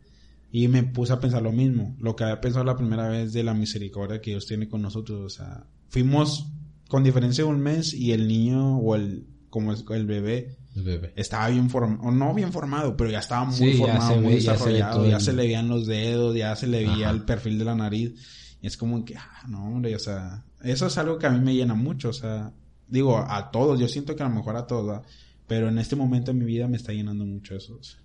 Y 0.57 0.69
me 0.69 0.83
puse 0.83 1.11
a 1.11 1.19
pensar 1.19 1.41
lo 1.41 1.51
mismo, 1.51 1.95
lo 1.99 2.15
que 2.15 2.23
había 2.23 2.39
pensado 2.39 2.63
la 2.63 2.77
primera 2.77 3.09
vez 3.09 3.33
de 3.33 3.43
la 3.43 3.53
misericordia 3.53 4.21
que 4.21 4.31
Dios 4.31 4.45
tiene 4.45 4.69
con 4.69 4.81
nosotros. 4.81 5.19
O 5.25 5.29
sea, 5.29 5.65
fuimos 5.89 6.47
con 6.87 7.03
diferencia 7.03 7.43
de 7.43 7.49
un 7.49 7.59
mes 7.59 7.93
y 7.93 8.13
el 8.13 8.25
niño 8.27 8.77
o 8.77 8.95
el, 8.95 9.25
como 9.49 9.73
es 9.73 9.83
el 9.89 10.05
bebé, 10.05 10.55
El 10.73 10.83
bebé. 10.83 11.13
estaba 11.17 11.49
bien 11.49 11.69
formado, 11.69 12.03
o 12.07 12.11
no 12.11 12.33
bien 12.33 12.53
formado, 12.53 12.95
pero 12.95 13.09
ya 13.11 13.19
estaba 13.19 13.43
muy 13.45 13.55
Sí, 13.55 13.73
formado, 13.73 14.21
muy 14.21 14.35
ve- 14.35 14.39
ya 14.39 14.55
se 14.57 14.65
ve 14.67 14.73
desarrollado, 14.75 15.09
ya 15.09 15.15
el- 15.17 15.21
se 15.21 15.33
le 15.33 15.43
veían 15.43 15.67
los 15.67 15.87
dedos, 15.87 16.35
ya 16.37 16.55
se 16.55 16.67
le 16.67 16.77
veía 16.85 17.07
Ajá. 17.07 17.11
el 17.11 17.23
perfil 17.23 17.59
de 17.59 17.65
la 17.65 17.75
nariz. 17.75 18.13
Y 18.61 18.67
es 18.67 18.77
como 18.77 19.03
que, 19.03 19.17
ah, 19.17 19.45
no, 19.49 19.65
hombre, 19.67 19.93
o 19.93 19.99
sea, 19.99 20.45
eso 20.63 20.87
es 20.87 20.97
algo 20.97 21.17
que 21.19 21.27
a 21.27 21.31
mí 21.31 21.39
me 21.43 21.53
llena 21.53 21.73
mucho, 21.75 22.09
o 22.09 22.13
sea, 22.13 22.53
digo, 22.87 23.17
a 23.17 23.51
todos, 23.51 23.77
yo 23.77 23.89
siento 23.89 24.15
que 24.15 24.23
a 24.23 24.29
lo 24.29 24.35
mejor 24.35 24.55
a 24.55 24.65
todos, 24.67 24.87
¿verdad? 24.87 25.03
pero 25.47 25.67
en 25.67 25.79
este 25.79 25.95
momento 25.97 26.31
de 26.31 26.39
mi 26.39 26.45
vida 26.45 26.67
me 26.69 26.77
está 26.77 26.93
llenando 26.93 27.25
mucho 27.25 27.55
eso. 27.55 27.77
o 27.77 27.83
sea. 27.83 27.99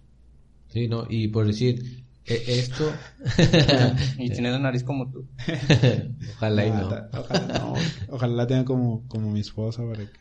Sí, 0.69 0.89
¿no? 0.89 1.07
Y 1.09 1.29
por 1.29 1.47
decir, 1.47 2.05
esto... 2.25 2.93
Y 4.19 4.31
tienes 4.31 4.53
la 4.53 4.59
nariz 4.59 4.85
como 4.85 5.11
tú. 5.11 5.27
Ojalá 6.37 6.67
y 6.67 6.71
no. 6.71 6.87
Ojalá, 6.87 7.11
ojalá 7.13 7.59
no, 7.59 7.75
ojalá 8.09 8.35
la 8.35 8.47
tenga 8.47 8.65
como, 8.65 9.07
como 9.09 9.31
mi 9.31 9.41
esposa 9.41 9.83
para 9.85 10.05
que... 10.05 10.21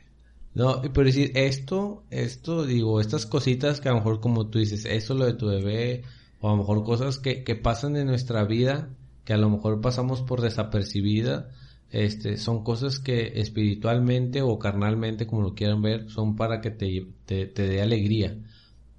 No, 0.53 0.81
por 0.81 1.05
decir, 1.05 1.31
esto, 1.35 2.03
esto, 2.09 2.65
digo, 2.65 2.99
estas 2.99 3.25
cositas 3.25 3.79
que 3.79 3.89
a 3.89 3.91
lo 3.91 3.99
mejor 3.99 4.19
como 4.19 4.47
tú 4.47 4.59
dices, 4.59 4.85
eso 4.85 5.13
lo 5.13 5.25
de 5.25 5.33
tu 5.33 5.47
bebé, 5.47 6.03
o 6.41 6.49
a 6.49 6.51
lo 6.51 6.57
mejor 6.57 6.83
cosas 6.83 7.19
que, 7.19 7.43
que 7.43 7.55
pasan 7.55 7.95
en 7.95 8.07
nuestra 8.07 8.43
vida, 8.45 8.89
que 9.25 9.33
a 9.33 9.37
lo 9.37 9.49
mejor 9.49 9.79
pasamos 9.79 10.21
por 10.23 10.41
desapercibida, 10.41 11.49
este, 11.91 12.37
son 12.37 12.63
cosas 12.63 12.99
que 12.99 13.39
espiritualmente 13.39 14.41
o 14.41 14.59
carnalmente, 14.59 15.27
como 15.27 15.41
lo 15.41 15.55
quieran 15.55 15.81
ver, 15.81 16.09
son 16.09 16.35
para 16.35 16.61
que 16.61 16.71
te, 16.71 17.07
te, 17.25 17.45
te 17.45 17.67
dé 17.67 17.81
alegría. 17.81 18.37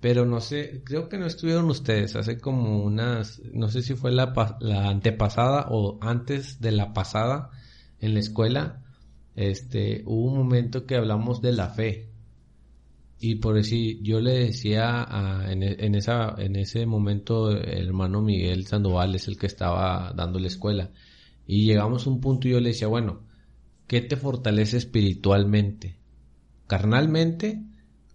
Pero 0.01 0.25
no 0.27 0.41
sé, 0.41 0.83
creo 0.85 1.09
que 1.09 1.19
no 1.19 1.27
estuvieron 1.27 1.67
ustedes 1.71 2.17
hace 2.17 2.39
como 2.41 2.83
unas, 2.83 3.41
no 3.53 3.69
sé 3.69 3.83
si 3.83 3.95
fue 3.95 4.11
la, 4.13 4.33
la 4.61 4.89
antepasada 4.89 5.67
o 5.71 5.99
antes 6.03 6.61
de 6.61 6.73
la 6.73 6.93
pasada 6.95 7.51
en 8.01 8.15
la 8.15 8.21
escuela, 8.21 8.83
este, 9.37 10.03
hubo 10.07 10.31
un 10.33 10.39
momento 10.39 10.87
que 10.87 10.97
hablamos 10.97 11.43
de 11.43 11.53
la 11.53 11.69
fe. 11.71 12.11
Y 13.19 13.37
por 13.37 13.55
decir, 13.57 14.01
yo 14.03 14.21
le 14.21 14.33
decía 14.47 15.03
a- 15.05 15.53
en, 15.53 15.63
en 15.63 15.95
esa, 15.95 16.35
en 16.39 16.57
ese 16.57 16.87
momento 16.87 17.51
el 17.51 17.87
hermano 17.89 18.23
Miguel 18.23 18.67
Sandoval 18.67 19.15
es 19.15 19.29
el 19.29 19.37
que 19.39 19.47
estaba 19.47 20.13
dando 20.17 20.39
la 20.39 20.47
escuela. 20.49 20.91
Y 21.47 21.65
llegamos 21.67 22.07
a 22.07 22.11
un 22.11 22.21
punto 22.21 22.49
y 22.49 22.53
yo 22.53 22.61
le 22.61 22.71
decía, 22.71 22.89
bueno, 22.89 23.27
¿qué 23.89 24.01
te 24.03 24.17
fortalece 24.17 24.79
espiritualmente? 24.79 25.99
Carnalmente, 26.69 27.63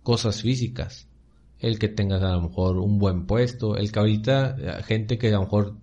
cosas 0.03 0.41
físicas. 0.41 1.09
El 1.59 1.79
que 1.79 1.87
tengas 1.87 2.21
a 2.21 2.31
lo 2.31 2.41
mejor 2.41 2.77
un 2.77 2.99
buen 2.99 3.25
puesto, 3.25 3.75
el 3.75 3.91
que 3.91 3.99
ahorita, 3.99 4.55
eh, 4.59 4.83
gente 4.83 5.17
que 5.17 5.29
a 5.29 5.33
lo 5.33 5.41
mejor 5.41 5.75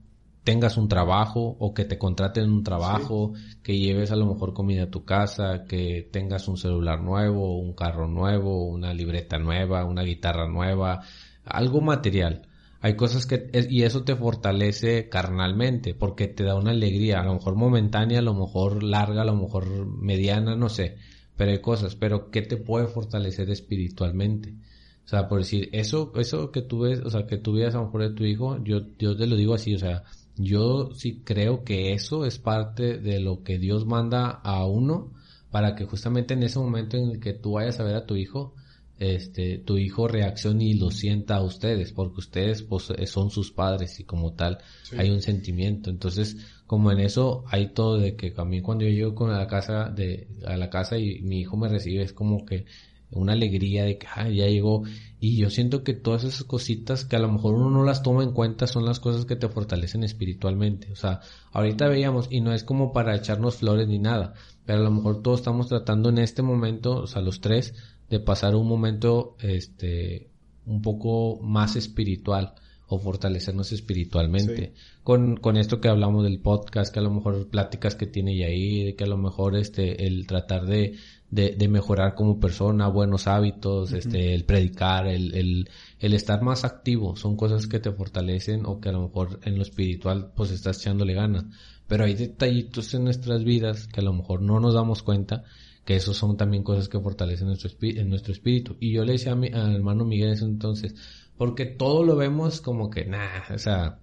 tengas 0.44 0.76
un 0.76 0.88
trabajo 0.88 1.56
o 1.58 1.72
que 1.72 1.84
te 1.84 1.98
contraten 1.98 2.50
un 2.50 2.64
trabajo, 2.64 3.32
que 3.62 3.78
lleves 3.78 4.10
a 4.10 4.16
lo 4.16 4.26
mejor 4.26 4.52
comida 4.52 4.84
a 4.84 4.90
tu 4.90 5.04
casa, 5.04 5.64
que 5.68 6.08
tengas 6.10 6.48
un 6.48 6.56
celular 6.56 7.00
nuevo, 7.00 7.58
un 7.58 7.74
carro 7.74 8.08
nuevo, 8.08 8.66
una 8.66 8.92
libreta 8.92 9.38
nueva, 9.38 9.84
una 9.84 10.02
guitarra 10.02 10.48
nueva, 10.48 11.02
algo 11.44 11.80
material. 11.80 12.48
Hay 12.80 12.96
cosas 12.96 13.26
que, 13.26 13.48
y 13.70 13.84
eso 13.84 14.02
te 14.02 14.16
fortalece 14.16 15.08
carnalmente, 15.08 15.94
porque 15.94 16.26
te 16.26 16.42
da 16.42 16.56
una 16.56 16.72
alegría, 16.72 17.20
a 17.20 17.24
lo 17.24 17.34
mejor 17.34 17.54
momentánea, 17.54 18.18
a 18.18 18.22
lo 18.22 18.34
mejor 18.34 18.82
larga, 18.82 19.22
a 19.22 19.24
lo 19.24 19.36
mejor 19.36 19.86
mediana, 19.86 20.56
no 20.56 20.68
sé, 20.68 20.96
pero 21.36 21.52
hay 21.52 21.60
cosas, 21.60 21.94
pero 21.94 22.30
¿qué 22.30 22.42
te 22.42 22.56
puede 22.56 22.88
fortalecer 22.88 23.50
espiritualmente? 23.50 24.56
O 25.04 25.08
sea, 25.08 25.28
por 25.28 25.40
decir, 25.40 25.68
eso, 25.72 26.12
eso 26.16 26.50
que 26.50 26.62
tú 26.62 26.80
ves, 26.80 27.00
o 27.00 27.10
sea, 27.10 27.26
que 27.26 27.36
tú 27.36 27.54
veas 27.54 27.74
a 27.74 27.78
lo 27.78 27.86
mejor 27.86 28.02
de 28.02 28.14
tu 28.14 28.24
hijo, 28.24 28.62
yo, 28.64 28.80
yo 28.98 29.16
te 29.16 29.26
lo 29.26 29.36
digo 29.36 29.54
así, 29.54 29.74
o 29.74 29.78
sea, 29.78 30.04
yo 30.36 30.90
sí 30.94 31.22
creo 31.24 31.64
que 31.64 31.92
eso 31.92 32.24
es 32.24 32.38
parte 32.38 32.98
de 32.98 33.20
lo 33.20 33.42
que 33.42 33.58
Dios 33.58 33.84
manda 33.84 34.30
a 34.30 34.64
uno 34.66 35.12
para 35.50 35.74
que 35.74 35.84
justamente 35.84 36.34
en 36.34 36.42
ese 36.42 36.58
momento 36.58 36.96
en 36.96 37.10
el 37.10 37.20
que 37.20 37.34
tú 37.34 37.52
vayas 37.52 37.78
a 37.78 37.84
ver 37.84 37.94
a 37.94 38.06
tu 38.06 38.16
hijo, 38.16 38.54
este, 38.98 39.58
tu 39.58 39.76
hijo 39.76 40.08
reaccione 40.08 40.64
y 40.64 40.74
lo 40.74 40.90
sienta 40.90 41.36
a 41.36 41.42
ustedes, 41.42 41.92
porque 41.92 42.20
ustedes 42.20 42.62
pues, 42.62 42.90
eh, 42.90 43.06
son 43.06 43.30
sus 43.30 43.50
padres 43.50 44.00
y 44.00 44.04
como 44.04 44.32
tal 44.32 44.58
hay 44.96 45.10
un 45.10 45.20
sentimiento. 45.20 45.90
Entonces, 45.90 46.36
como 46.66 46.90
en 46.90 47.00
eso 47.00 47.44
hay 47.48 47.74
todo 47.74 47.98
de 47.98 48.16
que 48.16 48.32
a 48.36 48.44
mí 48.44 48.62
cuando 48.62 48.84
yo 48.84 48.90
llego 48.90 49.14
con 49.14 49.30
la 49.30 49.46
casa 49.46 49.90
de 49.90 50.28
a 50.46 50.56
la 50.56 50.70
casa 50.70 50.96
y 50.96 51.20
mi 51.20 51.40
hijo 51.40 51.56
me 51.56 51.68
recibe 51.68 52.02
es 52.02 52.12
como 52.12 52.46
que 52.46 52.64
una 53.12 53.32
alegría 53.32 53.84
de 53.84 53.98
que 53.98 54.06
ah, 54.14 54.28
ya 54.28 54.46
llegó 54.46 54.82
y 55.20 55.36
yo 55.36 55.50
siento 55.50 55.84
que 55.84 55.94
todas 55.94 56.24
esas 56.24 56.44
cositas 56.44 57.04
que 57.04 57.16
a 57.16 57.20
lo 57.20 57.30
mejor 57.30 57.54
uno 57.54 57.70
no 57.70 57.84
las 57.84 58.02
toma 58.02 58.24
en 58.24 58.32
cuenta 58.32 58.66
son 58.66 58.84
las 58.84 58.98
cosas 58.98 59.24
que 59.24 59.36
te 59.36 59.48
fortalecen 59.48 60.02
espiritualmente. 60.02 60.90
O 60.90 60.96
sea, 60.96 61.20
ahorita 61.52 61.88
veíamos 61.88 62.26
y 62.30 62.40
no 62.40 62.52
es 62.52 62.64
como 62.64 62.92
para 62.92 63.14
echarnos 63.14 63.56
flores 63.56 63.86
ni 63.86 63.98
nada, 63.98 64.34
pero 64.64 64.80
a 64.80 64.82
lo 64.82 64.90
mejor 64.90 65.22
todos 65.22 65.40
estamos 65.40 65.68
tratando 65.68 66.08
en 66.08 66.18
este 66.18 66.42
momento, 66.42 66.96
o 66.96 67.06
sea, 67.06 67.22
los 67.22 67.40
tres, 67.40 67.74
de 68.10 68.18
pasar 68.18 68.56
un 68.56 68.66
momento, 68.66 69.36
este, 69.40 70.28
un 70.66 70.82
poco 70.82 71.40
más 71.40 71.76
espiritual 71.76 72.54
o 72.88 72.98
fortalecernos 72.98 73.72
espiritualmente. 73.72 74.74
Con, 75.02 75.36
con 75.36 75.56
esto 75.56 75.80
que 75.80 75.88
hablamos 75.88 76.24
del 76.24 76.40
podcast, 76.40 76.92
que 76.92 77.00
a 77.00 77.02
lo 77.02 77.10
mejor 77.10 77.48
pláticas 77.48 77.94
que 77.94 78.06
tiene 78.06 78.36
Yair, 78.36 78.96
que 78.96 79.04
a 79.04 79.06
lo 79.06 79.16
mejor 79.16 79.56
este, 79.56 80.04
el 80.06 80.26
tratar 80.26 80.66
de, 80.66 80.96
de, 81.32 81.56
de 81.56 81.66
mejorar 81.66 82.14
como 82.14 82.38
persona, 82.38 82.88
buenos 82.88 83.26
hábitos, 83.26 83.92
este, 83.92 84.34
el 84.34 84.44
predicar, 84.44 85.06
el, 85.06 85.34
el, 85.34 85.70
el 85.98 86.12
estar 86.12 86.42
más 86.42 86.64
activo, 86.64 87.16
son 87.16 87.36
cosas 87.36 87.66
que 87.66 87.80
te 87.80 87.90
fortalecen 87.90 88.66
o 88.66 88.80
que 88.80 88.90
a 88.90 88.92
lo 88.92 89.00
mejor 89.00 89.40
en 89.42 89.56
lo 89.56 89.62
espiritual 89.62 90.30
pues 90.36 90.50
estás 90.50 90.78
echándole 90.78 91.14
ganas. 91.14 91.46
Pero 91.88 92.04
hay 92.04 92.14
detallitos 92.14 92.92
en 92.92 93.04
nuestras 93.04 93.44
vidas 93.44 93.88
que 93.88 94.00
a 94.00 94.04
lo 94.04 94.12
mejor 94.12 94.42
no 94.42 94.60
nos 94.60 94.74
damos 94.74 95.02
cuenta 95.02 95.44
que 95.86 95.96
esos 95.96 96.18
son 96.18 96.36
también 96.36 96.62
cosas 96.62 96.90
que 96.90 97.00
fortalecen 97.00 97.46
nuestro, 97.46 97.70
en 97.80 98.10
nuestro 98.10 98.34
espíritu. 98.34 98.76
Y 98.78 98.92
yo 98.92 99.02
le 99.06 99.12
decía 99.12 99.32
a 99.32 99.36
mi 99.36 99.48
al 99.48 99.74
hermano 99.74 100.04
Miguel 100.04 100.28
en 100.28 100.34
ese 100.34 100.44
entonces, 100.44 100.94
porque 101.38 101.64
todo 101.64 102.04
lo 102.04 102.14
vemos 102.14 102.60
como 102.60 102.90
que, 102.90 103.06
nah, 103.06 103.54
o 103.54 103.58
sea, 103.58 104.01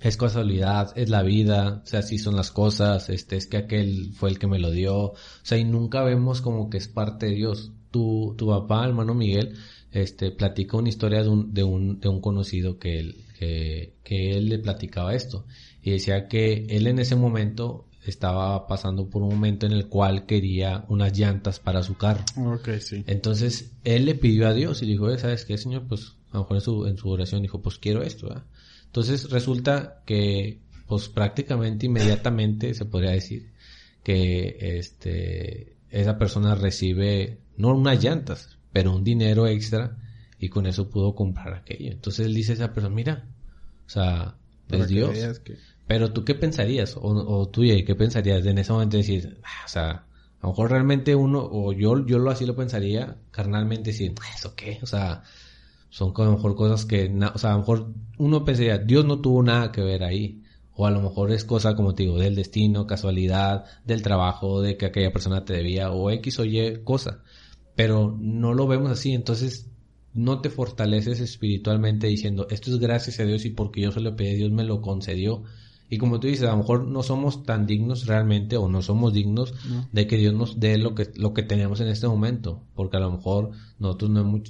es 0.00 0.16
casualidad, 0.16 0.92
es 0.96 1.08
la 1.08 1.22
vida, 1.22 1.82
o 1.84 1.86
sea, 1.86 2.00
así 2.00 2.18
son 2.18 2.36
las 2.36 2.50
cosas, 2.50 3.08
este, 3.08 3.36
es 3.36 3.46
que 3.46 3.56
aquel 3.56 4.12
fue 4.14 4.30
el 4.30 4.38
que 4.38 4.46
me 4.46 4.58
lo 4.58 4.70
dio, 4.70 4.96
o 4.96 5.14
sea, 5.42 5.58
y 5.58 5.64
nunca 5.64 6.02
vemos 6.02 6.40
como 6.40 6.68
que 6.68 6.78
es 6.78 6.88
parte 6.88 7.26
de 7.26 7.34
Dios. 7.34 7.72
Tu, 7.90 8.34
tu 8.36 8.48
papá, 8.48 8.84
hermano 8.84 9.14
Miguel, 9.14 9.54
este, 9.92 10.32
platica 10.32 10.76
una 10.76 10.88
historia 10.88 11.22
de 11.22 11.28
un, 11.28 11.54
de 11.54 11.62
un, 11.62 12.00
de 12.00 12.08
un 12.08 12.20
conocido 12.20 12.78
que 12.78 12.98
él, 12.98 13.24
que, 13.38 13.94
que 14.02 14.32
él 14.32 14.48
le 14.48 14.58
platicaba 14.58 15.14
esto, 15.14 15.46
y 15.80 15.92
decía 15.92 16.26
que 16.26 16.66
él 16.68 16.86
en 16.88 16.98
ese 16.98 17.14
momento 17.14 17.86
estaba 18.04 18.66
pasando 18.66 19.08
por 19.08 19.22
un 19.22 19.30
momento 19.30 19.64
en 19.64 19.72
el 19.72 19.86
cual 19.88 20.26
quería 20.26 20.84
unas 20.88 21.16
llantas 21.16 21.60
para 21.60 21.82
su 21.82 21.96
carro. 21.96 22.24
Ok, 22.36 22.68
sí. 22.80 23.04
Entonces, 23.06 23.72
él 23.84 24.04
le 24.04 24.14
pidió 24.14 24.48
a 24.48 24.52
Dios 24.52 24.82
y 24.82 24.86
le 24.86 24.92
dijo, 24.92 25.10
"Eh, 25.10 25.18
¿sabes 25.18 25.44
qué, 25.44 25.56
Señor? 25.56 25.86
Pues, 25.88 26.16
a 26.30 26.38
lo 26.38 26.40
mejor 26.40 26.56
en 26.56 26.60
su, 26.62 26.86
en 26.86 26.96
su 26.98 27.08
oración 27.08 27.42
dijo, 27.42 27.62
pues 27.62 27.78
quiero 27.78 28.02
esto, 28.02 28.28
¿verdad? 28.28 28.44
Entonces 28.94 29.28
resulta 29.28 30.02
que, 30.06 30.60
pues 30.86 31.08
prácticamente 31.08 31.86
inmediatamente 31.86 32.74
se 32.74 32.84
podría 32.84 33.10
decir 33.10 33.50
que 34.04 34.56
este, 34.78 35.74
esa 35.90 36.16
persona 36.16 36.54
recibe, 36.54 37.40
no 37.56 37.74
unas 37.74 38.00
llantas, 38.00 38.56
pero 38.72 38.94
un 38.94 39.02
dinero 39.02 39.48
extra 39.48 39.98
y 40.38 40.48
con 40.48 40.66
eso 40.66 40.90
pudo 40.90 41.12
comprar 41.16 41.54
aquello. 41.54 41.90
Entonces 41.90 42.26
él 42.26 42.34
dice 42.34 42.52
a 42.52 42.54
esa 42.54 42.72
persona, 42.72 42.94
mira, 42.94 43.26
o 43.84 43.90
sea, 43.90 44.36
es 44.70 44.86
Dios. 44.86 45.40
Pero 45.88 46.12
tú 46.12 46.24
qué 46.24 46.36
pensarías, 46.36 46.96
o, 46.96 47.00
o 47.02 47.48
tú, 47.48 47.62
¿qué 47.62 47.96
pensarías 47.96 48.46
en 48.46 48.58
ese 48.58 48.70
momento 48.70 48.96
decir, 48.96 49.40
ah, 49.42 49.64
o 49.64 49.68
sea, 49.68 49.90
a 49.90 50.06
lo 50.40 50.50
mejor 50.50 50.70
realmente 50.70 51.16
uno, 51.16 51.40
o 51.40 51.72
yo, 51.72 52.06
yo 52.06 52.20
lo 52.20 52.30
así 52.30 52.46
lo 52.46 52.54
pensaría, 52.54 53.16
carnalmente 53.32 53.90
decir, 53.90 54.14
¿eso 54.36 54.54
qué? 54.54 54.78
O 54.82 54.86
sea, 54.86 55.24
son 55.94 56.12
a 56.16 56.24
lo 56.24 56.32
mejor 56.32 56.56
cosas 56.56 56.86
que, 56.86 57.04
o 57.32 57.38
sea, 57.38 57.50
a 57.50 57.52
lo 57.52 57.60
mejor 57.60 57.94
uno 58.18 58.44
pensaría, 58.44 58.78
Dios 58.78 59.04
no 59.04 59.20
tuvo 59.20 59.44
nada 59.44 59.70
que 59.70 59.80
ver 59.80 60.02
ahí. 60.02 60.42
O 60.74 60.86
a 60.86 60.90
lo 60.90 61.00
mejor 61.00 61.30
es 61.30 61.44
cosa, 61.44 61.76
como 61.76 61.94
te 61.94 62.02
digo, 62.02 62.18
del 62.18 62.34
destino, 62.34 62.84
casualidad, 62.88 63.64
del 63.84 64.02
trabajo, 64.02 64.60
de 64.60 64.76
que 64.76 64.86
aquella 64.86 65.12
persona 65.12 65.44
te 65.44 65.52
debía, 65.52 65.92
o 65.92 66.10
X 66.10 66.40
o 66.40 66.44
Y 66.44 66.82
cosa. 66.82 67.22
Pero 67.76 68.12
no 68.18 68.54
lo 68.54 68.66
vemos 68.66 68.90
así, 68.90 69.12
entonces 69.12 69.70
no 70.12 70.40
te 70.40 70.50
fortaleces 70.50 71.20
espiritualmente 71.20 72.08
diciendo, 72.08 72.48
esto 72.50 72.72
es 72.72 72.80
gracias 72.80 73.20
a 73.20 73.24
Dios 73.24 73.44
y 73.44 73.50
porque 73.50 73.80
yo 73.80 73.92
se 73.92 74.00
lo 74.00 74.16
pedí, 74.16 74.34
Dios 74.34 74.50
me 74.50 74.64
lo 74.64 74.80
concedió. 74.80 75.44
Y 75.90 75.98
como 75.98 76.18
tú 76.18 76.26
dices, 76.26 76.48
a 76.48 76.52
lo 76.52 76.58
mejor 76.58 76.86
no 76.86 77.02
somos 77.02 77.44
tan 77.44 77.66
dignos 77.66 78.06
realmente 78.06 78.56
o 78.56 78.68
no 78.68 78.82
somos 78.82 79.12
dignos 79.12 79.54
de 79.92 80.06
que 80.06 80.16
Dios 80.16 80.32
nos 80.32 80.58
dé 80.58 80.78
lo 80.78 80.94
que, 80.94 81.12
lo 81.14 81.34
que 81.34 81.42
tenemos 81.42 81.80
en 81.80 81.88
este 81.88 82.08
momento, 82.08 82.62
porque 82.74 82.96
a 82.96 83.00
lo 83.00 83.12
mejor 83.12 83.50
nosotros 83.78 84.10
no 84.10 84.20
hemos, 84.20 84.40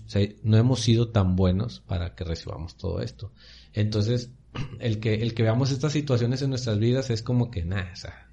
no 0.43 0.57
hemos 0.57 0.81
sido 0.81 1.09
tan 1.09 1.37
buenos 1.37 1.83
para 1.87 2.15
que 2.15 2.25
recibamos 2.25 2.77
todo 2.77 3.01
esto. 3.01 3.33
Entonces, 3.73 4.31
el 4.81 5.01
que, 5.01 5.15
el 5.15 5.35
que 5.35 5.43
veamos 5.43 5.71
estas 5.71 5.93
situaciones 5.93 6.41
en 6.43 6.51
nuestras 6.51 6.79
vidas 6.79 7.11
es 7.11 7.23
como 7.23 7.51
que, 7.51 7.65
nada, 7.65 7.91
o 7.93 7.97
sea, 7.97 8.29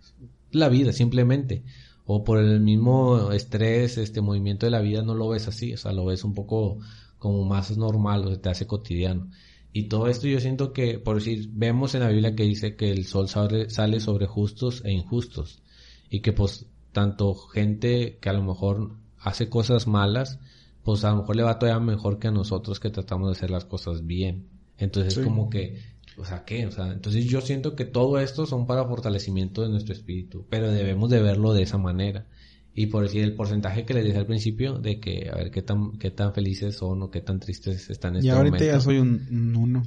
la 0.52 0.70
vida 0.70 0.94
simplemente. 0.94 1.64
O 2.06 2.24
por 2.24 2.40
el 2.40 2.60
mismo 2.62 3.32
estrés, 3.32 3.98
este 3.98 4.22
movimiento 4.22 4.66
de 4.66 4.72
la 4.72 4.82
vida 4.82 5.02
no 5.02 5.16
lo 5.16 5.30
ves 5.30 5.48
así, 5.48 5.74
o 5.74 5.78
sea, 5.78 5.92
lo 5.92 6.06
ves 6.06 6.24
un 6.24 6.34
poco 6.34 6.80
como 7.18 7.46
más 7.46 7.78
normal, 7.78 8.26
o 8.26 8.32
se 8.32 8.38
te 8.38 8.50
hace 8.50 8.68
cotidiano. 8.68 9.30
Y 9.74 9.84
todo 9.84 10.08
esto 10.08 10.28
yo 10.28 10.40
siento 10.40 10.74
que, 10.74 11.00
por 11.00 11.16
decir, 11.16 11.50
vemos 11.54 11.96
en 11.96 12.02
la 12.02 12.10
Biblia 12.10 12.36
que 12.36 12.44
dice 12.44 12.76
que 12.76 12.92
el 12.92 13.06
sol 13.06 13.30
sale, 13.30 14.00
sobre 14.00 14.28
justos 14.28 14.82
e 14.84 14.92
injustos. 14.92 15.62
Y 16.10 16.20
que 16.20 16.34
pues 16.34 16.66
tanto 16.92 17.36
gente 17.36 18.18
que 18.20 18.30
a 18.30 18.34
lo 18.34 18.44
mejor 18.44 18.96
hace 19.18 19.50
cosas 19.50 19.88
malas, 19.88 20.40
pues 20.84 21.06
a 21.06 21.12
lo 21.12 21.18
mejor 21.18 21.36
le 21.38 21.44
va 21.44 21.58
todavía 21.58 21.80
mejor 21.80 22.20
que 22.20 22.28
a 22.28 22.32
nosotros 22.32 22.80
que 22.80 22.90
tratamos 22.90 23.30
de 23.30 23.32
hacer 23.32 23.50
las 23.50 23.64
cosas 23.64 24.06
bien. 24.06 24.48
Entonces 24.78 25.18
es 25.18 25.24
como 25.24 25.50
que, 25.50 25.80
o 26.18 26.26
sea, 26.26 26.44
¿qué? 26.44 26.66
O 26.66 26.72
sea, 26.72 26.92
entonces 26.92 27.26
yo 27.26 27.40
siento 27.40 27.76
que 27.76 27.86
todo 27.86 28.20
esto 28.20 28.46
son 28.46 28.68
para 28.68 28.86
fortalecimiento 28.86 29.62
de 29.62 29.70
nuestro 29.70 29.94
espíritu, 29.94 30.46
pero 30.50 30.70
debemos 30.70 31.10
de 31.10 31.22
verlo 31.22 31.54
de 31.54 31.64
esa 31.64 31.78
manera 31.78 32.26
y 32.74 32.86
por 32.88 33.04
decir 33.04 33.24
el 33.24 33.36
porcentaje 33.36 33.86
que 33.86 33.94
les 33.94 34.06
dije 34.06 34.18
al 34.18 34.26
principio 34.26 34.80
de 34.80 35.00
que 35.00 35.30
a 35.32 35.36
ver 35.36 35.52
qué 35.52 35.62
tan 35.62 35.98
qué 35.98 36.10
tan 36.10 36.34
felices 36.34 36.76
son 36.78 37.04
o 37.04 37.12
qué 37.12 37.20
tan 37.22 37.40
tristes 37.40 37.90
están 37.90 38.14
en 38.14 38.18
este 38.18 38.28
y 38.28 38.30
ahorita 38.30 38.64
ya 38.64 38.80
soy 38.80 38.98
un, 39.00 39.56
uno 39.56 39.84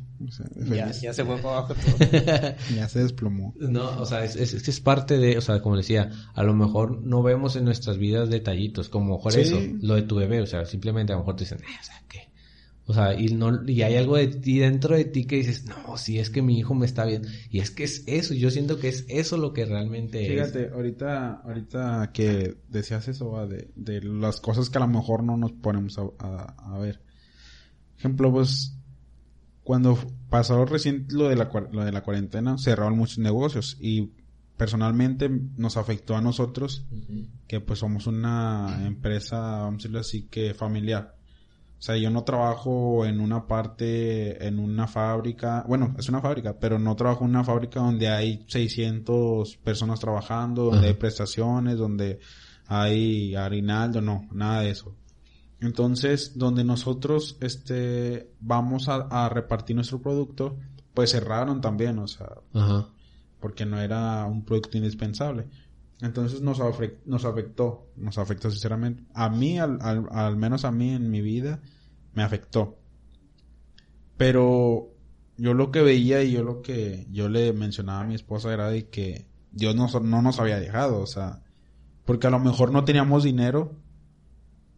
ya, 0.69 0.91
ya, 0.91 1.15
se 1.15 1.25
fue 1.25 1.37
para 1.39 1.59
abajo 1.59 1.75
todo. 1.75 2.09
Ya 2.75 2.89
se 2.89 3.01
desplomó. 3.01 3.55
No 3.59 4.01
o 4.01 4.07
sea 4.07 4.25
es, 4.25 4.37
es, 4.37 4.69
es 4.69 4.81
parte 4.81 5.17
de 5.17 5.39
o 5.39 5.41
sea 5.41 5.63
como 5.63 5.77
decía 5.77 6.11
a 6.35 6.43
lo 6.43 6.55
mejor 6.55 7.01
no 7.03 7.23
vemos 7.23 7.57
en 7.57 7.65
nuestras 7.65 7.97
vidas 7.97 8.29
detallitos 8.29 8.89
como 8.89 9.17
mejor 9.17 9.39
eso 9.39 9.59
lo 9.81 9.95
de 9.95 10.03
tu 10.03 10.17
bebé 10.17 10.43
o 10.43 10.47
sea 10.47 10.67
simplemente 10.67 11.13
a 11.13 11.17
lo 11.17 11.21
mejor 11.23 11.37
te 11.37 11.45
dicen 11.45 11.59
eh, 11.61 11.77
o 11.81 11.85
sea 11.85 12.03
qué 12.09 12.34
o 12.87 12.93
sea, 12.93 13.19
y, 13.19 13.29
no, 13.29 13.67
y 13.67 13.81
hay 13.81 13.97
algo 13.97 14.17
de 14.17 14.27
ti 14.27 14.59
dentro 14.59 14.95
de 14.95 15.07
ti 15.07 15.25
que 15.25 15.37
dices, 15.37 15.65
no, 15.65 15.97
si 15.97 16.19
es 16.19 16.29
que 16.29 16.43
mi 16.43 16.59
hijo 16.59 16.75
me 16.75 16.85
está 16.85 17.07
viendo. 17.07 17.29
Y 17.49 17.61
es 17.61 17.71
que 17.71 17.85
es 17.85 18.05
eso, 18.07 18.35
yo 18.35 18.51
siento 18.51 18.79
que 18.79 18.89
es 18.89 19.07
eso 19.09 19.39
lo 19.39 19.55
que 19.55 19.65
realmente 19.65 20.29
Fíjate, 20.29 20.69
ahorita, 20.69 21.41
ahorita 21.45 22.11
que 22.13 22.59
decías 22.69 23.09
eso, 23.09 23.47
de, 23.47 23.71
de 23.75 24.03
las 24.03 24.41
cosas 24.41 24.69
que 24.69 24.77
a 24.77 24.83
lo 24.83 24.89
mejor 24.89 25.25
no 25.25 25.39
nos 25.39 25.53
ponemos 25.53 25.99
a, 25.99 26.03
a, 26.59 26.79
ver. 26.79 27.01
Ejemplo, 27.99 28.31
pues, 28.31 28.77
cuando 29.63 29.99
pasó 30.29 30.67
recién 30.67 31.07
lo 31.09 31.31
de 31.31 31.37
la, 31.37 31.51
lo 31.73 31.87
de 31.87 31.93
la 31.93 32.03
cuarentena, 32.03 32.59
cerraron 32.59 32.99
muchos 32.99 33.17
negocios 33.19 33.79
y 33.81 34.13
personalmente 34.59 35.31
nos 35.57 35.79
afectó 35.79 36.17
a 36.17 36.21
nosotros, 36.21 36.87
que 37.49 37.61
pues 37.61 37.79
somos 37.79 38.07
una 38.07 38.83
empresa, 38.85 39.39
vamos 39.39 39.73
a 39.73 39.77
decirlo 39.79 40.01
así, 40.01 40.25
que 40.29 40.53
familiar. 40.53 41.17
O 41.85 41.87
sea, 41.87 41.99
yo 41.99 42.09
no 42.09 42.25
trabajo 42.25 43.05
en 43.05 43.21
una 43.21 43.47
parte, 43.47 44.47
en 44.47 44.59
una 44.59 44.87
fábrica, 44.87 45.67
bueno, 45.69 45.95
es 45.99 46.09
una 46.09 46.23
fábrica, 46.23 46.59
pero 46.59 46.79
no 46.79 46.97
trabajo 46.97 47.25
en 47.25 47.31
una 47.33 47.45
fábrica 47.45 47.81
donde 47.81 48.09
hay 48.09 48.43
600 48.49 49.59
personas 49.59 50.01
trabajando, 50.01 50.65
donde 50.71 50.87
hay 50.87 50.95
prestaciones, 50.95 51.77
donde 51.77 52.21
hay 52.69 53.35
harinaldo, 53.35 54.01
no, 54.01 54.27
nada 54.33 54.63
de 54.63 54.71
eso. 54.71 54.97
Entonces, 55.61 56.39
donde 56.39 56.65
nosotros, 56.65 57.37
este, 57.43 58.31
vamos 58.41 58.89
a, 58.89 59.29
repartir 59.29 59.77
nuestro 59.77 60.01
producto, 60.01 60.57
pues 60.95 61.11
cerraron 61.11 61.61
también, 61.61 61.99
o 61.99 62.09
sea, 62.09 62.31
porque 63.41 63.67
no 63.67 63.79
era 63.79 64.25
un 64.25 64.43
producto 64.43 64.79
indispensable. 64.79 65.49
Entonces 66.01 66.41
nos, 66.41 66.59
nos 67.07 67.25
afectó, 67.25 67.89
nos 67.97 68.19
afectó 68.19 68.51
sinceramente. 68.51 69.05
A 69.15 69.29
mí, 69.29 69.59
al, 69.59 69.79
al, 69.81 70.37
menos 70.37 70.65
a 70.65 70.73
mí 70.73 70.91
en 70.91 71.11
mi 71.11 71.21
vida, 71.21 71.61
me 72.13 72.23
afectó. 72.23 72.79
Pero 74.17 74.91
yo 75.37 75.55
lo 75.55 75.71
que 75.71 75.83
veía 75.83 76.23
y 76.23 76.33
yo 76.33 76.43
lo 76.43 76.63
que 76.63 77.07
yo 77.11 77.29
le 77.29 77.53
mencionaba 77.53 78.01
a 78.01 78.07
mi 78.07 78.15
esposa 78.15 78.53
era 78.53 78.69
de 78.69 78.89
que 78.89 79.27
Dios 79.53 79.75
no, 79.75 79.89
no 80.01 80.23
nos 80.23 80.41
había 80.41 80.59
dejado, 80.59 81.01
o 81.01 81.07
sea, 81.07 81.43
porque 82.05 82.27
a 82.27 82.31
lo 82.31 82.39
mejor 82.39 82.73
no 82.73 82.85
teníamos 82.85 83.25
dinero, 83.25 83.77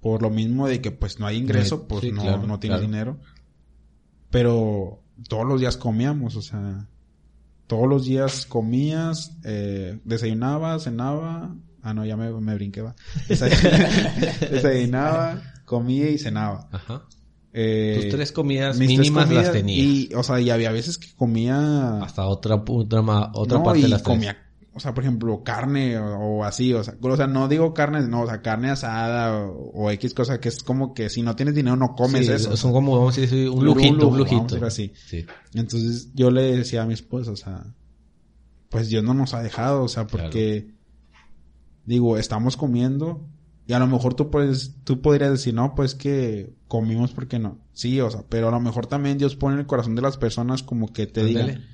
por 0.00 0.22
lo 0.22 0.30
mismo 0.30 0.68
de 0.68 0.80
que 0.80 0.90
pues 0.90 1.18
no 1.18 1.26
hay 1.26 1.38
ingreso, 1.38 1.88
pues 1.88 2.12
no, 2.12 2.46
no 2.46 2.60
tienes 2.60 2.80
dinero. 2.80 3.18
Pero 4.30 5.02
todos 5.28 5.46
los 5.46 5.60
días 5.60 5.76
comíamos, 5.76 6.36
o 6.36 6.42
sea, 6.42 6.88
todos 7.66 7.88
los 7.88 8.04
días 8.04 8.46
comías, 8.46 9.36
eh, 9.44 9.98
desayunaba, 10.04 10.78
cenaba, 10.78 11.54
ah 11.82 11.94
no, 11.94 12.04
ya 12.04 12.16
me, 12.16 12.30
me 12.32 12.54
brinqué, 12.54 12.82
desayunaba, 14.50 15.42
comía 15.64 16.10
y 16.10 16.18
cenaba. 16.18 16.68
Ajá. 16.72 17.02
Eh, 17.58 18.00
Tus 18.02 18.10
tres 18.10 18.32
comidas 18.32 18.76
mínimas 18.78 19.30
las 19.30 19.50
tenía. 19.50 19.78
Y, 19.78 20.10
o 20.14 20.22
sea, 20.22 20.38
y 20.40 20.50
había 20.50 20.70
veces 20.70 20.98
que 20.98 21.08
comía... 21.16 22.02
Hasta 22.02 22.26
otra, 22.26 22.56
otra, 22.56 23.00
otra 23.32 23.62
parte 23.62 23.80
de 23.80 23.88
las 23.88 24.02
comía, 24.02 24.45
o 24.76 24.80
sea, 24.80 24.92
por 24.92 25.04
ejemplo, 25.04 25.42
carne 25.42 25.98
o, 25.98 26.44
así, 26.44 26.74
o 26.74 26.84
sea, 26.84 26.94
o 27.00 27.16
sea, 27.16 27.26
no 27.26 27.48
digo 27.48 27.72
carne, 27.72 28.06
no, 28.06 28.22
o 28.22 28.26
sea, 28.26 28.42
carne 28.42 28.68
asada 28.68 29.40
o, 29.46 29.90
X 29.92 30.12
cosa 30.12 30.38
que 30.38 30.50
es 30.50 30.62
como 30.62 30.92
que 30.92 31.08
si 31.08 31.22
no 31.22 31.34
tienes 31.34 31.54
dinero 31.54 31.76
no 31.76 31.94
comes 31.94 32.28
eso. 32.28 32.54
Son 32.58 32.72
como, 32.72 32.98
vamos 32.98 33.16
a 33.16 33.22
decir, 33.22 33.48
un 33.48 33.64
lujito, 33.64 34.08
un, 34.08 34.18
lujito. 34.18 34.62
así. 34.66 34.92
Sí. 35.06 35.24
Entonces 35.54 36.10
yo 36.12 36.30
le 36.30 36.58
decía 36.58 36.82
a 36.82 36.86
mi 36.86 36.92
esposa, 36.92 37.30
o 37.30 37.36
sea, 37.36 37.64
pues 38.68 38.90
Dios 38.90 39.02
no 39.02 39.14
nos 39.14 39.32
ha 39.32 39.42
dejado, 39.42 39.82
o 39.82 39.88
sea, 39.88 40.06
porque, 40.06 40.74
digo, 41.86 42.18
estamos 42.18 42.58
comiendo 42.58 43.26
y 43.66 43.72
a 43.72 43.78
lo 43.78 43.86
mejor 43.86 44.12
tú 44.12 44.30
puedes, 44.30 44.74
tú 44.84 45.00
podrías 45.00 45.30
decir, 45.30 45.54
no, 45.54 45.74
pues 45.74 45.94
que 45.94 46.52
comimos 46.68 47.12
porque 47.12 47.38
no. 47.38 47.58
Sí, 47.72 47.98
o 48.02 48.10
sea, 48.10 48.24
pero 48.28 48.48
a 48.48 48.50
lo 48.50 48.60
mejor 48.60 48.86
también 48.86 49.16
Dios 49.16 49.36
pone 49.36 49.54
en 49.54 49.60
el 49.60 49.66
corazón 49.66 49.94
de 49.94 50.02
las 50.02 50.18
personas 50.18 50.62
como 50.62 50.92
que 50.92 51.06
te 51.06 51.24
digan, 51.24 51.64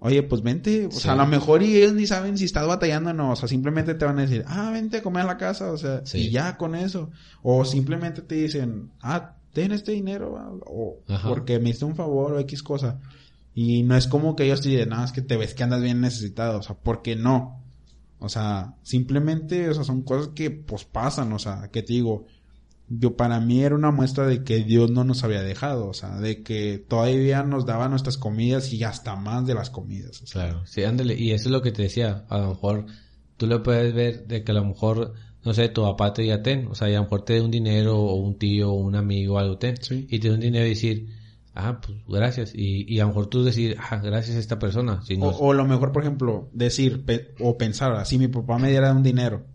oye, 0.00 0.22
pues 0.22 0.42
vente, 0.42 0.86
o 0.86 0.90
sea, 0.90 1.12
a 1.12 1.16
lo 1.16 1.26
mejor 1.26 1.62
y 1.62 1.76
ellos 1.76 1.92
ni 1.92 2.06
saben 2.06 2.36
si 2.36 2.46
estás 2.46 2.66
batallando 2.66 3.10
o 3.10 3.12
no, 3.12 3.32
o 3.32 3.36
sea, 3.36 3.48
simplemente 3.48 3.94
te 3.94 4.04
van 4.04 4.18
a 4.18 4.22
decir, 4.22 4.44
ah, 4.46 4.70
vente 4.72 4.98
a 4.98 5.02
comer 5.02 5.22
a 5.22 5.26
la 5.26 5.36
casa, 5.36 5.70
o 5.70 5.76
sea, 5.76 6.02
y 6.14 6.30
ya 6.30 6.56
con 6.56 6.74
eso. 6.74 7.10
O 7.42 7.64
simplemente 7.64 8.22
te 8.22 8.36
dicen, 8.36 8.90
ah, 9.02 9.36
ten 9.52 9.72
este 9.72 9.92
dinero, 9.92 10.62
o 10.66 11.02
porque 11.28 11.58
me 11.58 11.70
hice 11.70 11.84
un 11.84 11.94
favor 11.94 12.32
o 12.32 12.40
X 12.40 12.62
cosa. 12.62 12.98
Y 13.54 13.82
no 13.82 13.96
es 13.96 14.06
como 14.06 14.36
que 14.36 14.44
ellos 14.44 14.62
te 14.62 14.70
digan, 14.70 14.90
nada, 14.90 15.04
es 15.04 15.12
que 15.12 15.22
te 15.22 15.36
ves 15.36 15.54
que 15.54 15.62
andas 15.62 15.82
bien 15.82 16.00
necesitado, 16.00 16.58
o 16.58 16.62
sea, 16.62 16.76
porque 16.76 17.14
no. 17.14 17.62
O 18.18 18.28
sea, 18.28 18.74
simplemente, 18.82 19.68
o 19.68 19.74
sea, 19.74 19.84
son 19.84 20.02
cosas 20.02 20.28
que 20.34 20.50
pues 20.50 20.84
pasan, 20.84 21.32
o 21.32 21.38
sea, 21.38 21.68
que 21.72 21.82
te 21.82 21.94
digo, 21.94 22.26
yo 22.92 23.16
para 23.16 23.38
mí 23.40 23.62
era 23.62 23.76
una 23.76 23.92
muestra 23.92 24.26
de 24.26 24.42
que 24.42 24.64
Dios 24.64 24.90
no 24.90 25.04
nos 25.04 25.22
había 25.22 25.42
dejado, 25.42 25.86
o 25.86 25.94
sea, 25.94 26.18
de 26.18 26.42
que 26.42 26.78
todavía 26.78 27.44
nos 27.44 27.64
daba 27.64 27.88
nuestras 27.88 28.18
comidas 28.18 28.72
y 28.72 28.82
hasta 28.82 29.14
más 29.14 29.46
de 29.46 29.54
las 29.54 29.70
comidas. 29.70 30.24
Claro, 30.32 30.66
sí, 30.66 30.82
ándale, 30.82 31.14
y 31.14 31.30
eso 31.30 31.48
es 31.48 31.52
lo 31.52 31.62
que 31.62 31.70
te 31.70 31.82
decía, 31.82 32.24
a 32.28 32.38
lo 32.38 32.48
mejor 32.48 32.86
tú 33.36 33.46
lo 33.46 33.62
puedes 33.62 33.94
ver 33.94 34.26
de 34.26 34.42
que 34.42 34.50
a 34.50 34.56
lo 34.56 34.64
mejor, 34.64 35.14
no 35.44 35.54
sé, 35.54 35.68
tu 35.68 35.82
papá 35.82 36.12
te 36.12 36.22
diga 36.22 36.42
ten, 36.42 36.66
o 36.66 36.74
sea, 36.74 36.88
a 36.88 36.90
lo 36.90 37.04
mejor 37.04 37.24
te 37.24 37.34
dé 37.34 37.40
un 37.40 37.52
dinero 37.52 37.96
o 37.96 38.16
un 38.16 38.36
tío 38.38 38.72
o 38.72 38.74
un 38.74 38.96
amigo 38.96 39.36
o 39.36 39.38
algo 39.38 39.56
ten, 39.56 39.76
y 39.88 40.18
te 40.18 40.28
dé 40.28 40.34
un 40.34 40.40
dinero 40.40 40.66
y 40.66 40.70
decir, 40.70 41.08
ah, 41.54 41.80
pues 41.80 41.96
gracias. 42.08 42.52
Y, 42.56 42.92
y 42.92 42.98
a 42.98 43.04
lo 43.04 43.08
mejor 43.10 43.28
tú 43.28 43.44
decir, 43.44 43.76
ah, 43.78 44.00
gracias 44.02 44.36
a 44.36 44.40
esta 44.40 44.58
persona. 44.58 45.00
Si 45.04 45.16
o, 45.20 45.52
lo 45.52 45.64
mejor, 45.64 45.92
por 45.92 46.02
ejemplo, 46.02 46.50
decir 46.52 47.04
o 47.38 47.56
pensar, 47.56 48.04
si 48.04 48.18
mi 48.18 48.26
papá 48.26 48.58
me 48.58 48.70
diera 48.70 48.92
un 48.92 49.04
dinero, 49.04 49.46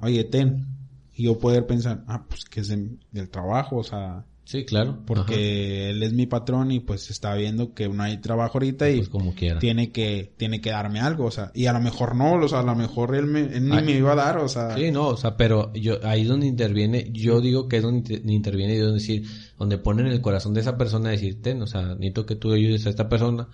oye, 0.00 0.24
ten. 0.24 0.79
Y 1.20 1.24
yo 1.24 1.38
poder 1.38 1.66
pensar, 1.66 2.02
ah, 2.08 2.24
pues 2.28 2.44
que 2.46 2.60
es 2.60 2.68
del 2.68 3.28
trabajo, 3.30 3.76
o 3.76 3.84
sea, 3.84 4.24
Sí, 4.42 4.64
claro. 4.64 4.98
Porque 5.06 5.90
él 5.90 6.02
es 6.02 6.12
mi 6.12 6.26
patrón 6.26 6.72
y 6.72 6.80
pues 6.80 7.08
está 7.10 7.34
viendo 7.36 7.72
que 7.72 7.88
no 7.88 8.02
hay 8.02 8.18
trabajo 8.18 8.58
ahorita 8.58 8.90
y 8.90 8.96
Pues 8.96 9.08
como 9.08 9.32
quiera. 9.32 9.60
tiene 9.60 9.92
que 9.92 10.32
tiene 10.36 10.60
que 10.60 10.70
darme 10.70 10.98
algo, 10.98 11.26
o 11.26 11.30
sea, 11.30 11.52
y 11.54 11.66
a 11.66 11.72
lo 11.72 11.78
mejor 11.80 12.16
no, 12.16 12.32
o 12.34 12.48
sea, 12.48 12.60
a 12.60 12.62
lo 12.64 12.74
mejor 12.74 13.14
él, 13.14 13.26
me- 13.26 13.42
él 13.42 13.68
ni 13.68 13.76
Ay. 13.76 13.84
me 13.84 13.92
iba 13.92 14.10
a 14.12 14.16
dar, 14.16 14.38
o 14.38 14.48
sea, 14.48 14.74
Sí, 14.76 14.90
no, 14.90 15.06
o 15.08 15.16
sea, 15.16 15.36
pero 15.36 15.72
yo 15.74 15.98
ahí 16.04 16.22
es 16.22 16.28
donde 16.28 16.46
interviene, 16.48 17.10
yo 17.12 17.40
digo 17.40 17.68
que 17.68 17.76
es 17.76 17.82
donde 17.84 17.98
inter- 18.14 18.22
interviene 18.28 18.74
Dios, 18.74 18.92
decir, 18.94 19.22
donde 19.56 19.78
pone 19.78 20.02
en 20.02 20.08
el 20.08 20.20
corazón 20.20 20.52
de 20.54 20.62
esa 20.62 20.76
persona 20.76 21.10
decirte, 21.10 21.52
o 21.54 21.66
sea, 21.68 21.82
necesito 21.94 22.26
que 22.26 22.34
tú 22.34 22.52
ayudes 22.52 22.84
a 22.86 22.90
esta 22.90 23.08
persona, 23.08 23.46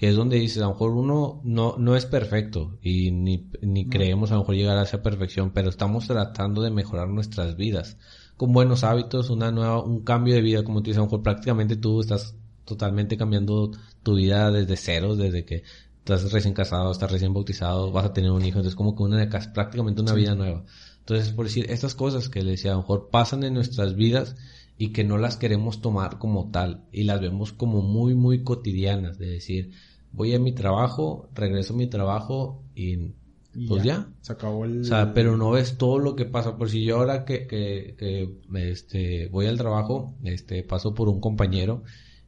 que 0.00 0.08
es 0.08 0.16
donde 0.16 0.38
dices, 0.38 0.62
a 0.62 0.64
lo 0.64 0.70
mejor 0.70 0.92
uno 0.92 1.42
no, 1.44 1.76
no 1.76 1.94
es 1.94 2.06
perfecto 2.06 2.78
y 2.80 3.10
ni, 3.10 3.50
ni 3.60 3.86
creemos 3.86 4.30
a 4.30 4.36
lo 4.36 4.40
mejor 4.40 4.54
llegar 4.54 4.78
a 4.78 4.84
esa 4.84 5.02
perfección, 5.02 5.50
pero 5.50 5.68
estamos 5.68 6.06
tratando 6.06 6.62
de 6.62 6.70
mejorar 6.70 7.10
nuestras 7.10 7.54
vidas 7.54 7.98
con 8.38 8.54
buenos 8.54 8.82
hábitos, 8.82 9.28
una 9.28 9.52
nueva, 9.52 9.84
un 9.84 10.00
cambio 10.00 10.34
de 10.34 10.40
vida, 10.40 10.64
como 10.64 10.80
tú 10.80 10.84
dices, 10.84 10.96
a 10.96 11.00
lo 11.00 11.04
mejor 11.08 11.22
prácticamente 11.22 11.76
tú 11.76 12.00
estás 12.00 12.34
totalmente 12.64 13.18
cambiando 13.18 13.72
tu 14.02 14.14
vida 14.14 14.50
desde 14.50 14.78
cero, 14.78 15.16
desde 15.16 15.44
que 15.44 15.64
estás 15.98 16.32
recién 16.32 16.54
casado, 16.54 16.90
estás 16.92 17.12
recién 17.12 17.34
bautizado, 17.34 17.92
vas 17.92 18.06
a 18.06 18.14
tener 18.14 18.30
un 18.30 18.42
hijo, 18.42 18.60
entonces 18.60 18.76
como 18.76 18.96
que 18.96 19.02
una 19.02 19.28
prácticamente 19.52 20.00
una 20.00 20.14
vida 20.14 20.34
nueva. 20.34 20.64
Entonces, 21.00 21.30
por 21.34 21.44
decir, 21.44 21.66
estas 21.70 21.94
cosas 21.94 22.30
que 22.30 22.42
le 22.42 22.52
decía, 22.52 22.70
a 22.70 22.76
lo 22.76 22.80
mejor 22.80 23.10
pasan 23.10 23.44
en 23.44 23.52
nuestras 23.52 23.96
vidas 23.96 24.34
y 24.78 24.94
que 24.94 25.04
no 25.04 25.18
las 25.18 25.36
queremos 25.36 25.82
tomar 25.82 26.18
como 26.18 26.50
tal 26.50 26.86
y 26.90 27.04
las 27.04 27.20
vemos 27.20 27.52
como 27.52 27.82
muy, 27.82 28.14
muy 28.14 28.44
cotidianas, 28.44 29.18
de 29.18 29.26
decir, 29.26 29.72
voy 30.12 30.34
a 30.34 30.38
mi 30.38 30.52
trabajo, 30.52 31.28
regreso 31.34 31.74
a 31.74 31.76
mi 31.76 31.86
trabajo 31.88 32.62
y 32.74 33.14
y 33.52 33.66
pues 33.66 33.82
ya. 33.82 34.08
se 34.20 34.32
acabó 34.32 34.64
el 34.64 34.80
O 34.80 34.84
sea, 34.84 35.12
pero 35.12 35.36
no 35.36 35.50
ves 35.50 35.76
todo 35.76 35.98
lo 35.98 36.14
que 36.14 36.24
pasa. 36.24 36.56
Por 36.56 36.70
si 36.70 36.84
yo 36.84 36.98
ahora 36.98 37.24
que, 37.24 37.46
que, 37.48 37.96
que 37.98 38.70
este, 38.70 39.26
voy 39.28 39.46
al 39.46 39.58
trabajo, 39.58 40.14
este, 40.24 40.62
paso 40.62 40.94
por 40.94 41.08
un 41.08 41.20
compañero 41.20 41.82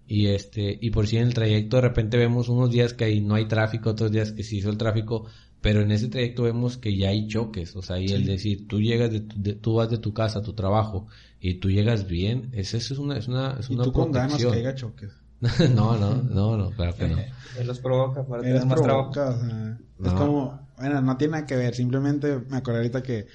y 0.07 0.27
este, 0.27 0.79
y 0.81 0.91
por 0.91 1.07
si 1.07 1.17
en 1.17 1.29
el 1.29 1.35
trayecto 1.35 1.77
de 1.77 1.83
repente 1.83 2.17
vemos 2.17 2.49
unos 2.49 2.71
días 2.71 2.93
que 2.95 3.05
ahí 3.05 3.21
no 3.21 3.35
hay 3.37 3.47
tráfico, 3.47 3.91
otros 3.91 4.11
días 4.11 4.33
que 4.33 4.43
se 4.43 4.57
hizo 4.57 4.69
el 4.71 4.77
tráfico, 4.79 5.27
pero 5.61 5.81
en 5.81 5.93
ese 5.93 6.09
trayecto 6.09 6.43
vemos 6.43 6.77
que 6.77 6.97
ya 6.97 7.11
hay 7.11 7.29
choques. 7.29 7.77
O 7.77 7.83
sea, 7.83 7.99
y 8.01 8.07
el 8.13 8.27
decir, 8.27 8.67
tú 8.67 8.81
llegas 8.81 9.13
de, 9.13 9.21
tu- 9.21 9.41
de- 9.41 9.55
tú 9.55 9.75
vas 9.75 9.91
de 9.91 9.99
tu 9.99 10.13
casa 10.13 10.41
a 10.41 10.43
tu 10.43 10.55
trabajo 10.55 11.07
y 11.41 11.55
tú 11.55 11.71
llegas 11.71 12.07
bien, 12.09 12.51
eso 12.53 12.77
es 12.77 12.91
una, 12.93 13.17
es 13.17 13.29
una, 13.29 13.57
es 13.61 13.71
y 13.71 13.75
una 13.75 13.85
tú 13.85 13.93
con 13.93 14.11
ganas 14.13 14.45
que 14.45 14.57
haya 14.57 14.75
choques. 14.75 15.13
no, 15.75 15.97
no, 15.99 16.15
no, 16.23 16.57
no, 16.57 16.71
claro 16.71 16.95
que 16.97 17.09
no. 17.09 17.19
Él 17.59 17.67
los 17.67 17.81
provoca 17.81 18.25
para 18.25 18.43
tener 18.43 18.65
más 18.65 18.81
trabajo. 18.81 19.11
provoca, 19.13 19.31
o 19.37 19.41
sea, 19.41 19.79
es 20.07 20.13
No. 20.13 20.15
como, 20.19 20.69
bueno, 20.79 21.01
no 21.03 21.17
tiene 21.17 21.33
nada 21.33 21.47
que 21.47 21.57
ver, 21.57 21.75
simplemente 21.75 22.39
me 22.49 22.57
acordé 22.57 22.79
ahorita 22.79 23.03
que, 23.03 23.27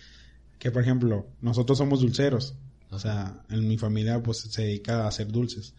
que 0.58 0.72
por 0.72 0.82
ejemplo, 0.82 1.28
nosotros 1.42 1.78
somos 1.78 2.00
dulceros, 2.02 2.56
o 2.90 2.98
sea, 3.00 3.44
en 3.50 3.68
mi 3.68 3.78
familia 3.78 4.22
pues 4.24 4.40
se 4.40 4.62
dedica 4.64 5.04
a 5.04 5.08
hacer 5.10 5.28
dulces, 5.28 5.74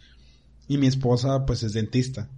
y 0.68 0.76
mi 0.78 0.86
esposa 0.86 1.44
pues 1.46 1.62
es 1.64 1.72
dentista, 1.72 2.28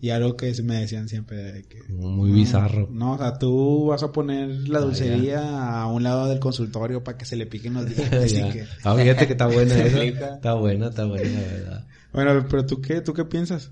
y 0.00 0.10
algo 0.10 0.36
que 0.36 0.52
me 0.62 0.80
decían 0.80 1.08
siempre 1.08 1.36
de 1.38 1.62
que... 1.64 1.82
Muy 1.92 2.30
no, 2.30 2.34
bizarro. 2.36 2.88
No, 2.90 3.12
o 3.12 3.18
sea, 3.18 3.38
tú 3.38 3.86
vas 3.86 4.02
a 4.02 4.12
poner 4.12 4.48
la 4.68 4.78
Ah, 4.78 4.82
dulcería 4.82 5.80
a 5.80 5.86
un 5.86 6.02
lado 6.02 6.26
del 6.28 6.40
consultorio 6.40 7.02
para 7.02 7.16
que 7.18 7.24
se 7.24 7.36
le 7.36 7.46
piquen 7.46 7.74
los 7.74 7.86
dientes, 7.86 8.32
que... 8.52 8.66
Ah, 8.82 8.94
fíjate 8.94 9.26
que 9.26 9.32
está 9.32 9.46
buena. 9.46 9.74
Está 9.74 10.54
buena, 10.54 10.88
está 10.88 11.04
buena, 11.06 11.28
la 11.30 11.40
verdad. 11.46 11.86
Bueno, 12.14 12.46
pero 12.48 12.64
tú 12.64 12.80
qué, 12.80 13.02
tú 13.02 13.12
qué 13.12 13.26
piensas 13.26 13.70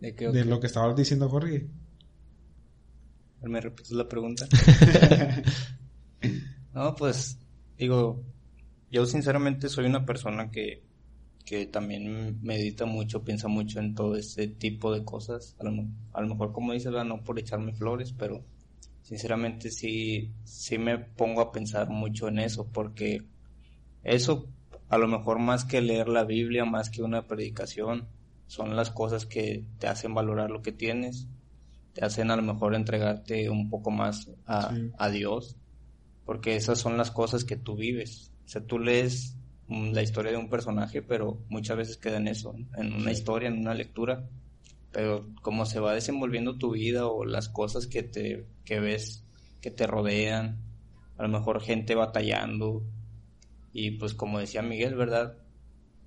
¿De 0.00 0.14
qué, 0.14 0.28
de 0.32 0.44
lo 0.44 0.60
que 0.60 0.66
estaba 0.66 0.92
diciendo 0.94 1.28
Jorge? 1.30 1.70
¿Me 3.40 3.60
repites 3.62 3.92
la 3.92 4.06
pregunta? 4.08 4.46
no, 6.72 6.94
pues, 6.94 7.38
digo, 7.76 8.24
yo 8.90 9.06
sinceramente 9.06 9.68
soy 9.68 9.86
una 9.86 10.04
persona 10.06 10.50
que, 10.50 10.84
que 11.44 11.66
también 11.66 12.40
medita 12.42 12.86
mucho, 12.86 13.24
piensa 13.24 13.48
mucho 13.48 13.80
en 13.80 13.94
todo 13.94 14.16
ese 14.16 14.48
tipo 14.48 14.92
de 14.94 15.04
cosas. 15.04 15.56
A 15.60 15.64
lo, 15.64 15.72
mo- 15.72 15.90
a 16.12 16.20
lo 16.22 16.28
mejor, 16.28 16.52
como 16.52 16.72
dices, 16.72 16.92
no 16.92 17.22
por 17.24 17.38
echarme 17.38 17.74
flores, 17.74 18.12
pero 18.12 18.44
sinceramente 19.02 19.70
sí, 19.70 20.34
sí 20.44 20.78
me 20.78 20.98
pongo 20.98 21.40
a 21.42 21.52
pensar 21.52 21.88
mucho 21.90 22.28
en 22.28 22.38
eso, 22.40 22.70
porque 22.72 23.26
eso, 24.02 24.52
a 24.88 24.98
lo 24.98 25.08
mejor 25.08 25.38
más 25.38 25.64
que 25.64 25.80
leer 25.80 26.08
la 26.08 26.24
Biblia, 26.24 26.64
más 26.64 26.90
que 26.90 27.02
una 27.02 27.26
predicación, 27.26 28.08
son 28.46 28.76
las 28.76 28.90
cosas 28.90 29.26
que 29.26 29.64
te 29.78 29.88
hacen 29.88 30.14
valorar 30.14 30.50
lo 30.50 30.62
que 30.62 30.72
tienes, 30.72 31.26
te 31.92 32.04
hacen 32.04 32.30
a 32.30 32.36
lo 32.36 32.42
mejor 32.42 32.74
entregarte 32.74 33.50
un 33.50 33.68
poco 33.70 33.90
más 33.90 34.30
a, 34.46 34.72
Sí. 34.74 34.90
a 34.98 35.10
Dios, 35.10 35.56
porque 36.24 36.56
esas 36.56 36.78
son 36.78 36.96
las 36.96 37.10
cosas 37.10 37.44
que 37.44 37.56
tú 37.56 37.74
vives. 37.76 38.32
O 38.44 38.48
sea, 38.48 38.64
tú 38.64 38.78
lees 38.78 39.36
mm, 39.68 39.92
la 39.92 40.02
historia 40.02 40.30
de 40.30 40.38
un 40.38 40.48
personaje, 40.48 41.02
pero 41.02 41.38
muchas 41.48 41.76
veces 41.76 41.96
queda 41.96 42.18
en 42.18 42.28
eso, 42.28 42.54
en 42.76 42.92
una 42.92 43.10
historia, 43.12 43.48
en 43.48 43.58
una 43.58 43.74
lectura, 43.74 44.28
pero 44.92 45.26
como 45.42 45.66
se 45.66 45.80
va 45.80 45.92
desenvolviendo 45.94 46.56
tu 46.58 46.70
vida 46.72 47.06
o 47.06 47.24
las 47.24 47.48
cosas 47.48 47.86
que 47.86 48.02
te 48.02 48.46
que 48.64 48.78
ves 48.80 49.24
que 49.60 49.70
te 49.70 49.86
rodean, 49.86 50.58
a 51.18 51.22
lo 51.24 51.28
mejor 51.28 51.60
gente 51.60 51.94
batallando 51.96 52.82
y 53.78 53.90
pues 53.90 54.14
como 54.14 54.38
decía 54.38 54.62
Miguel, 54.62 54.94
¿verdad? 54.94 55.36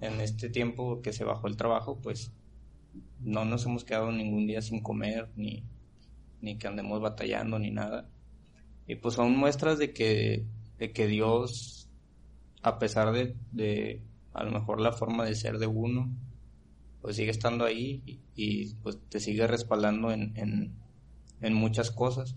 En 0.01 0.21
este 0.21 0.49
tiempo 0.49 1.03
que 1.03 1.13
se 1.13 1.23
bajó 1.23 1.45
el 1.45 1.55
trabajo, 1.55 1.99
pues 2.01 2.33
no 3.19 3.45
nos 3.45 3.63
hemos 3.67 3.83
quedado 3.83 4.11
ningún 4.11 4.47
día 4.47 4.63
sin 4.63 4.81
comer 4.81 5.29
ni 5.35 5.63
ni 6.41 6.57
que 6.57 6.67
andemos 6.67 6.99
batallando 6.99 7.59
ni 7.59 7.69
nada. 7.69 8.09
Y 8.87 8.95
pues 8.95 9.13
son 9.13 9.37
muestras 9.37 9.77
de 9.77 9.93
que 9.93 10.47
de 10.79 10.91
que 10.91 11.05
Dios 11.05 11.91
a 12.63 12.79
pesar 12.79 13.13
de, 13.13 13.35
de 13.51 14.01
a 14.33 14.43
lo 14.43 14.49
mejor 14.49 14.81
la 14.81 14.91
forma 14.91 15.23
de 15.23 15.35
ser 15.35 15.59
de 15.59 15.67
uno, 15.67 16.09
pues 17.03 17.17
sigue 17.17 17.29
estando 17.29 17.65
ahí 17.65 18.19
y, 18.35 18.73
pues 18.81 18.97
te 19.09 19.19
sigue 19.19 19.45
respaldando 19.45 20.11
en, 20.11 20.35
en, 20.35 20.73
en 21.39 21.53
muchas 21.53 21.91
cosas. 21.91 22.35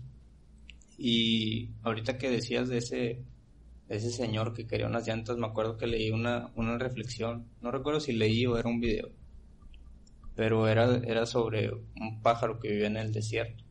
Y 0.95 1.71
ahorita 1.81 2.19
que 2.19 2.29
decías 2.29 2.69
de 2.69 2.77
ese, 2.77 3.23
ese 3.89 4.11
señor 4.11 4.53
que 4.53 4.65
quería 4.65 4.87
unas 4.87 5.07
llantas, 5.07 5.37
me 5.37 5.45
acuerdo 5.47 5.77
que 5.77 5.87
leí 5.87 6.11
una, 6.11 6.51
una 6.55 6.77
reflexión, 6.77 7.47
no 7.61 7.71
recuerdo 7.71 7.99
si 7.99 8.13
leí 8.13 8.45
o 8.45 8.57
era 8.57 8.69
un 8.69 8.79
video, 8.79 9.11
pero 10.35 10.67
era, 10.67 10.97
era 11.05 11.25
sobre 11.25 11.71
un 11.71 12.21
pájaro 12.21 12.59
que 12.59 12.69
vivía 12.69 12.87
en 12.87 12.97
el 12.97 13.11
desierto. 13.11 13.63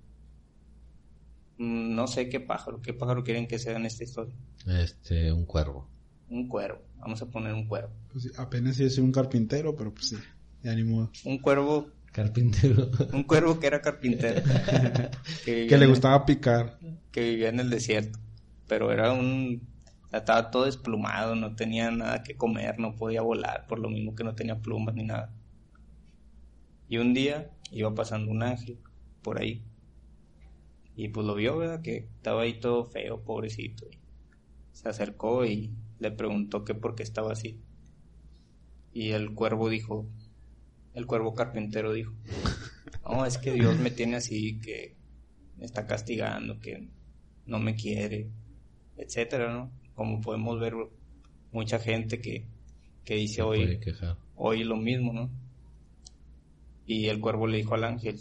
Mm, 1.58 1.94
No 1.94 2.06
sé 2.06 2.28
qué 2.28 2.40
pájaro, 2.40 2.80
qué 2.80 2.92
pájaro 2.92 3.24
quieren 3.24 3.46
que 3.46 3.58
sea 3.58 3.76
en 3.76 3.86
esta 3.86 4.04
historia. 4.04 4.34
Este, 4.66 5.32
un 5.32 5.44
cuervo. 5.44 5.88
Un 6.28 6.48
cuervo, 6.48 6.80
vamos 6.98 7.20
a 7.22 7.26
poner 7.30 7.52
un 7.52 7.66
cuervo. 7.66 7.90
Pues 8.10 8.24
sí, 8.24 8.30
apenas 8.38 8.76
sí 8.76 8.88
soy 8.90 9.04
un 9.04 9.12
carpintero, 9.12 9.74
pero 9.76 9.92
pues 9.92 10.08
sí, 10.10 10.16
ya 10.62 10.74
ni 10.74 10.84
modo. 10.84 11.10
Un 11.24 11.38
cuervo, 11.38 11.90
Carpintero. 12.12 12.90
un 13.14 13.24
cuervo 13.24 13.58
que 13.58 13.66
era 13.66 13.80
carpintero. 13.80 14.42
que, 15.44 15.66
le 15.66 15.86
gustaba 15.86 16.24
picar. 16.26 16.78
que 17.10 17.22
vivía 17.30 17.48
en 17.48 17.60
el 17.60 17.70
desierto. 17.70 18.18
Pero 18.68 18.92
era 18.92 19.12
un... 19.12 19.71
Estaba 20.12 20.50
todo 20.50 20.66
desplumado, 20.66 21.34
no 21.34 21.56
tenía 21.56 21.90
nada 21.90 22.22
que 22.22 22.36
comer, 22.36 22.78
no 22.78 22.94
podía 22.96 23.22
volar, 23.22 23.66
por 23.66 23.78
lo 23.78 23.88
mismo 23.88 24.14
que 24.14 24.24
no 24.24 24.34
tenía 24.34 24.60
plumas 24.60 24.94
ni 24.94 25.04
nada. 25.04 25.32
Y 26.86 26.98
un 26.98 27.14
día 27.14 27.50
iba 27.70 27.94
pasando 27.94 28.30
un 28.30 28.42
ángel 28.42 28.78
por 29.22 29.40
ahí. 29.40 29.64
Y 30.94 31.08
pues 31.08 31.26
lo 31.26 31.34
vio, 31.34 31.56
¿verdad? 31.56 31.80
Que 31.80 32.08
estaba 32.16 32.42
ahí 32.42 32.60
todo 32.60 32.84
feo, 32.84 33.22
pobrecito. 33.22 33.86
Se 34.72 34.90
acercó 34.90 35.46
y 35.46 35.74
le 35.98 36.10
preguntó 36.10 36.64
que 36.64 36.74
por 36.74 36.94
qué 36.94 37.02
estaba 37.02 37.32
así. 37.32 37.58
Y 38.92 39.12
el 39.12 39.32
cuervo 39.32 39.70
dijo, 39.70 40.06
el 40.92 41.06
cuervo 41.06 41.34
carpintero 41.34 41.94
dijo, 41.94 42.12
no, 43.10 43.24
es 43.24 43.38
que 43.38 43.52
Dios 43.52 43.78
me 43.78 43.90
tiene 43.90 44.16
así, 44.16 44.60
que 44.60 44.94
me 45.56 45.64
está 45.64 45.86
castigando, 45.86 46.60
que 46.60 46.90
no 47.46 47.58
me 47.58 47.74
quiere, 47.74 48.30
etcétera, 48.98 49.50
¿no? 49.50 49.72
Como 50.02 50.20
podemos 50.20 50.58
ver 50.58 50.74
mucha 51.52 51.78
gente 51.78 52.20
que, 52.20 52.44
que 53.04 53.14
dice 53.14 53.40
hoy, 53.42 53.78
hoy 54.34 54.64
lo 54.64 54.76
mismo, 54.76 55.12
¿no? 55.12 55.30
Y 56.86 57.06
el 57.06 57.20
cuervo 57.20 57.46
le 57.46 57.58
dijo 57.58 57.76
al 57.76 57.84
ángel 57.84 58.18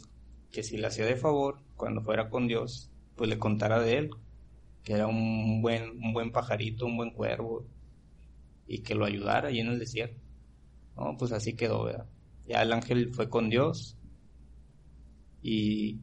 que 0.52 0.62
si 0.62 0.78
le 0.78 0.86
hacía 0.86 1.08
de 1.08 1.16
favor, 1.16 1.58
cuando 1.76 2.04
fuera 2.04 2.30
con 2.30 2.48
Dios, 2.48 2.92
pues 3.16 3.32
le 3.32 3.40
contara 3.40 3.80
de 3.80 3.98
él, 3.98 4.12
que 4.84 4.94
era 4.94 5.08
un 5.08 5.64
buen, 5.64 5.90
un 6.04 6.14
buen 6.14 6.32
pajarito, 6.32 6.86
un 6.86 6.98
buen 6.98 7.10
cuervo, 7.10 7.66
y 8.68 8.84
que 8.84 8.94
lo 8.94 9.06
ayudara 9.06 9.48
ahí 9.48 9.60
en 9.60 9.70
el 9.70 9.80
desierto. 9.80 10.22
No, 10.96 11.18
pues 11.18 11.32
así 11.32 11.56
quedó, 11.56 11.86
¿verdad? 11.86 12.06
Ya 12.48 12.62
el 12.62 12.74
ángel 12.74 13.12
fue 13.12 13.28
con 13.28 13.50
Dios 13.50 13.98
y 15.42 15.98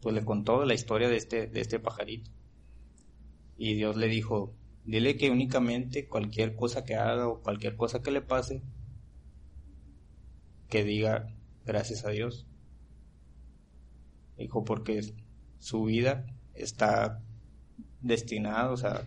pues 0.00 0.16
le 0.16 0.24
contó 0.24 0.64
la 0.64 0.74
historia 0.74 1.08
de 1.08 1.16
este, 1.16 1.46
de 1.46 1.60
este 1.60 1.78
pajarito. 1.78 2.28
Y 3.56 3.74
Dios 3.74 3.96
le 3.96 4.08
dijo, 4.08 4.56
dile 4.84 5.16
que 5.16 5.30
únicamente 5.30 6.08
cualquier 6.08 6.56
cosa 6.56 6.84
que 6.84 6.96
haga 6.96 7.28
o 7.28 7.40
cualquier 7.42 7.76
cosa 7.76 8.02
que 8.02 8.10
le 8.10 8.22
pase, 8.22 8.62
que 10.68 10.84
diga 10.84 11.34
gracias 11.64 12.04
a 12.04 12.10
Dios. 12.10 12.46
Dijo, 14.36 14.64
porque 14.64 15.14
su 15.58 15.84
vida 15.84 16.26
está 16.54 17.22
destinada, 18.00 18.70
o 18.72 18.76
sea, 18.76 19.06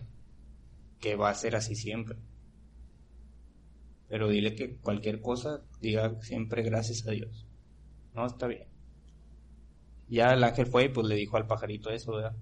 que 1.00 1.16
va 1.16 1.30
a 1.30 1.34
ser 1.34 1.56
así 1.56 1.74
siempre. 1.74 2.16
pero 4.08 4.28
dile 4.28 4.54
que 4.54 4.76
cualquier 4.76 5.20
cosa 5.20 5.62
diga 5.80 6.20
siempre 6.22 6.62
gracias 6.62 7.06
a 7.06 7.10
Dios. 7.10 7.46
No, 8.14 8.26
está 8.26 8.46
bien. 8.46 8.68
Ya 10.08 10.32
el 10.32 10.44
ángel 10.44 10.66
fue 10.66 10.84
y 10.84 10.88
pues 10.88 11.06
le 11.08 11.16
dijo 11.16 11.36
al 11.36 11.46
pajarito 11.46 11.90
eso, 11.90 12.12
¿verdad? 12.12 12.36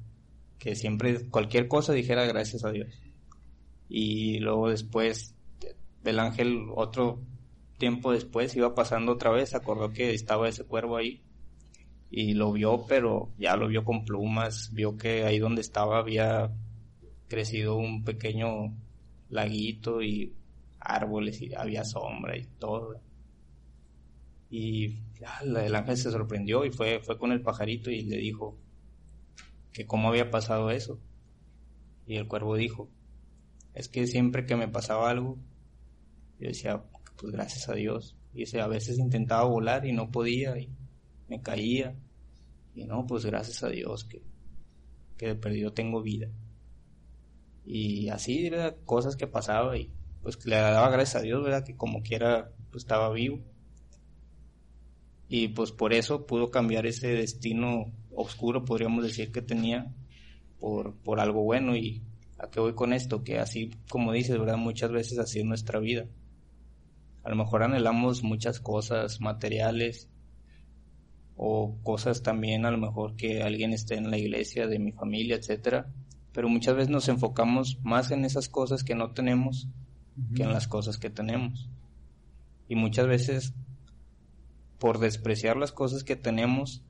Que 0.59 0.77
siempre 0.77 1.29
cualquier 1.31 1.69
cosa 1.69 1.93
dijera 1.93 2.27
gracias 2.27 2.65
a 2.65 2.71
Dios. 2.71 2.89
Y 3.89 4.39
luego 4.39 4.71
después 4.71 5.35
el 6.05 6.19
ángel 6.19 6.67
otro 6.75 7.21
tiempo 7.79 8.13
después 8.13 8.55
iba 8.57 8.75
pasando 8.75 9.13
otra 9.13 9.31
vez, 9.31 9.55
acordó 9.55 9.93
que 9.93 10.13
estaba 10.13 10.49
ese 10.49 10.65
cuervo 10.65 10.97
ahí 10.97 11.23
y 12.11 12.35
lo 12.35 12.53
vio, 12.53 12.85
pero 12.87 13.31
ya 13.39 13.57
lo 13.57 13.69
vio 13.69 13.85
con 13.85 14.05
plumas, 14.05 14.71
vio 14.73 14.97
que 14.97 15.25
ahí 15.25 15.39
donde 15.39 15.63
estaba 15.63 15.99
había 15.99 16.53
crecido 17.29 17.77
un 17.77 18.05
pequeño 18.05 18.73
laguito 19.31 20.01
y 20.03 20.33
árboles 20.79 21.43
y 21.43 21.55
había 21.55 21.85
sombra 21.85 22.37
y 22.37 22.45
todo. 22.59 23.01
Y 24.51 24.99
el 25.41 25.75
ángel 25.75 25.97
se 25.97 26.13
sorprendió 26.13 26.65
y 26.65 26.71
fue, 26.71 27.01
fue 27.01 27.19
con 27.19 27.33
el 27.33 27.43
pajarito 27.43 27.91
y 27.91 28.03
le 28.03 28.19
dijo 28.19 28.57
que 29.73 29.87
cómo 29.87 30.09
había 30.09 30.31
pasado 30.31 30.71
eso. 30.71 31.01
Y 32.07 32.17
el 32.17 32.29
cuervo 32.29 32.55
dijo, 32.55 32.89
es 33.75 33.89
que 33.89 34.07
siempre 34.07 34.47
que 34.47 34.57
me 34.57 34.69
pasaba 34.69 35.11
algo, 35.11 35.37
yo 36.39 36.49
decía, 36.49 36.83
pues 37.19 37.33
gracias 37.33 37.69
a 37.69 37.75
Dios. 37.75 38.17
Y 38.33 38.59
a 38.59 38.67
veces 38.67 38.99
intentaba 38.99 39.45
volar 39.45 39.87
y 39.87 39.93
no 39.93 40.11
podía 40.11 40.59
y 40.59 40.69
me 41.29 41.41
caía. 41.41 41.95
Y 42.75 42.85
no, 42.85 43.07
pues 43.07 43.25
gracias 43.25 43.63
a 43.63 43.69
Dios 43.69 44.05
que, 44.05 44.23
que 45.17 45.29
de 45.29 45.35
perdido 45.37 45.73
tengo 45.73 46.03
vida. 46.03 46.29
Y 47.65 48.09
así, 48.09 48.47
era 48.47 48.75
Cosas 48.85 49.17
que 49.17 49.27
pasaba 49.27 49.77
y 49.77 49.91
pues 50.23 50.45
le 50.47 50.57
daba 50.57 50.91
gracias 50.91 51.17
a 51.17 51.25
Dios, 51.25 51.43
¿verdad? 51.43 51.65
Que 51.65 51.77
como 51.77 52.03
quiera, 52.03 52.51
pues 52.71 52.85
estaba 52.85 53.13
vivo. 53.13 53.41
Y 55.29 55.49
pues 55.49 55.73
por 55.73 55.93
eso 55.93 56.27
pudo 56.27 56.51
cambiar 56.51 56.87
ese 56.87 57.09
destino 57.09 57.93
oscuro, 58.15 58.65
podríamos 58.65 59.05
decir, 59.05 59.33
que 59.33 59.43
tenía 59.43 59.93
por, 60.61 60.95
por 60.97 61.21
algo 61.21 61.43
bueno. 61.43 61.77
¿Y 61.77 62.03
a 62.39 62.51
qué 62.51 62.61
voy 62.61 62.75
con 62.75 62.93
esto? 62.93 63.25
Que 63.25 63.39
así, 63.39 63.71
como 63.89 64.13
dices, 64.13 64.39
¿verdad? 64.39 64.57
Muchas 64.57 64.91
veces 64.91 65.19
así 65.19 65.41
es 65.41 65.45
nuestra 65.45 65.79
vida. 65.79 66.07
A 67.23 67.31
lo 67.31 67.37
mejor 67.37 67.63
anhelamos 67.63 68.23
muchas 68.23 68.61
cosas 68.61 69.21
materiales 69.21 70.09
o 71.37 71.77
cosas 71.83 72.23
también 72.23 72.65
a 72.65 72.71
lo 72.71 72.79
mejor 72.79 73.17
que 73.17 73.43
alguien 73.43 73.73
esté 73.73 73.97
en 73.97 74.11
la 74.11 74.19
iglesia 74.19 74.67
de 74.67 74.79
mi 74.79 74.93
familia, 74.93 75.37
etcétera, 75.37 75.93
pero 76.33 76.49
muchas 76.49 76.77
veces 76.77 76.91
nos 76.91 77.09
enfocamos 77.09 77.79
más 77.83 78.11
en 78.11 78.25
esas 78.25 78.49
cosas 78.49 78.85
que 78.85 78.95
no 78.95 79.13
tenemos 79.13 79.69
que 80.37 80.45
en 80.45 80.53
las 80.53 80.69
cosas 80.69 80.99
que 80.99 81.11
tenemos. 81.11 81.69
Y 82.69 82.77
muchas 82.77 83.07
veces 83.07 83.55
por 84.79 84.99
despreciar 84.99 85.57
las 85.57 85.73
cosas 85.73 86.05
que 86.05 86.17
tenemos 86.17 86.85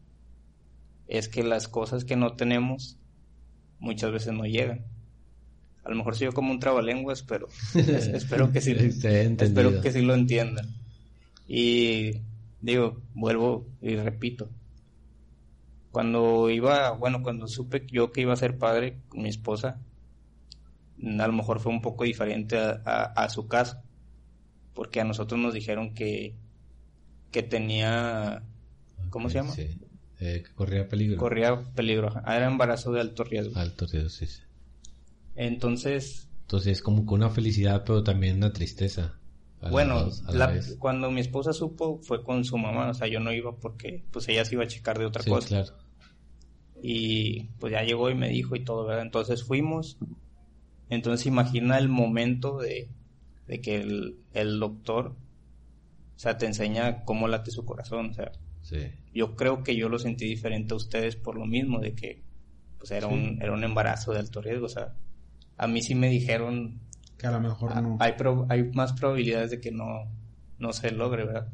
es 1.07 1.29
que 1.29 1.43
las 1.43 1.69
cosas 1.69 2.05
que 2.05 2.17
no 2.17 2.35
tenemos 2.35 2.99
muchas 3.79 4.13
veces 4.13 4.33
no 4.33 4.45
llegan. 4.45 4.85
A 5.85 5.91
lo 5.91 5.97
mejor 5.97 6.17
soy 6.17 6.27
yo 6.27 6.33
como 6.33 6.51
un 6.51 6.61
trabalenguas, 6.61 7.23
pero 7.23 7.49
espero 7.75 8.51
que 8.51 8.61
sí, 8.61 8.73
espero 8.73 9.81
que 9.81 9.93
sí 9.93 10.03
lo 10.03 10.15
entiendan. 10.15 10.67
Y 11.47 12.23
digo, 12.61 13.03
vuelvo 13.13 13.67
y 13.83 13.97
repito. 13.97 14.49
Cuando 15.91 16.51
iba, 16.51 16.91
bueno, 16.93 17.23
cuando 17.23 17.47
supe 17.47 17.87
yo 17.91 18.11
que 18.11 18.23
iba 18.23 18.33
a 18.33 18.37
ser 18.37 18.59
padre 18.59 18.99
con 19.09 19.23
mi 19.23 19.29
esposa, 19.29 19.79
a 21.03 21.27
lo 21.27 21.33
mejor 21.33 21.61
fue 21.61 21.71
un 21.71 21.83
poco 21.83 22.05
diferente 22.05 22.57
a, 22.59 23.29
su 23.29 23.47
caso, 23.47 23.83
porque 24.73 25.01
a 25.01 25.05
nosotros 25.05 25.39
nos 25.39 25.55
dijeron 25.55 25.95
que, 25.95 26.35
que 27.31 27.43
tenía, 27.43 28.43
¿cómo 29.11 29.29
se 29.29 29.37
llama? 29.37 29.53
Sí. 29.53 29.79
Eh, 30.21 30.43
que 30.47 30.55
corría 30.55 30.89
peligro. 30.89 31.19
Corría 31.19 31.63
peligro, 31.75 32.09
era 32.27 32.47
embarazo 32.47 32.93
de 32.93 33.01
alto 33.01 33.25
riesgo. 33.25 33.59
Alto 33.59 33.87
riesgo, 33.87 34.09
sí. 34.09 34.27
Entonces... 35.37 36.29
Entonces 36.43 36.73
es 36.79 36.83
como 36.83 37.07
que 37.07 37.15
una 37.15 37.31
felicidad, 37.31 37.85
pero 37.85 38.05
también 38.05 38.37
una 38.37 38.53
tristeza. 38.53 39.19
Bueno, 39.71 40.11
cuando 40.79 41.11
mi 41.11 41.21
esposa 41.21 41.53
supo 41.53 41.99
fue 42.03 42.23
con 42.23 42.45
su 42.45 42.59
mamá, 42.59 42.91
o 42.91 42.95
sea, 42.95 43.07
yo 43.07 43.21
no 43.21 43.33
iba 43.33 43.57
porque 43.57 44.05
pues 44.11 44.29
ella 44.29 44.45
se 44.45 44.55
iba 44.55 44.65
a 44.65 44.69
checar 44.69 44.99
de 44.99 45.07
otra 45.07 45.23
sí, 45.23 45.31
cosa. 45.31 45.49
Claro. 45.49 45.73
Y 46.83 47.45
pues 47.59 47.73
ya 47.73 47.83
llegó 47.83 48.11
y 48.11 48.15
me 48.15 48.29
dijo 48.29 48.57
y 48.57 48.65
todo, 48.65 48.85
¿verdad? 48.85 49.05
Entonces 49.05 49.43
fuimos. 49.43 49.97
Entonces 50.91 51.27
imagina 51.27 51.79
el 51.79 51.89
momento 51.89 52.59
de, 52.59 52.91
de 53.47 53.61
que 53.61 53.77
el, 53.77 54.19
el, 54.35 54.61
doctor, 54.61 55.17
o 56.17 56.19
sea, 56.19 56.37
te 56.37 56.47
enseña 56.47 57.05
cómo 57.05 57.27
late 57.27 57.51
su 57.51 57.65
corazón, 57.65 58.11
o 58.11 58.15
sea. 58.15 58.33
Sí. 58.61 58.79
Yo 59.15 59.37
creo 59.37 59.63
que 59.63 59.77
yo 59.77 59.89
lo 59.89 59.99
sentí 59.99 60.27
diferente 60.27 60.75
a 60.75 60.77
ustedes 60.77 61.17
por 61.17 61.37
lo 61.37 61.47
mismo, 61.47 61.81
de 61.81 61.95
que 61.95 62.23
pues 62.79 62.91
era, 62.91 63.07
un, 63.07 63.39
era 63.41 63.53
un 63.53 63.65
embarazo 63.65 64.13
de 64.13 64.19
alto 64.19 64.41
riesgo, 64.43 64.67
o 64.67 64.71
sea, 64.71 64.95
a 65.57 65.67
mí 65.67 65.83
sí 65.83 65.95
me 65.95 66.09
dijeron 66.09 66.81
que 67.19 67.27
a 67.27 67.31
lo 67.31 67.41
mejor 67.41 67.81
no. 67.81 67.97
Hay, 68.01 68.15
hay 68.49 68.71
más 68.73 68.93
probabilidades 68.93 69.51
de 69.51 69.61
que 69.61 69.71
no, 69.71 70.11
no 70.59 70.73
se 70.73 70.91
logre, 70.91 71.25
¿verdad? 71.25 71.53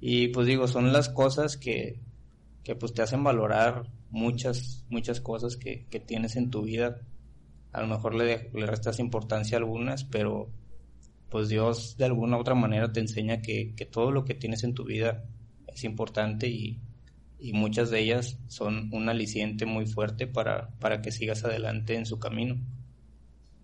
Y 0.00 0.28
pues 0.28 0.46
digo, 0.46 0.68
son 0.68 0.92
las 0.92 1.08
cosas 1.08 1.56
que, 1.56 2.00
que 2.62 2.76
pues 2.76 2.94
te 2.94 3.02
hacen 3.02 3.24
valorar 3.24 3.90
muchas, 4.10 4.84
muchas 4.88 5.20
cosas 5.20 5.56
que, 5.56 5.86
que 5.90 6.00
tienes 6.00 6.36
en 6.36 6.50
tu 6.50 6.62
vida. 6.62 7.00
A 7.72 7.80
lo 7.80 7.88
mejor 7.88 8.14
le, 8.14 8.50
le 8.52 8.66
restas 8.66 8.98
importancia 9.00 9.56
a 9.56 9.60
algunas, 9.60 10.04
pero 10.04 10.50
pues 11.28 11.48
Dios 11.48 11.96
de 11.98 12.06
alguna 12.06 12.36
u 12.36 12.40
otra 12.40 12.54
manera 12.54 12.92
te 12.92 13.00
enseña 13.00 13.42
que, 13.42 13.74
que 13.74 13.84
todo 13.84 14.10
lo 14.12 14.24
que 14.24 14.34
tienes 14.34 14.64
en 14.64 14.74
tu 14.74 14.84
vida 14.84 15.24
es 15.66 15.84
importante 15.84 16.48
y, 16.48 16.80
y 17.38 17.52
muchas 17.52 17.90
de 17.90 18.00
ellas 18.00 18.38
son 18.46 18.88
un 18.92 19.08
aliciente 19.08 19.66
muy 19.66 19.86
fuerte 19.86 20.26
para, 20.26 20.70
para 20.78 21.02
que 21.02 21.12
sigas 21.12 21.44
adelante 21.44 21.96
en 21.96 22.06
su 22.06 22.18
camino. 22.18 22.56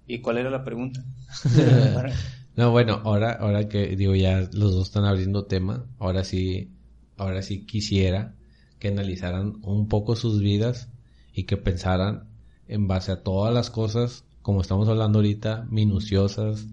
¿Y 0.06 0.20
cuál 0.20 0.38
era 0.38 0.50
la 0.50 0.64
pregunta? 0.64 1.04
no, 2.56 2.70
bueno, 2.70 3.00
ahora, 3.04 3.32
ahora 3.32 3.68
que 3.68 3.96
digo 3.96 4.14
ya 4.14 4.40
los 4.52 4.72
dos 4.74 4.88
están 4.88 5.04
abriendo 5.04 5.46
tema, 5.46 5.86
ahora 5.98 6.24
sí, 6.24 6.70
ahora 7.16 7.42
sí 7.42 7.64
quisiera 7.64 8.34
que 8.78 8.88
analizaran 8.88 9.54
un 9.62 9.88
poco 9.88 10.14
sus 10.16 10.40
vidas 10.40 10.90
y 11.32 11.44
que 11.44 11.56
pensaran 11.56 12.28
en 12.68 12.86
base 12.86 13.12
a 13.12 13.22
todas 13.22 13.52
las 13.52 13.70
cosas, 13.70 14.24
como 14.42 14.60
estamos 14.60 14.88
hablando 14.88 15.18
ahorita, 15.18 15.66
minuciosas, 15.70 16.66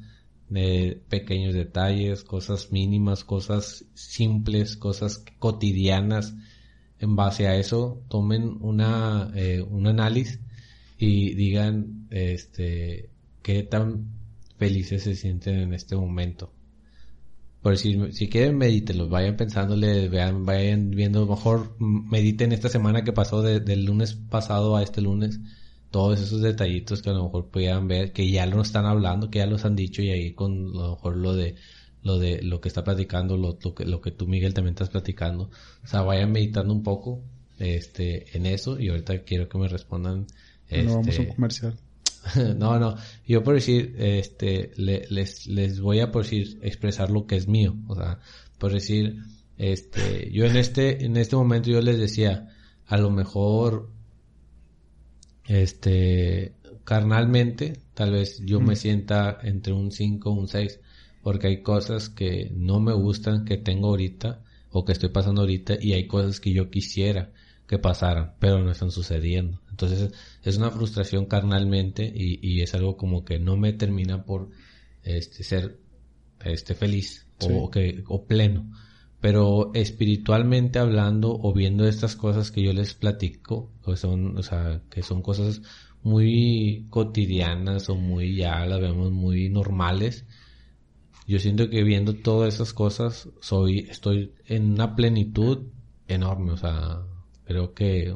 de 0.50 1.02
pequeños 1.08 1.54
detalles, 1.54 2.26
cosas 2.26 2.74
mínimas, 2.74 3.24
cosas 3.24 3.86
simples, 3.94 4.76
cosas 4.76 5.24
cotidianas. 5.40 6.36
En 7.00 7.16
base 7.16 7.48
a 7.48 7.56
eso, 7.56 8.04
tomen 8.10 8.58
una, 8.60 9.32
eh, 9.34 9.62
un 9.62 9.88
análisis 9.88 10.42
y 10.98 11.34
digan, 11.36 12.08
este, 12.10 13.11
qué 13.42 13.64
tan 13.64 14.08
felices 14.58 15.04
se 15.04 15.16
sienten 15.16 15.60
en 15.60 15.74
este 15.74 15.96
momento. 15.96 16.52
Por 17.62 17.78
si, 17.78 18.12
si 18.12 18.28
quieren 18.28 18.58
medítenlos, 18.58 19.10
vayan 19.10 19.38
pensándole, 19.38 20.10
vean, 20.10 20.46
vayan 20.46 20.90
viendo, 20.92 21.28
mejor 21.28 21.76
mediten 21.80 22.52
esta 22.52 22.70
semana 22.70 23.04
que 23.04 23.14
pasó 23.14 23.44
del 23.44 23.86
lunes 23.86 24.16
pasado 24.16 24.76
a 24.76 24.84
este 24.84 25.02
lunes, 25.02 25.40
todos 25.92 26.20
esos 26.20 26.42
detallitos 26.42 27.02
que 27.02 27.12
a 27.12 27.14
lo 27.14 27.26
mejor 27.26 27.50
puedan 27.50 27.88
ver, 27.88 28.14
que 28.14 28.30
ya 28.32 28.46
lo 28.48 28.62
están 28.62 28.86
hablando, 28.86 29.30
que 29.30 29.40
ya 29.40 29.46
los 29.46 29.64
han 29.66 29.76
dicho 29.76 30.02
y 30.02 30.10
ahí 30.10 30.34
con 30.34 30.70
a 30.70 30.80
lo 30.80 30.96
mejor 30.96 31.18
lo 31.18 31.36
de 31.36 31.56
lo 32.02 32.18
de 32.18 32.42
lo 32.42 32.62
que 32.62 32.68
está 32.68 32.84
platicando, 32.84 33.38
lo, 33.38 33.60
que, 33.60 33.86
lo 33.86 34.02
que 34.02 34.10
tú 34.10 34.28
Miguel 34.28 34.56
también 34.56 34.74
estás 34.74 34.90
platicando, 34.90 35.52
o 35.84 35.88
sea, 35.88 36.02
vayan 36.02 36.32
meditando 36.32 36.74
un 36.74 36.82
poco 36.82 37.22
este 37.60 38.36
en 38.36 38.48
eso 38.48 38.80
y 38.80 38.90
ahorita 38.90 39.24
quiero 39.24 39.48
que 39.48 39.60
me 39.60 39.68
respondan 39.68 40.26
este, 40.68 40.84
no 40.84 40.96
vamos 40.96 41.08
a 41.08 41.22
un 41.22 41.28
este, 41.28 41.36
comercial. 41.36 41.78
no, 42.58 42.80
no. 42.80 42.96
Yo 43.28 43.44
por 43.44 43.56
decir, 43.56 43.96
este, 43.98 44.72
les, 44.78 45.48
les 45.48 45.80
voy 45.80 46.00
a 46.00 46.12
por 46.12 46.24
decir, 46.24 46.60
expresar 46.62 47.10
lo 47.10 47.26
que 47.26 47.36
es 47.36 47.48
mío. 47.48 47.76
O 47.88 47.96
sea, 47.96 48.20
por 48.58 48.74
decir, 48.74 49.18
este, 49.58 50.32
yo 50.32 50.46
en 50.46 50.56
este, 50.58 51.06
en 51.06 51.18
este 51.18 51.36
momento 51.36 51.70
yo 51.70 51.82
les 51.82 51.98
decía, 51.98 52.50
a 52.88 52.98
lo 52.98 53.10
mejor, 53.10 53.90
este, 55.48 56.54
carnalmente, 56.84 57.80
tal 57.94 58.12
vez 58.12 58.42
yo 58.46 58.60
me 58.60 58.76
sienta 58.76 59.38
entre 59.44 59.74
un 59.74 59.92
5 59.92 60.30
o 60.30 60.34
un 60.34 60.48
6, 60.48 60.80
porque 61.22 61.48
hay 61.48 61.62
cosas 61.62 62.10
que 62.10 62.52
no 62.56 62.80
me 62.80 62.94
gustan 62.94 63.46
que 63.46 63.58
tengo 63.58 63.90
ahorita, 63.90 64.42
o 64.72 64.86
que 64.86 64.94
estoy 64.94 65.10
pasando 65.10 65.42
ahorita, 65.42 65.76
y 65.80 65.94
hay 65.94 66.08
cosas 66.08 66.40
que 66.40 66.54
yo 66.54 66.70
quisiera 66.70 67.32
que 67.68 67.80
pasaran, 67.80 68.34
pero 68.40 68.64
no 68.64 68.72
están 68.72 68.92
sucediendo. 68.92 69.62
Entonces 69.82 70.14
es 70.44 70.58
una 70.58 70.72
frustración 70.72 71.26
carnalmente 71.26 72.12
y, 72.14 72.62
es 72.62 72.74
algo 72.74 72.98
como 72.98 73.26
que 73.26 73.40
no 73.40 73.58
me 73.58 73.74
termina 73.74 74.24
por 74.24 74.50
este, 75.04 75.44
ser 75.44 75.80
este, 76.44 76.76
feliz 76.76 77.28
o, 77.40 77.70
que, 77.70 78.04
o 78.08 78.26
pleno. 78.26 78.72
Pero 79.20 79.72
espiritualmente 79.74 80.80
hablando 80.80 81.38
o 81.40 81.54
viendo 81.54 81.88
estas 81.88 82.16
cosas 82.16 82.52
que 82.52 82.64
yo 82.64 82.74
les 82.74 82.94
platico, 82.94 83.72
que 83.86 83.96
son, 83.96 84.38
o 84.38 84.44
sea, 84.44 84.82
que 84.90 85.04
son 85.04 85.22
cosas 85.22 85.62
muy 86.04 86.88
cotidianas 86.90 87.90
o 87.90 87.96
muy 87.96 88.36
ya 88.36 88.66
las 88.66 88.82
vemos 88.82 89.12
muy 89.12 89.50
normales, 89.50 90.26
yo 91.28 91.40
siento 91.40 91.70
que 91.70 91.84
viendo 91.84 92.16
todas 92.16 92.56
esas 92.56 92.74
cosas, 92.74 93.30
soy, 93.42 93.88
estoy 93.90 94.34
en 94.48 94.74
una 94.74 94.96
plenitud 94.96 95.68
enorme, 96.08 96.52
o 96.52 96.58
sea, 96.58 97.04
creo 97.46 97.74
que 97.74 98.16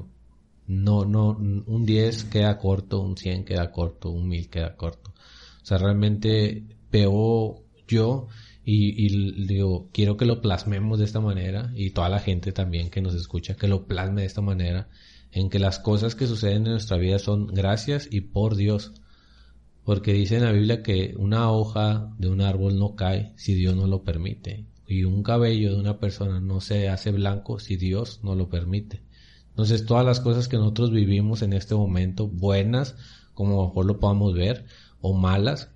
no, 0.68 1.06
no, 1.06 1.32
un 1.32 1.86
10 1.86 2.26
queda 2.26 2.58
corto, 2.58 3.02
un 3.02 3.18
100 3.18 3.46
queda 3.46 3.72
corto, 3.72 4.10
un 4.10 4.28
1000 4.28 4.50
queda 4.50 4.76
corto. 4.76 5.14
O 5.62 5.66
sea, 5.66 5.78
realmente 5.78 6.64
veo 6.92 7.64
yo 7.88 8.28
y, 8.64 9.06
y, 9.06 9.46
digo, 9.46 9.90
quiero 9.92 10.18
que 10.18 10.26
lo 10.26 10.42
plasmemos 10.42 11.00
de 11.00 11.06
esta 11.06 11.20
manera 11.20 11.72
y 11.76 11.92
toda 11.92 12.10
la 12.10 12.20
gente 12.20 12.52
también 12.52 12.90
que 12.90 13.02
nos 13.02 13.14
escucha, 13.16 13.56
que 13.56 13.68
lo 13.68 13.86
plasme 13.86 14.22
de 14.22 14.28
esta 14.28 14.42
manera, 14.42 14.90
en 15.32 15.50
que 15.50 15.60
las 15.60 15.80
cosas 15.80 16.16
que 16.16 16.28
suceden 16.28 16.66
en 16.66 16.72
nuestra 16.72 16.98
vida 16.98 17.20
son 17.20 17.48
gracias 17.48 18.08
y 18.10 18.22
por 18.22 18.56
Dios. 18.56 18.94
Porque 19.84 20.14
dice 20.14 20.38
en 20.38 20.46
la 20.46 20.52
Biblia 20.52 20.82
que 20.82 21.14
una 21.18 21.52
hoja 21.52 22.12
de 22.18 22.30
un 22.30 22.42
árbol 22.42 22.80
no 22.80 22.96
cae 22.96 23.34
si 23.36 23.54
Dios 23.54 23.76
no 23.76 23.86
lo 23.86 24.04
permite. 24.04 24.66
Y 24.88 25.04
un 25.04 25.22
cabello 25.22 25.74
de 25.74 25.80
una 25.80 26.00
persona 26.00 26.40
no 26.40 26.62
se 26.62 26.90
hace 26.90 27.12
blanco 27.12 27.60
si 27.60 27.76
Dios 27.76 28.22
no 28.24 28.34
lo 28.34 28.50
permite. 28.50 29.04
Entonces 29.56 29.86
todas 29.86 30.06
las 30.06 30.20
cosas 30.20 30.50
que 30.50 30.58
nosotros 30.58 30.92
vivimos 30.92 31.42
en 31.42 31.54
este 31.54 31.76
momento, 31.76 32.28
buenas, 32.28 32.98
como 33.34 33.68
mejor 33.68 33.86
lo 33.86 34.02
podamos 34.02 34.34
ver, 34.34 34.66
o 35.00 35.14
malas, 35.14 35.70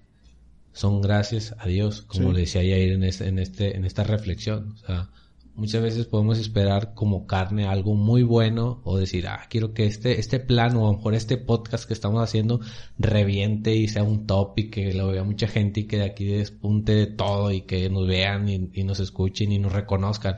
son 0.73 0.99
gracias 0.99 1.55
a 1.57 1.65
Dios, 1.65 2.01
como 2.01 2.33
le 2.33 2.41
decía 2.41 2.59
ayer 2.59 2.91
en 2.91 3.05
este, 3.05 3.29
en 3.29 3.39
este, 3.39 3.77
en 3.77 3.85
esta 3.85 4.03
reflexión. 4.03 4.73
O 4.73 4.77
sea, 4.85 5.09
muchas 5.55 5.81
veces 5.81 6.07
podemos 6.07 6.39
esperar 6.39 6.93
como 6.93 7.25
carne 7.25 7.67
algo 7.67 7.95
muy 7.95 8.21
bueno 8.21 8.81
o 8.83 8.97
decir, 8.97 9.27
ah, 9.27 9.45
quiero 9.49 9.73
que 9.73 9.85
este, 9.85 10.19
este 10.19 10.41
plan 10.41 10.75
o 10.75 10.85
a 10.85 10.91
lo 10.91 10.97
mejor 10.97 11.13
este 11.13 11.37
podcast 11.37 11.87
que 11.87 11.93
estamos 11.93 12.21
haciendo 12.21 12.59
reviente 12.97 13.73
y 13.75 13.87
sea 13.87 14.03
un 14.03 14.27
top 14.27 14.59
y 14.59 14.69
que 14.69 14.93
lo 14.93 15.07
vea 15.07 15.23
mucha 15.23 15.47
gente 15.47 15.79
y 15.79 15.83
que 15.85 15.99
de 15.99 16.03
aquí 16.03 16.25
despunte 16.25 16.95
de 16.95 17.07
todo 17.07 17.49
y 17.51 17.61
que 17.61 17.89
nos 17.89 18.07
vean 18.07 18.49
y, 18.49 18.69
y 18.73 18.83
nos 18.83 18.99
escuchen 18.99 19.53
y 19.53 19.57
nos 19.59 19.71
reconozcan. 19.71 20.35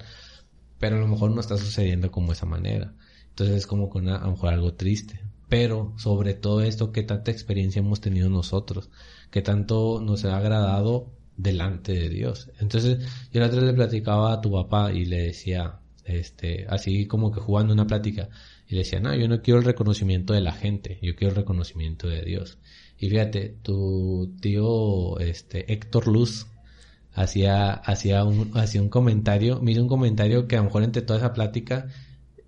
Pero 0.77 0.97
a 0.97 0.99
lo 0.99 1.07
mejor 1.07 1.31
no 1.31 1.41
está 1.41 1.57
sucediendo 1.57 2.11
como 2.11 2.33
esa 2.33 2.45
manera. 2.45 2.93
Entonces 3.31 3.57
es 3.57 3.67
como 3.67 3.89
con 3.89 4.07
a 4.07 4.19
lo 4.19 4.31
mejor 4.31 4.53
algo 4.53 4.73
triste. 4.73 5.19
Pero 5.49 5.93
sobre 5.97 6.33
todo 6.33 6.61
esto, 6.61 6.91
qué 6.91 7.03
tanta 7.03 7.31
experiencia 7.31 7.79
hemos 7.79 7.99
tenido 7.99 8.29
nosotros, 8.29 8.89
qué 9.31 9.41
tanto 9.41 9.99
nos 10.01 10.23
ha 10.23 10.37
agradado 10.37 11.11
delante 11.35 11.93
de 11.93 12.09
Dios. 12.09 12.49
Entonces, 12.59 12.99
yo 13.33 13.41
la 13.41 13.47
otra 13.47 13.59
vez 13.59 13.69
le 13.69 13.73
platicaba 13.73 14.33
a 14.33 14.41
tu 14.41 14.51
papá 14.51 14.93
y 14.93 15.05
le 15.05 15.23
decía, 15.23 15.79
este, 16.05 16.65
así 16.69 17.05
como 17.07 17.31
que 17.31 17.41
jugando 17.41 17.73
una 17.73 17.87
plática, 17.87 18.29
y 18.67 18.75
le 18.75 18.79
decía, 18.79 18.99
no, 18.99 19.13
yo 19.15 19.27
no 19.27 19.41
quiero 19.41 19.59
el 19.59 19.65
reconocimiento 19.65 20.33
de 20.33 20.41
la 20.41 20.53
gente, 20.53 20.99
yo 21.01 21.15
quiero 21.15 21.31
el 21.31 21.37
reconocimiento 21.37 22.07
de 22.07 22.21
Dios. 22.21 22.57
Y 22.97 23.09
fíjate, 23.09 23.55
tu 23.61 24.35
tío, 24.39 25.19
este, 25.19 25.73
Héctor 25.73 26.07
Luz, 26.07 26.47
hacía, 27.13 27.73
hacía 27.73 28.23
un, 28.23 28.51
hacía 28.57 28.81
un 28.81 28.89
comentario, 28.89 29.59
me 29.61 29.77
un 29.79 29.87
comentario 29.87 30.47
que 30.47 30.55
a 30.55 30.59
lo 30.59 30.65
mejor 30.65 30.83
entre 30.83 31.01
toda 31.01 31.19
esa 31.19 31.33
plática, 31.33 31.87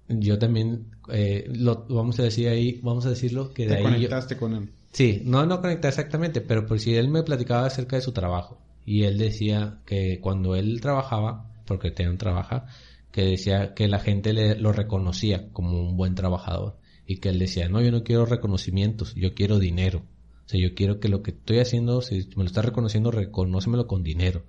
yo 0.08 0.38
también, 0.38 0.88
eh, 1.10 1.46
lo, 1.54 1.86
vamos 1.90 2.20
a 2.20 2.24
decir 2.24 2.48
ahí, 2.48 2.80
vamos 2.84 3.06
a 3.06 3.10
decirlo, 3.10 3.54
que 3.54 3.64
de 3.64 3.70
Te 3.70 3.76
ahí 3.78 3.84
conectaste 3.84 4.38
con 4.38 4.56
él. 4.56 4.70
Sí, 4.92 5.22
no, 5.26 5.46
no 5.46 5.62
conectar 5.62 5.90
exactamente, 5.90 6.42
pero 6.42 6.66
por 6.66 6.80
si 6.80 6.96
él 6.96 7.10
me 7.10 7.24
platicaba 7.24 7.66
acerca 7.66 7.96
de 7.96 8.02
su 8.02 8.12
trabajo. 8.12 8.60
Y 8.86 9.04
él 9.04 9.18
decía 9.18 9.80
que 9.86 10.20
cuando 10.22 10.56
él 10.56 10.82
trabajaba, 10.82 11.50
porque 11.66 11.92
tenía 11.92 12.12
un 12.12 12.18
trabajo, 12.18 12.64
que 13.12 13.24
decía 13.24 13.74
que 13.74 13.88
la 13.88 14.00
gente 14.00 14.34
le, 14.34 14.56
lo 14.56 14.74
reconocía 14.74 15.50
como 15.52 15.80
un 15.80 15.96
buen 15.98 16.16
trabajador. 16.16 16.78
Y 17.06 17.18
que 17.18 17.30
él 17.30 17.40
decía, 17.40 17.70
no, 17.70 17.82
yo 17.82 17.92
no 17.92 18.04
quiero 18.04 18.26
reconocimientos, 18.26 19.14
yo 19.16 19.34
quiero 19.34 19.60
dinero. 19.60 20.04
O 20.46 20.50
sea, 20.50 20.60
yo 20.60 20.76
quiero 20.76 21.00
que 21.00 21.10
lo 21.10 21.22
que 21.22 21.32
estoy 21.32 21.60
haciendo, 21.60 22.02
si 22.02 22.28
me 22.36 22.44
lo 22.44 22.46
está 22.46 22.62
reconociendo, 22.62 23.12
reconócemelo 23.12 23.88
con 23.88 24.04
dinero. 24.04 24.44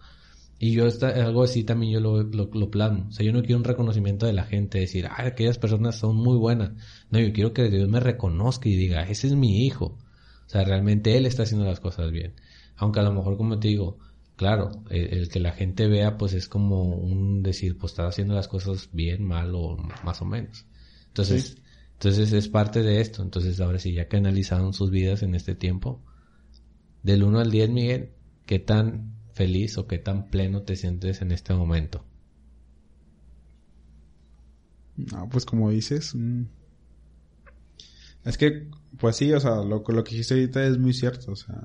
Y 0.58 0.72
yo 0.72 0.86
está, 0.86 1.08
algo 1.08 1.42
así 1.42 1.64
también 1.64 1.92
yo 1.92 2.00
lo, 2.00 2.22
lo, 2.22 2.48
lo 2.52 2.70
plasmo. 2.70 3.06
O 3.08 3.12
sea, 3.12 3.26
yo 3.26 3.32
no 3.32 3.42
quiero 3.42 3.58
un 3.58 3.64
reconocimiento 3.64 4.26
de 4.26 4.32
la 4.32 4.44
gente, 4.44 4.78
decir, 4.78 5.06
ah, 5.06 5.26
aquellas 5.26 5.58
personas 5.58 5.96
son 5.96 6.16
muy 6.16 6.36
buenas. 6.36 6.72
No, 7.10 7.18
yo 7.18 7.32
quiero 7.32 7.52
que 7.52 7.68
Dios 7.68 7.88
me 7.88 8.00
reconozca 8.00 8.68
y 8.68 8.76
diga, 8.76 9.02
ese 9.02 9.26
es 9.26 9.34
mi 9.34 9.66
hijo. 9.66 9.98
O 10.46 10.48
sea, 10.48 10.64
realmente 10.64 11.16
él 11.16 11.26
está 11.26 11.42
haciendo 11.42 11.66
las 11.66 11.80
cosas 11.80 12.10
bien. 12.12 12.34
Aunque 12.76 13.00
a 13.00 13.02
lo 13.02 13.12
mejor, 13.12 13.36
como 13.36 13.58
te 13.58 13.68
digo, 13.68 13.98
claro, 14.36 14.70
el, 14.90 15.12
el, 15.14 15.28
que 15.28 15.40
la 15.40 15.52
gente 15.52 15.88
vea, 15.88 16.16
pues 16.16 16.32
es 16.34 16.48
como 16.48 16.94
un 16.94 17.42
decir, 17.42 17.76
pues 17.76 17.92
está 17.92 18.06
haciendo 18.06 18.34
las 18.34 18.48
cosas 18.48 18.90
bien, 18.92 19.24
mal 19.24 19.54
o 19.54 19.76
más 20.04 20.22
o 20.22 20.24
menos. 20.24 20.66
Entonces, 21.08 21.44
sí. 21.44 21.62
entonces 21.94 22.32
es 22.32 22.48
parte 22.48 22.82
de 22.82 23.00
esto. 23.00 23.22
Entonces, 23.22 23.60
ahora 23.60 23.78
sí, 23.78 23.92
ya 23.92 24.08
que 24.08 24.16
analizaron 24.16 24.72
sus 24.72 24.90
vidas 24.90 25.22
en 25.22 25.34
este 25.34 25.54
tiempo, 25.54 26.02
del 27.02 27.22
1 27.22 27.40
al 27.40 27.50
10, 27.50 27.70
Miguel, 27.70 28.12
¿qué 28.46 28.58
tan 28.58 29.14
feliz 29.34 29.78
o 29.78 29.86
qué 29.86 29.98
tan 29.98 30.30
pleno 30.30 30.62
te 30.62 30.76
sientes 30.76 31.20
en 31.22 31.32
este 31.32 31.54
momento? 31.54 32.04
No, 34.96 35.28
pues 35.28 35.44
como 35.44 35.70
dices, 35.70 36.14
mmm... 36.14 36.44
es 38.24 38.38
que, 38.38 38.68
pues 38.98 39.16
sí, 39.16 39.32
o 39.32 39.40
sea, 39.40 39.56
lo, 39.56 39.82
lo 39.86 40.04
que 40.04 40.10
dijiste 40.12 40.34
ahorita 40.34 40.66
es 40.66 40.78
muy 40.78 40.94
cierto, 40.94 41.32
o 41.32 41.36
sea, 41.36 41.62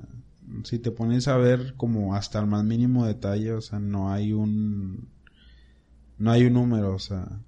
si 0.64 0.78
te 0.78 0.90
pones 0.90 1.28
a 1.28 1.36
ver 1.36 1.74
como 1.76 2.14
hasta 2.14 2.40
el 2.40 2.46
más 2.46 2.64
mínimo 2.64 3.06
detalle, 3.06 3.52
o 3.52 3.60
sea, 3.60 3.78
no 3.78 4.12
hay 4.12 4.32
un, 4.32 5.08
no 6.18 6.30
hay 6.30 6.44
un 6.44 6.54
número, 6.54 6.94
o 6.94 6.98
sea, 6.98 7.40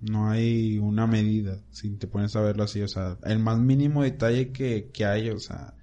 no 0.00 0.28
hay 0.28 0.78
una 0.78 1.06
medida, 1.06 1.60
si 1.70 1.90
te 1.96 2.06
pones 2.06 2.36
a 2.36 2.42
verlo 2.42 2.64
así, 2.64 2.82
o 2.82 2.88
sea, 2.88 3.18
el 3.24 3.38
más 3.38 3.58
mínimo 3.58 4.02
detalle 4.02 4.52
que, 4.52 4.90
que 4.92 5.04
hay, 5.06 5.30
o 5.30 5.38
sea, 5.38 5.74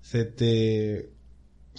se 0.00 0.24
te, 0.24 1.12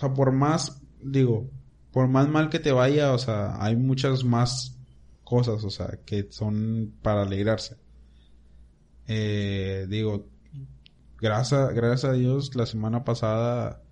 sea, 0.02 0.14
por 0.14 0.32
más, 0.32 0.82
digo, 1.02 1.50
por 1.92 2.08
más 2.08 2.28
mal 2.30 2.50
que 2.50 2.60
te 2.60 2.72
vaya, 2.72 3.14
o 3.14 3.18
sea, 3.18 3.64
hay 3.64 3.76
muchas 3.76 4.24
más 4.24 4.78
cosas, 5.24 5.64
o 5.64 5.70
sea, 5.70 6.00
que 6.06 6.28
son 6.32 6.94
para 7.02 7.24
alegrarse. 7.24 7.78
Eh, 9.08 9.88
digo, 9.90 10.28
gracias, 11.20 11.74
gracias 11.74 12.06
a 12.12 12.14
Dios, 12.14 12.56
la 12.56 12.66
semana 12.66 13.04
pasada, 13.04 13.84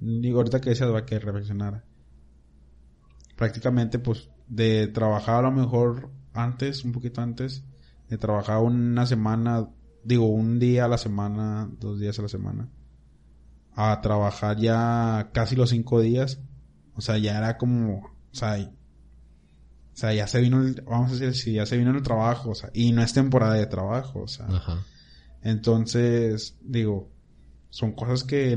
digo, 0.00 0.38
ahorita 0.38 0.60
que 0.60 0.70
decías, 0.70 0.92
va 0.92 1.06
que 1.06 1.18
reflexionar. 1.18 1.84
Prácticamente, 3.36 3.98
pues, 3.98 4.30
de 4.48 4.88
trabajar 4.88 5.36
a 5.36 5.50
lo 5.50 5.52
mejor 5.52 6.10
antes, 6.32 6.84
un 6.84 6.92
poquito 6.92 7.22
antes, 7.22 7.64
de 8.08 8.18
trabajar 8.18 8.58
una 8.58 9.06
semana, 9.06 9.68
digo, 10.04 10.26
un 10.26 10.58
día 10.58 10.84
a 10.84 10.88
la 10.88 10.98
semana, 10.98 11.70
dos 11.78 12.00
días 12.00 12.18
a 12.18 12.22
la 12.22 12.28
semana, 12.28 12.68
a 13.74 14.00
trabajar 14.00 14.58
ya 14.58 15.30
casi 15.32 15.56
los 15.56 15.70
cinco 15.70 16.00
días. 16.00 16.40
O 16.94 17.00
sea, 17.00 17.18
ya 17.18 17.38
era 17.38 17.56
como, 17.56 17.98
o 17.98 18.34
sea, 18.34 18.58
o 18.58 19.96
sea, 19.96 20.12
ya 20.12 20.26
se 20.26 20.40
vino 20.40 20.62
el, 20.62 20.82
vamos 20.86 21.12
a 21.12 21.16
decir, 21.16 21.54
ya 21.54 21.66
se 21.66 21.76
vino 21.76 21.90
el 21.90 22.02
trabajo, 22.02 22.50
o 22.50 22.54
sea, 22.54 22.70
y 22.72 22.92
no 22.92 23.02
es 23.02 23.12
temporada 23.12 23.54
de 23.54 23.66
trabajo, 23.66 24.22
o 24.22 24.28
sea. 24.28 24.46
Ajá. 24.46 24.84
Entonces, 25.42 26.56
digo, 26.60 27.10
son 27.70 27.92
cosas 27.92 28.24
que 28.24 28.56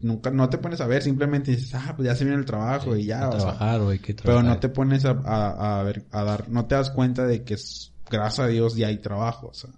nunca, 0.00 0.30
no 0.30 0.48
te 0.50 0.58
pones 0.58 0.80
a 0.80 0.86
ver, 0.86 1.02
simplemente 1.02 1.52
dices, 1.52 1.74
ah, 1.74 1.94
pues 1.96 2.06
ya 2.06 2.14
se 2.14 2.24
vino 2.24 2.36
el 2.36 2.44
trabajo 2.44 2.94
sí, 2.94 3.02
y 3.02 3.06
ya, 3.06 3.28
o 3.28 3.36
trabajar, 3.36 3.80
que 4.00 4.14
trabajar. 4.14 4.42
Pero 4.42 4.42
no 4.42 4.60
te 4.60 4.68
pones 4.68 5.04
a, 5.04 5.10
a, 5.10 5.80
a, 5.80 5.82
ver, 5.84 6.06
a 6.10 6.24
dar, 6.24 6.48
no 6.48 6.66
te 6.66 6.74
das 6.74 6.90
cuenta 6.90 7.26
de 7.26 7.44
que 7.44 7.54
es, 7.54 7.92
gracias 8.10 8.46
a 8.46 8.48
Dios 8.48 8.76
ya 8.76 8.88
hay 8.88 8.98
trabajo, 8.98 9.48
o 9.48 9.54
sea. 9.54 9.70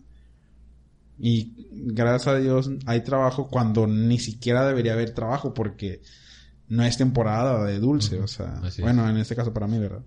Y 1.22 1.68
gracias 1.70 2.28
a 2.28 2.38
Dios 2.38 2.70
hay 2.86 3.02
trabajo 3.04 3.48
cuando 3.48 3.86
ni 3.86 4.18
siquiera 4.18 4.66
debería 4.66 4.94
haber 4.94 5.10
trabajo 5.14 5.52
porque 5.54 6.00
no 6.68 6.82
es 6.84 6.96
temporada 6.96 7.64
de 7.66 7.78
dulce, 7.78 8.18
uh 8.18 8.20
-huh. 8.20 8.24
o 8.24 8.28
sea, 8.28 8.58
Así 8.62 8.80
bueno, 8.80 9.04
es. 9.04 9.10
en 9.10 9.16
este 9.18 9.36
caso 9.36 9.52
para 9.52 9.66
mí, 9.66 9.78
¿verdad? 9.78 10.02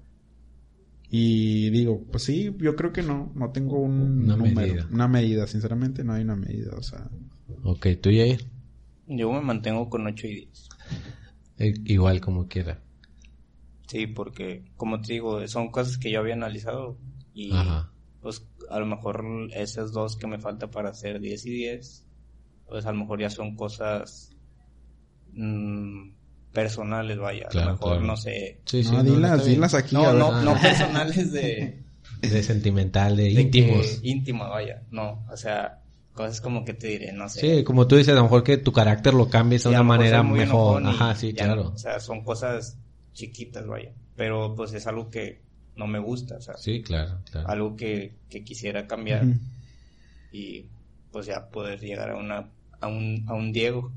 Y 1.09 1.69
digo, 1.69 2.03
pues 2.11 2.23
sí, 2.23 2.55
yo 2.59 2.75
creo 2.75 2.91
que 2.91 3.03
no, 3.03 3.31
no 3.35 3.51
tengo 3.51 3.79
un 3.79 4.23
una 4.23 4.35
número, 4.35 4.55
medida. 4.61 4.87
una 4.91 5.07
medida, 5.07 5.45
sinceramente 5.47 6.03
no 6.03 6.13
hay 6.13 6.23
una 6.23 6.35
medida, 6.35 6.75
o 6.75 6.81
sea. 6.81 7.09
Ok, 7.63 7.87
¿tú 8.01 8.09
Jair? 8.09 8.45
Yo 9.07 9.31
me 9.31 9.41
mantengo 9.41 9.89
con 9.89 10.07
8 10.07 10.27
y 10.27 10.35
10. 10.35 10.71
Eh, 11.59 11.73
igual 11.85 12.19
como 12.21 12.47
quiera. 12.47 12.81
Sí, 13.87 14.07
porque 14.07 14.63
como 14.75 15.01
te 15.01 15.13
digo, 15.13 15.45
son 15.47 15.69
cosas 15.69 15.97
que 15.97 16.09
yo 16.11 16.19
había 16.19 16.33
analizado 16.33 16.97
y 17.33 17.51
Ajá. 17.53 17.91
pues 18.21 18.47
a 18.69 18.79
lo 18.79 18.85
mejor 18.85 19.23
esas 19.53 19.91
dos 19.91 20.15
que 20.15 20.27
me 20.27 20.39
falta 20.39 20.69
para 20.69 20.89
hacer 20.89 21.19
10 21.19 21.45
y 21.45 21.49
10, 21.51 22.05
pues 22.67 22.85
a 22.85 22.91
lo 22.91 22.99
mejor 22.99 23.19
ya 23.19 23.29
son 23.29 23.55
cosas 23.55 24.31
mmm, 25.33 26.11
personales, 26.51 27.17
vaya. 27.17 27.47
Claro, 27.49 27.69
a 27.69 27.71
lo 27.71 27.77
mejor, 27.77 27.91
claro. 27.93 28.07
no 28.07 28.17
sé. 28.17 28.61
Sí, 28.65 28.83
sí, 28.83 28.91
no, 28.91 29.03
no 29.03 29.37
dilas 29.37 29.73
aquí. 29.73 29.95
No, 29.95 30.13
no, 30.13 30.41
no 30.41 30.53
personales 30.61 31.31
de... 31.31 31.83
De 32.21 32.41
sentimental, 32.41 33.17
de, 33.17 33.23
de 33.23 33.41
íntimos. 33.41 33.99
Íntima, 34.01 34.47
vaya. 34.47 34.83
No, 34.91 35.25
o 35.29 35.35
sea, 35.35 35.81
cosas 36.13 36.39
como 36.39 36.63
que 36.63 36.73
te 36.73 36.87
diré, 36.87 37.11
no 37.11 37.27
sé. 37.27 37.41
Sí, 37.41 37.63
como 37.63 37.85
tú 37.85 37.97
dices, 37.97 38.13
a 38.13 38.15
lo 38.15 38.23
mejor 38.23 38.43
que 38.43 38.57
tu 38.57 38.71
carácter 38.71 39.13
lo 39.13 39.29
cambies 39.29 39.63
de 39.63 39.71
una 39.71 39.83
manera 39.83 40.23
mejor. 40.23 40.85
Ajá, 40.85 41.15
sí, 41.15 41.33
claro. 41.33 41.71
O 41.73 41.77
sea, 41.77 41.99
son 41.99 42.23
cosas 42.23 42.77
chiquitas, 43.11 43.67
vaya. 43.67 43.91
Pero 44.15 44.55
pues 44.55 44.73
es 44.73 44.87
algo 44.87 45.09
que 45.09 45.42
no 45.75 45.87
me 45.87 45.99
gusta, 45.99 46.37
o 46.37 46.41
sea. 46.41 46.55
Sí, 46.57 46.81
claro, 46.81 47.19
claro. 47.31 47.47
Algo 47.49 47.75
que, 47.75 48.15
que 48.29 48.43
quisiera 48.43 48.87
cambiar. 48.87 49.25
Uh 49.25 49.29
-huh. 49.29 49.39
Y 50.31 50.65
pues 51.11 51.25
ya 51.27 51.47
poder 51.49 51.79
llegar 51.79 52.09
a 52.11 52.17
una 52.17 52.49
a 52.79 52.87
un, 52.87 53.23
a 53.27 53.33
un 53.33 53.51
Diego. 53.51 53.91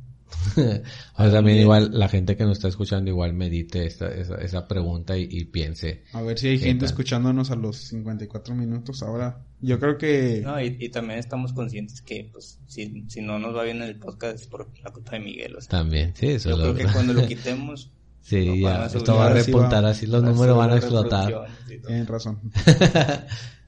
Ahora 1.14 1.32
también 1.32 1.58
igual 1.58 1.90
la 1.92 2.08
gente 2.08 2.36
que 2.36 2.44
nos 2.44 2.58
está 2.58 2.68
escuchando 2.68 3.10
igual 3.10 3.32
medite 3.32 3.86
esta, 3.86 4.08
esa, 4.08 4.34
esa 4.36 4.66
pregunta 4.66 5.16
y, 5.16 5.28
y 5.30 5.44
piense. 5.44 6.02
A 6.12 6.22
ver 6.22 6.38
si 6.38 6.48
hay 6.48 6.58
¿Qué 6.58 6.64
gente 6.66 6.80
tal? 6.84 6.90
escuchándonos 6.92 7.50
a 7.50 7.56
los 7.56 7.76
54 7.76 8.54
minutos 8.54 9.02
ahora. 9.02 9.44
Yo 9.60 9.78
creo 9.78 9.96
que... 9.96 10.42
No, 10.44 10.60
y, 10.60 10.76
y 10.80 10.88
también 10.90 11.18
estamos 11.18 11.52
conscientes 11.52 12.02
que, 12.02 12.28
pues, 12.32 12.58
si, 12.66 13.04
si 13.08 13.22
no 13.22 13.38
nos 13.38 13.56
va 13.56 13.62
bien 13.62 13.80
el 13.82 13.98
podcast 13.98 14.40
es 14.40 14.46
por 14.48 14.68
la 14.82 14.90
culpa 14.90 15.12
de 15.12 15.20
Miguel. 15.20 15.56
O 15.56 15.60
sea, 15.60 15.70
También, 15.70 16.12
sí, 16.14 16.26
eso 16.26 16.50
yo 16.50 16.56
es 16.56 16.60
creo 16.60 16.72
lo 16.72 16.78
que 16.78 16.92
cuando 16.92 17.12
lo 17.14 17.26
quitemos, 17.28 17.90
Sí, 18.28 18.60
ya, 18.60 18.86
esto 18.86 19.14
va 19.14 19.26
a 19.26 19.32
repuntar 19.46 19.84
va- 19.84 19.90
así, 19.90 20.06
los 20.06 20.20
números 20.22 20.56
van 20.56 20.70
a 20.70 20.76
explotar. 20.76 21.46
Tienen 21.86 22.06
razón. 22.08 22.40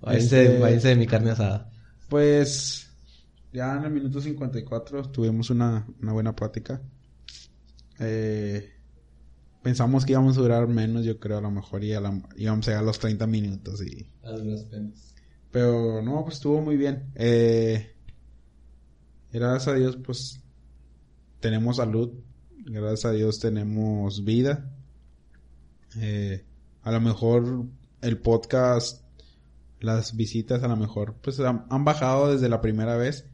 váyanse, 0.01 0.59
váyanse 0.59 0.89
de 0.89 0.97
mi 0.97 1.07
carne 1.07 1.31
asada. 1.31 1.71
Pues 2.09 2.91
ya 3.53 3.77
en 3.77 3.85
el 3.85 3.91
minuto 3.93 4.21
54 4.21 5.11
tuvimos 5.11 5.51
una, 5.51 5.87
una 6.03 6.13
buena 6.13 6.35
plática. 6.35 6.83
Eh, 8.01 8.73
pensamos 9.63 10.05
que 10.05 10.13
íbamos 10.13 10.37
a 10.39 10.41
durar 10.41 10.67
menos, 10.67 11.05
yo 11.05 11.19
creo, 11.21 11.39
a 11.39 11.43
lo 11.43 11.51
mejor 11.53 11.85
y 11.85 11.93
a 11.95 12.01
la- 12.01 12.21
íbamos 12.37 12.67
a 12.67 12.71
llegar 12.73 12.83
a 12.83 12.87
los 12.87 12.99
30 12.99 13.27
minutos. 13.29 13.81
Y, 13.83 14.11
pero 15.53 16.03
no, 16.03 16.23
pues 16.25 16.35
estuvo 16.37 16.61
muy 16.61 16.77
bien. 16.77 17.13
Eh, 17.15 17.95
gracias 19.33 19.69
a 19.69 19.75
Dios, 19.75 19.97
pues 20.05 20.41
tenemos 21.41 21.77
salud. 21.77 22.11
Gracias 22.69 23.05
a 23.07 23.13
Dios 23.13 23.41
tenemos 23.41 24.25
vida. 24.25 24.71
Eh, 25.97 26.45
a 26.83 26.93
lo 26.93 27.01
mejor 27.01 27.65
el 28.03 28.19
podcast, 28.19 29.03
las 29.81 30.17
visitas 30.17 30.63
a 30.63 30.69
lo 30.69 30.77
mejor 30.77 31.15
pues 31.23 31.41
han, 31.41 31.67
bajado 31.85 32.33
desde 32.33 32.49
la 32.49 32.61
primera 32.61 32.97
vez. 32.97 33.25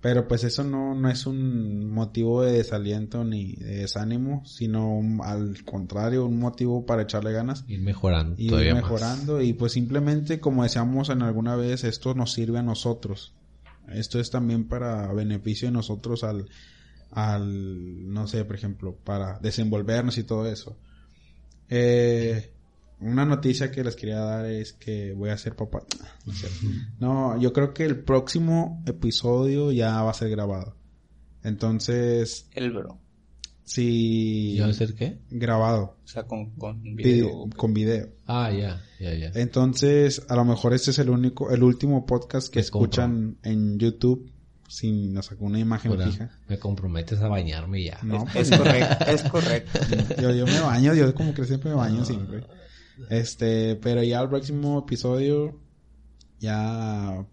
Pero 0.00 0.28
pues 0.28 0.44
eso 0.44 0.62
no, 0.62 0.94
no 0.94 1.10
es 1.10 1.26
un 1.26 1.90
motivo 1.90 2.42
de 2.42 2.52
desaliento 2.52 3.24
ni 3.24 3.54
de 3.56 3.78
desánimo, 3.78 4.44
sino 4.46 4.96
un- 4.96 5.20
al 5.24 5.64
contrario, 5.64 6.24
un 6.24 6.38
motivo 6.38 6.86
para 6.86 7.02
echarle 7.02 7.32
ganas 7.32 7.64
Ir 7.66 7.80
mejorando 7.82 8.36
y 8.38 8.44
ir 8.44 8.50
todavía 8.50 8.74
más. 8.74 8.84
mejorando 8.84 9.42
y 9.42 9.54
pues 9.54 9.72
simplemente 9.72 10.38
como 10.38 10.62
decíamos 10.62 11.08
en 11.08 11.22
alguna 11.22 11.56
vez 11.56 11.82
esto 11.82 12.14
nos 12.14 12.32
sirve 12.32 12.60
a 12.60 12.62
nosotros 12.62 13.32
esto 13.88 14.20
es 14.20 14.30
también 14.30 14.68
para 14.68 15.12
beneficio 15.12 15.66
de 15.66 15.72
nosotros 15.72 16.22
al 16.22 16.46
al 17.10 18.12
no 18.12 18.26
sé 18.26 18.44
por 18.44 18.56
ejemplo 18.56 18.94
para 18.96 19.38
desenvolvernos 19.40 20.18
y 20.18 20.24
todo 20.24 20.46
eso 20.46 20.78
eh, 21.68 22.52
una 23.00 23.24
noticia 23.24 23.70
que 23.70 23.84
les 23.84 23.94
quería 23.96 24.18
dar 24.20 24.46
es 24.46 24.72
que 24.72 25.12
voy 25.12 25.30
a 25.30 25.38
ser 25.38 25.54
papá 25.56 25.82
no, 27.00 27.40
yo 27.40 27.52
creo 27.52 27.72
que 27.74 27.84
el 27.84 28.00
próximo 28.02 28.82
episodio 28.86 29.72
ya 29.72 30.02
va 30.02 30.10
a 30.10 30.14
ser 30.14 30.30
grabado 30.30 30.76
entonces 31.42 32.48
El 32.54 32.72
bro. 32.72 32.98
si 33.64 34.56
¿Y 34.56 34.60
va 34.60 34.66
a 34.66 34.72
ser 34.72 34.94
qué? 34.94 35.18
grabado 35.30 35.96
O 36.04 36.08
sea, 36.08 36.24
con, 36.24 36.50
con 36.56 36.82
vi- 36.82 36.94
video. 37.04 37.48
con 37.56 37.72
video 37.72 38.08
Ah, 38.26 38.50
ya, 38.50 38.82
ya, 39.00 39.14
ya. 39.14 39.30
Entonces, 39.40 40.22
a 40.28 40.36
lo 40.36 40.44
mejor 40.44 40.74
este 40.74 40.90
es 40.90 40.98
el 40.98 41.08
único, 41.08 41.50
el 41.50 41.62
último 41.62 42.04
podcast 42.04 42.52
que 42.52 42.60
Me 42.60 42.66
compro. 42.68 42.84
escuchan 42.90 43.38
en 43.42 43.78
YouTube 43.78 44.30
sin, 44.68 45.16
o 45.16 45.22
sea, 45.22 45.36
con 45.36 45.48
una 45.48 45.58
imagen 45.58 45.90
Pura- 45.92 46.06
fija. 46.06 46.30
me 46.48 46.58
comprometes 46.58 47.18
a 47.20 47.28
bañarme 47.28 47.82
ya. 47.82 47.98
No, 48.02 48.24
Es 48.34 48.48
pues, 48.50 48.50
correcto, 48.58 49.04
es 49.08 49.22
correcto. 49.24 49.78
yo, 50.20 50.32
yo 50.34 50.46
me 50.46 50.60
baño, 50.60 50.94
yo 50.94 51.12
como 51.14 51.34
que 51.34 51.44
siempre 51.44 51.70
me 51.70 51.76
baño 51.76 52.04
siempre. 52.04 52.44
Este, 53.10 53.76
pero 53.76 54.02
ya 54.02 54.20
el 54.20 54.28
próximo 54.28 54.78
episodio, 54.80 55.60
ya, 56.40 57.24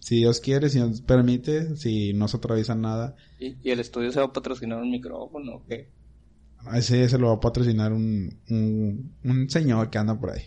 si 0.00 0.16
Dios 0.16 0.40
quiere, 0.40 0.68
si 0.70 0.78
nos 0.78 1.00
permite, 1.02 1.76
si 1.76 2.12
no 2.14 2.28
se 2.28 2.36
atraviesa 2.38 2.74
nada, 2.74 3.14
¿Y, 3.38 3.56
y 3.62 3.70
el 3.70 3.80
estudio 3.80 4.10
se 4.12 4.20
va 4.20 4.26
a 4.26 4.32
patrocinar 4.32 4.80
un 4.80 4.90
micrófono 4.90 5.56
o 5.56 5.64
qué? 5.66 5.90
ese 6.74 7.06
se 7.10 7.18
lo 7.18 7.26
va 7.28 7.34
a 7.34 7.40
patrocinar 7.40 7.92
un, 7.92 8.38
un, 8.48 9.12
un 9.22 9.50
señor 9.50 9.90
que 9.90 9.98
anda 9.98 10.18
por 10.18 10.30
ahí. 10.30 10.42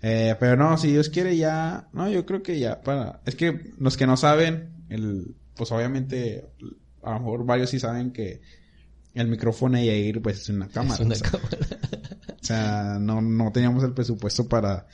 Eh, 0.00 0.36
pero 0.38 0.56
no, 0.56 0.78
si 0.78 0.92
Dios 0.92 1.08
quiere 1.10 1.36
ya, 1.36 1.88
no, 1.92 2.08
yo 2.08 2.24
creo 2.24 2.42
que 2.42 2.58
ya 2.58 2.80
para, 2.82 3.20
es 3.26 3.34
que 3.34 3.72
los 3.78 3.96
que 3.96 4.06
no 4.06 4.16
saben, 4.16 4.77
el, 4.88 5.34
pues 5.56 5.70
obviamente, 5.72 6.44
a 7.02 7.14
lo 7.14 7.20
mejor 7.20 7.44
varios 7.44 7.70
sí 7.70 7.78
saben 7.78 8.12
que 8.12 8.40
el 9.14 9.28
micrófono 9.28 9.78
de 9.78 9.86
Yair 9.86 10.22
pues 10.22 10.40
es 10.40 10.48
una 10.48 10.68
cámara. 10.68 10.94
Es 10.94 11.00
una 11.00 11.14
o 11.14 11.18
sea, 11.18 11.30
cámara. 11.30 11.58
o 12.30 12.44
sea, 12.44 12.98
no, 13.00 13.20
no 13.20 13.52
teníamos 13.52 13.82
el 13.84 13.92
presupuesto 13.92 14.48
para, 14.48 14.86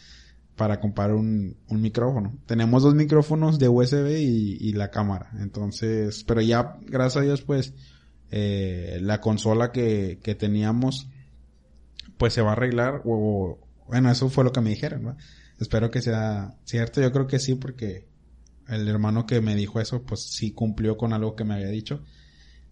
para 0.56 0.80
comprar 0.80 1.12
un, 1.12 1.56
un 1.68 1.80
micrófono. 1.80 2.38
Tenemos 2.46 2.82
dos 2.82 2.94
micrófonos 2.94 3.58
de 3.58 3.68
USB 3.68 4.18
y, 4.18 4.56
y 4.60 4.72
la 4.72 4.90
cámara. 4.90 5.30
Entonces, 5.40 6.24
pero 6.24 6.40
ya, 6.40 6.76
gracias 6.86 7.22
a 7.22 7.24
Dios, 7.26 7.42
pues, 7.42 7.74
eh, 8.30 8.98
la 9.00 9.20
consola 9.20 9.72
que, 9.72 10.18
que 10.22 10.34
teníamos, 10.34 11.08
pues 12.18 12.32
se 12.32 12.42
va 12.42 12.50
a 12.50 12.52
arreglar. 12.52 13.02
O, 13.04 13.58
bueno, 13.88 14.10
eso 14.10 14.28
fue 14.30 14.44
lo 14.44 14.52
que 14.52 14.60
me 14.60 14.70
dijeron, 14.70 15.02
¿no? 15.02 15.16
Espero 15.60 15.90
que 15.90 16.02
sea 16.02 16.56
cierto. 16.64 17.00
Yo 17.00 17.12
creo 17.12 17.26
que 17.26 17.38
sí, 17.38 17.54
porque 17.54 18.08
el 18.68 18.88
hermano 18.88 19.26
que 19.26 19.40
me 19.40 19.54
dijo 19.54 19.80
eso, 19.80 20.02
pues 20.02 20.20
sí 20.22 20.52
cumplió 20.52 20.96
con 20.96 21.12
algo 21.12 21.36
que 21.36 21.44
me 21.44 21.54
había 21.54 21.68
dicho. 21.68 22.02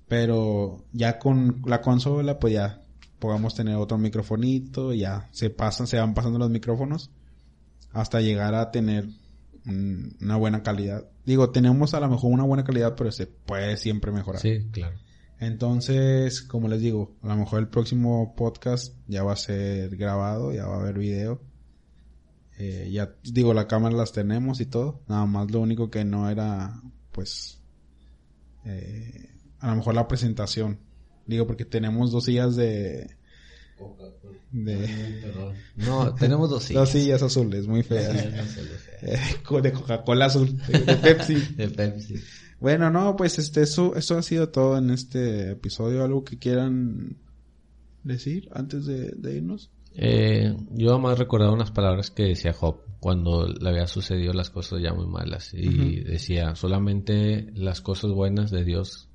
Pero 0.09 0.84
ya 0.93 1.18
con 1.18 1.62
la 1.66 1.80
consola, 1.80 2.38
pues 2.38 2.55
ya 2.55 2.82
podamos 3.18 3.55
tener 3.55 3.76
otro 3.76 3.99
microfonito, 3.99 4.93
ya 4.93 5.28
se 5.32 5.51
pasan, 5.51 5.86
se 5.86 5.99
van 5.99 6.12
pasando 6.14 6.38
los 6.38 6.51
micrófonos 6.51 7.11
hasta 7.93 8.20
llegar 8.20 8.55
a 8.55 8.70
tener 8.70 9.07
una 9.64 10.36
buena 10.36 10.62
calidad. 10.62 11.05
Digo, 11.24 11.51
tenemos 11.51 11.95
a 11.95 12.01
lo 12.01 12.09
mejor 12.09 12.32
una 12.32 12.45
buena 12.45 12.64
calidad, 12.64 12.95
pero 12.97 13.12
se 13.12 13.26
puede 13.26 13.76
siempre 13.76 14.11
mejorar. 14.11 14.40
Sí, 14.40 14.66
claro. 14.72 14.97
Entonces, 15.38 16.43
como 16.43 16.68
les 16.68 16.80
digo, 16.80 17.16
a 17.22 17.28
lo 17.28 17.36
mejor 17.36 17.61
el 17.61 17.68
próximo 17.68 18.34
podcast 18.36 18.95
ya 19.09 19.22
va 19.22 19.32
a 19.32 19.36
ser 19.36 19.97
grabado, 19.97 20.53
ya 20.53 20.66
va 20.66 20.76
a 20.76 20.80
haber 20.80 20.99
video. 20.99 21.40
Eh, 22.64 22.90
ya 22.92 23.12
digo, 23.24 23.52
la 23.54 23.66
cámara 23.66 23.96
las 23.96 24.12
tenemos 24.12 24.60
y 24.60 24.66
todo. 24.66 25.02
Nada 25.08 25.26
más 25.26 25.50
lo 25.50 25.58
único 25.58 25.90
que 25.90 26.04
no 26.04 26.30
era, 26.30 26.80
pues, 27.10 27.60
eh, 28.64 29.30
a 29.58 29.70
lo 29.70 29.76
mejor 29.76 29.96
la 29.96 30.06
presentación. 30.06 30.78
Digo, 31.26 31.44
porque 31.48 31.64
tenemos 31.64 32.12
dos 32.12 32.24
sillas 32.26 32.54
de... 32.54 33.16
de 34.52 35.32
No, 35.76 36.14
tenemos 36.14 36.50
dos 36.50 36.62
sillas. 36.62 36.82
dos 36.82 36.90
sillas 36.90 37.22
azules, 37.24 37.66
muy 37.66 37.82
feas. 37.82 38.28
Eh, 39.04 39.18
de 39.62 39.72
Coca-Cola 39.72 40.26
azul, 40.26 40.56
de, 40.68 40.78
de 40.78 40.94
Pepsi. 40.94 41.34
De 41.56 41.68
Pepsi. 41.68 42.22
Bueno, 42.60 42.88
no, 42.88 43.16
pues 43.16 43.40
este, 43.40 43.62
eso, 43.62 43.96
eso 43.96 44.16
ha 44.16 44.22
sido 44.22 44.50
todo 44.50 44.78
en 44.78 44.90
este 44.90 45.50
episodio. 45.50 46.04
¿Algo 46.04 46.22
que 46.22 46.38
quieran 46.38 47.16
decir 48.04 48.48
antes 48.52 48.86
de, 48.86 49.10
de 49.16 49.34
irnos? 49.34 49.72
Eh, 49.95 50.57
yo 50.70 50.99
más 50.99 51.18
recordaba 51.18 51.53
unas 51.53 51.70
palabras 51.70 52.11
que 52.11 52.24
decía 52.24 52.53
Job 52.53 52.80
cuando 52.99 53.47
le 53.47 53.68
había 53.68 53.86
sucedido 53.86 54.32
las 54.32 54.49
cosas 54.49 54.80
ya 54.80 54.95
muy 54.95 55.07
malas 55.07 55.53
y 55.53 56.01
decía 56.01 56.55
solamente 56.55 57.51
las 57.55 57.80
cosas 57.80 58.12
buenas 58.12 58.51
de 58.51 58.64
Dios 58.64 59.09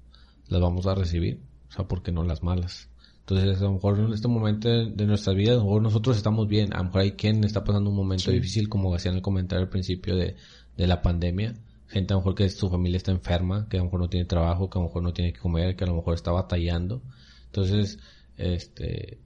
las 0.49 0.61
vamos 0.61 0.85
a 0.87 0.93
recibir, 0.93 1.41
o 1.69 1.71
sea, 1.71 1.87
porque 1.87 2.11
no 2.11 2.23
las 2.23 2.43
malas. 2.43 2.89
Entonces, 3.19 3.59
a 3.59 3.65
lo 3.65 3.73
mejor 3.73 3.99
en 3.99 4.13
este 4.13 4.27
momento 4.27 4.69
de, 4.69 4.91
de 4.91 5.05
nuestra 5.05 5.33
vida, 5.33 5.51
a 5.51 5.55
lo 5.55 5.63
mejor 5.63 5.81
nosotros 5.81 6.15
estamos 6.15 6.47
bien, 6.47 6.73
a 6.73 6.77
lo 6.77 6.85
mejor 6.85 7.01
hay 7.01 7.11
quien 7.11 7.43
está 7.43 7.63
pasando 7.63 7.89
un 7.89 7.95
momento 7.95 8.31
difícil, 8.31 8.69
como 8.69 8.93
hacían 8.95 9.15
el 9.15 9.21
comentario 9.21 9.63
al 9.63 9.69
principio 9.69 10.15
de, 10.15 10.35
de 10.77 10.87
la 10.87 11.01
pandemia. 11.01 11.53
Gente 11.87 12.13
a 12.13 12.15
lo 12.15 12.21
mejor 12.21 12.35
que 12.35 12.49
su 12.49 12.69
familia 12.69 12.97
está 12.97 13.11
enferma, 13.11 13.67
que 13.69 13.77
a 13.77 13.79
lo 13.79 13.85
mejor 13.85 13.99
no 14.01 14.09
tiene 14.09 14.25
trabajo, 14.25 14.69
que 14.69 14.77
a 14.77 14.81
lo 14.81 14.87
mejor 14.87 15.03
no 15.03 15.13
tiene 15.13 15.33
que 15.33 15.39
comer, 15.39 15.75
que 15.75 15.83
a 15.83 15.87
lo 15.87 15.95
mejor 15.95 16.15
está 16.15 16.31
batallando. 16.31 17.01
Entonces, 17.47 17.99
este, 18.37 19.19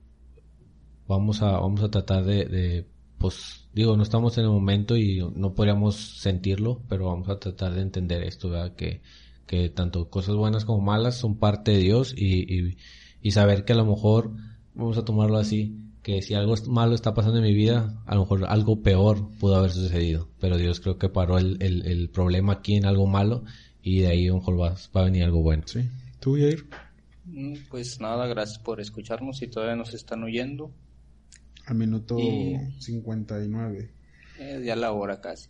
vamos 1.08 1.42
a, 1.42 1.52
vamos 1.60 1.82
a 1.84 1.90
tratar 1.90 2.24
de, 2.26 2.46
de, 2.46 2.86
pues, 3.18 3.68
digo, 3.74 3.96
no 3.98 4.04
estamos 4.04 4.38
en 4.38 4.46
el 4.46 4.50
momento 4.52 4.98
y 4.98 5.20
no 5.36 5.54
podríamos 5.54 5.96
sentirlo, 6.20 6.82
pero 6.88 7.06
vamos 7.08 7.30
a 7.30 7.40
tratar 7.40 7.74
de 7.74 7.82
entender 7.82 8.24
esto, 8.24 8.50
¿verdad? 8.50 8.76
Que, 8.76 9.02
que 9.48 9.70
tanto 9.70 10.10
cosas 10.10 10.36
buenas 10.36 10.66
como 10.66 10.82
malas 10.82 11.16
son 11.18 11.38
parte 11.38 11.72
de 11.72 11.78
Dios 11.80 12.14
y, 12.18 12.42
y, 12.54 12.78
y 13.22 13.32
saber 13.32 13.66
que 13.66 13.74
a 13.74 13.76
lo 13.78 13.86
mejor, 13.86 14.32
vamos 14.74 14.98
a 14.98 15.06
tomarlo 15.06 15.38
así, 15.38 15.78
que 16.04 16.22
si 16.22 16.34
algo 16.34 16.56
malo 16.68 16.96
está 16.96 17.14
pasando 17.14 17.38
en 17.38 17.44
mi 17.44 17.54
vida, 17.54 18.02
a 18.06 18.16
lo 18.16 18.22
mejor 18.22 18.46
algo 18.46 18.82
peor 18.82 19.30
pudo 19.40 19.56
haber 19.56 19.72
sucedido, 19.72 20.30
pero 20.40 20.58
Dios 20.58 20.80
creo 20.80 20.98
que 20.98 21.10
paró 21.10 21.38
el, 21.38 21.58
el, 21.62 21.86
el 21.86 22.10
problema 22.10 22.54
aquí 22.54 22.76
en 22.76 22.86
algo 22.86 23.06
malo 23.08 23.44
y 23.84 24.00
de 24.00 24.08
ahí 24.08 24.28
a 24.28 24.32
lo 24.32 24.38
mejor 24.38 24.60
va, 24.60 24.70
va 24.96 25.02
a 25.02 25.06
venir 25.06 25.24
algo 25.24 25.42
bueno. 25.42 25.64
Sí. 25.68 25.82
¿Tú, 26.20 26.36
Jair? 26.36 26.66
Mm, 27.26 27.56
Pues 27.70 28.00
nada, 28.00 28.28
gracias 28.28 28.60
por 28.60 28.80
escucharnos 28.80 29.42
y 29.42 29.48
todavía 29.48 29.76
nos 29.76 29.94
están 29.94 30.24
oyendo. 30.24 30.72
Al 31.68 31.76
minuto 31.76 32.18
Y- 32.20 32.58
59. 32.80 33.92
Es 34.40 34.64
ya 34.64 34.76
la 34.76 34.92
hora 34.92 35.22
casi. 35.22 35.50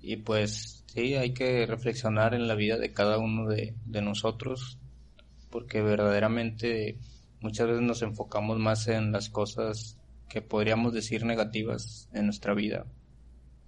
Y 0.00 0.16
pues 0.16 0.84
sí, 0.86 1.14
hay 1.14 1.32
que 1.34 1.66
reflexionar 1.66 2.34
en 2.34 2.46
la 2.48 2.54
vida 2.54 2.76
de 2.78 2.92
cada 2.92 3.18
uno 3.18 3.48
de, 3.48 3.74
de 3.86 4.02
nosotros, 4.02 4.78
porque 5.50 5.80
verdaderamente 5.82 6.98
muchas 7.40 7.68
veces 7.68 7.82
nos 7.82 8.02
enfocamos 8.02 8.58
más 8.58 8.86
en 8.88 9.12
las 9.12 9.28
cosas 9.30 9.98
que 10.28 10.42
podríamos 10.42 10.92
decir 10.92 11.24
negativas 11.24 12.08
en 12.12 12.26
nuestra 12.26 12.54
vida, 12.54 12.86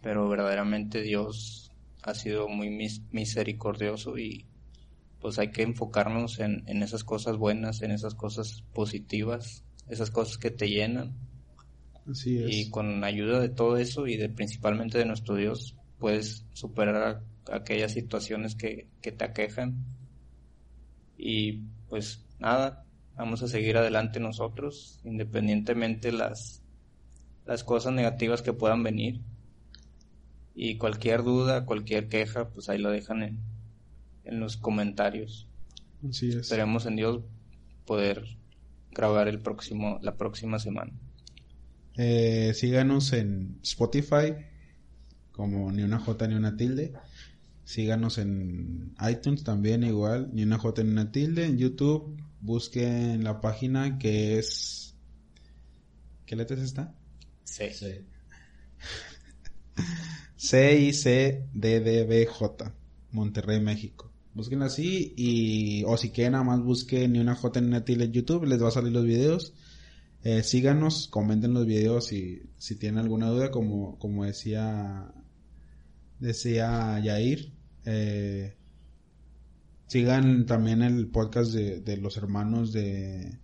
pero 0.02 0.28
verdaderamente 0.28 1.00
Dios 1.02 1.70
ha 2.02 2.14
sido 2.14 2.48
muy 2.48 2.70
mis- 2.70 3.02
misericordioso 3.12 4.18
y, 4.18 4.46
pues 5.20 5.38
hay 5.38 5.50
que 5.50 5.62
enfocarnos 5.62 6.38
en, 6.40 6.64
en 6.66 6.82
esas 6.82 7.02
cosas 7.04 7.36
buenas, 7.36 7.82
en 7.82 7.90
esas 7.90 8.14
cosas 8.14 8.62
positivas, 8.74 9.64
esas 9.88 10.10
cosas 10.10 10.38
que 10.38 10.50
te 10.50 10.68
llenan. 10.68 11.14
Así 12.10 12.38
es. 12.38 12.54
Y 12.54 12.70
con 12.70 13.02
ayuda 13.04 13.40
de 13.40 13.48
todo 13.48 13.76
eso 13.76 14.06
y 14.06 14.16
de 14.16 14.28
principalmente 14.28 14.98
de 14.98 15.06
nuestro 15.06 15.34
Dios, 15.34 15.74
puedes 15.98 16.44
superar 16.52 17.22
aquellas 17.50 17.92
situaciones 17.92 18.54
que, 18.54 18.88
que 19.00 19.12
te 19.12 19.24
aquejan. 19.24 19.84
Y 21.18 21.62
pues 21.88 22.24
nada, 22.38 22.84
vamos 23.16 23.42
a 23.42 23.48
seguir 23.48 23.76
adelante 23.76 24.20
nosotros, 24.20 25.00
independientemente 25.04 26.12
las, 26.12 26.62
las 27.46 27.64
cosas 27.64 27.92
negativas 27.92 28.42
que 28.42 28.52
puedan 28.52 28.82
venir. 28.82 29.20
Y 30.54 30.78
cualquier 30.78 31.22
duda, 31.22 31.66
cualquier 31.66 32.08
queja, 32.08 32.48
pues 32.48 32.68
ahí 32.68 32.78
lo 32.78 32.90
dejan 32.90 33.22
en, 33.22 33.40
en 34.24 34.40
los 34.40 34.56
comentarios. 34.56 35.48
Así 36.08 36.28
es. 36.28 36.36
Esperemos 36.36 36.86
en 36.86 36.96
Dios 36.96 37.20
poder 37.84 38.24
grabar 38.96 39.28
el 39.28 39.40
próximo, 39.40 39.98
la 40.02 40.16
próxima 40.16 40.58
semana. 40.58 40.92
Eh, 41.96 42.52
síganos 42.54 43.12
en 43.12 43.58
Spotify 43.62 44.34
como 45.32 45.70
ni 45.70 45.82
una 45.82 45.98
J 45.98 46.28
ni 46.28 46.34
una 46.34 46.56
tilde. 46.56 46.94
Síganos 47.64 48.16
en 48.18 48.94
iTunes 49.08 49.44
también 49.44 49.82
igual, 49.82 50.30
ni 50.32 50.44
una 50.44 50.58
J 50.58 50.82
ni 50.82 50.90
una 50.90 51.12
tilde. 51.12 51.44
En 51.44 51.58
YouTube 51.58 52.16
busquen 52.40 53.22
la 53.22 53.40
página 53.40 53.98
que 53.98 54.38
es... 54.38 54.94
¿Qué 56.24 56.36
letras 56.36 56.60
está? 56.60 56.94
Sí. 57.44 57.64
C-I-C-D-D-B-J, 60.36 61.44
Monterrey, 63.10 63.60
México. 63.60 64.12
Búsquenla 64.36 64.66
así 64.66 65.14
y, 65.16 65.82
o 65.84 65.96
si 65.96 66.10
quieren 66.10 66.32
nada 66.32 66.44
más 66.44 66.60
busquen 66.60 67.12
ni 67.12 67.20
una 67.20 67.34
J 67.34 67.58
ni 67.62 67.68
una 67.68 67.82
en 67.86 68.12
YouTube, 68.12 68.44
les 68.44 68.62
va 68.62 68.68
a 68.68 68.70
salir 68.70 68.92
los 68.92 69.06
videos. 69.06 69.54
Eh, 70.24 70.42
síganos, 70.42 71.08
comenten 71.08 71.54
los 71.54 71.64
videos 71.64 72.08
si, 72.08 72.42
si 72.58 72.76
tienen 72.76 72.98
alguna 72.98 73.30
duda, 73.30 73.50
como, 73.50 73.98
como 73.98 74.26
decía, 74.26 75.10
decía 76.20 77.00
Yair. 77.02 77.50
Eh, 77.86 78.54
sigan 79.86 80.44
también 80.44 80.82
el 80.82 81.06
podcast 81.08 81.52
de, 81.52 81.80
de 81.80 81.96
los 81.96 82.18
hermanos 82.18 82.74
de, 82.74 83.38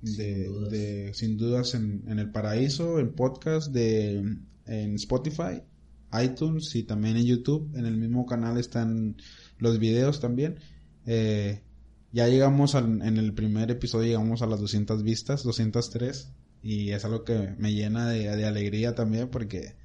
de, 0.00 0.44
Sin 0.44 0.46
dudas. 0.46 0.70
de 0.70 1.14
Sin 1.14 1.36
Dudas 1.36 1.74
en, 1.74 2.04
en 2.08 2.18
el 2.18 2.30
Paraíso, 2.30 2.98
el 2.98 3.10
podcast 3.10 3.72
de 3.72 4.38
en 4.64 4.94
Spotify, 4.94 5.62
iTunes 6.22 6.74
y 6.74 6.82
también 6.84 7.16
en 7.16 7.24
YouTube. 7.26 7.70
En 7.76 7.86
el 7.86 7.96
mismo 7.96 8.26
canal 8.26 8.58
están 8.58 9.16
los 9.58 9.78
videos 9.78 10.20
también. 10.20 10.56
Eh, 11.06 11.62
ya 12.12 12.26
llegamos 12.28 12.74
al- 12.74 13.02
en 13.02 13.16
el 13.18 13.32
primer 13.32 13.70
episodio, 13.70 14.06
llegamos 14.08 14.42
a 14.42 14.46
las 14.46 14.60
200 14.60 15.02
vistas, 15.02 15.42
203. 15.44 16.32
Y 16.62 16.90
es 16.90 17.04
algo 17.04 17.24
que 17.24 17.54
me 17.58 17.72
llena 17.72 18.08
de, 18.08 18.36
de 18.36 18.44
alegría 18.46 18.94
también 18.94 19.28
porque 19.28 19.76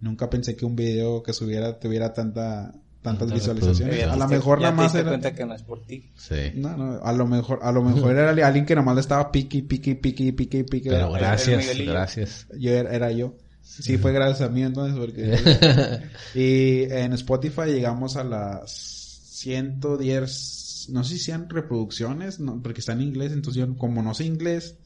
nunca 0.00 0.30
pensé 0.30 0.54
que 0.56 0.64
un 0.64 0.76
video 0.76 1.22
que 1.22 1.32
subiera 1.32 1.80
tuviera 1.80 2.12
tanta, 2.12 2.72
tantas 3.02 3.28
Tanta 3.28 3.34
visualizaciones. 3.34 4.04
A 4.06 4.16
lo 4.16 4.28
mejor 4.28 4.58
ya 4.60 4.70
nada 4.70 4.76
más 4.76 4.94
era... 4.94 5.08
cuenta 5.08 5.34
que 5.34 5.44
no 5.44 5.54
es 5.54 5.62
por 5.62 5.82
ti. 5.82 6.04
Sí. 6.16 6.52
No, 6.54 6.76
no, 6.76 7.02
a 7.02 7.12
lo 7.14 7.26
mejor, 7.26 7.58
a 7.62 7.72
lo 7.72 7.82
mejor 7.82 8.12
era 8.16 8.30
alguien 8.46 8.64
que 8.64 8.74
nada 8.76 8.84
más 8.84 8.94
le 8.94 9.00
estaba 9.00 9.32
pique, 9.32 9.62
pique, 9.62 9.96
pique, 9.96 10.32
pique, 10.32 10.62
pique. 10.64 10.90
Pero 10.90 11.10
gracias, 11.12 11.76
gracias. 11.78 12.46
Yo 12.58 12.70
era, 12.72 12.94
era 12.94 13.10
yo. 13.10 13.34
Sí, 13.80 13.96
fue 13.98 14.12
gracias 14.12 14.42
a 14.42 14.48
mí 14.52 14.62
entonces 14.62 14.98
porque... 14.98 16.02
y 16.38 16.82
en 16.92 17.12
Spotify 17.14 17.66
llegamos 17.66 18.16
a 18.16 18.24
las 18.24 18.70
110, 18.70 20.88
no 20.92 21.04
sé 21.04 21.14
si 21.14 21.18
sean 21.24 21.48
reproducciones, 21.48 22.40
no, 22.40 22.60
porque 22.62 22.80
está 22.80 22.92
en 22.92 23.02
inglés, 23.02 23.32
entonces 23.32 23.60
yo 23.66 23.76
como 23.76 24.02
no 24.02 24.14
sé 24.14 24.24
inglés, 24.24 24.76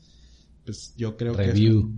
pues 0.65 0.95
yo 0.97 1.17
creo 1.17 1.35
que... 1.35 1.43
Review. 1.45 1.93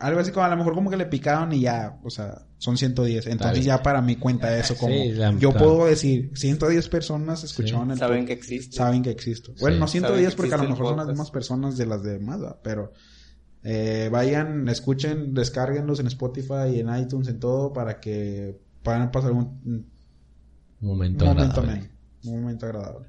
algo 0.00 0.20
así 0.20 0.30
como 0.32 0.46
a 0.46 0.48
lo 0.48 0.56
mejor 0.56 0.74
como 0.74 0.90
que 0.90 0.96
le 0.96 1.06
picaron 1.06 1.52
y 1.52 1.60
ya, 1.62 1.98
o 2.02 2.10
sea, 2.10 2.46
son 2.58 2.76
110. 2.78 3.26
Entonces 3.26 3.64
ya 3.64 3.82
para 3.82 4.00
mí 4.00 4.16
cuenta 4.16 4.56
eso 4.56 4.76
como... 4.76 4.94
Sí, 4.94 5.12
la- 5.12 5.36
yo 5.38 5.52
puedo 5.52 5.86
decir, 5.86 6.30
110 6.34 6.88
personas 6.88 7.44
escucharon 7.44 7.90
el 7.90 7.98
Saben 7.98 8.24
que 8.26 8.32
existe. 8.32 8.76
saben 8.76 9.02
que 9.02 9.10
existo. 9.10 9.52
Bueno, 9.60 9.76
Sí. 9.76 9.80
no 9.80 9.88
110 9.88 10.14
Saben 10.14 10.30
que 10.30 10.36
porque 10.36 10.54
a 10.54 10.58
lo 10.58 10.68
mejor 10.70 10.86
son 10.86 10.96
las 10.96 11.08
mismas 11.08 11.30
personas 11.30 11.76
de 11.76 11.86
las 11.86 12.02
demás, 12.02 12.40
¿verdad? 12.40 12.56
pero 12.62 12.92
eh, 13.64 14.08
vayan, 14.10 14.68
escuchen, 14.68 15.34
descárguenlos 15.34 16.00
en 16.00 16.08
Spotify, 16.08 16.80
en 16.80 16.94
iTunes, 16.96 17.28
en 17.28 17.38
todo 17.38 17.72
para 17.72 18.00
que 18.00 18.60
puedan 18.82 19.10
pasar 19.10 19.32
un, 19.32 19.86
momento 20.80 21.28
agradable. 21.28 21.90
un 22.24 22.40
momento 22.40 22.66
agradable. 22.66 23.06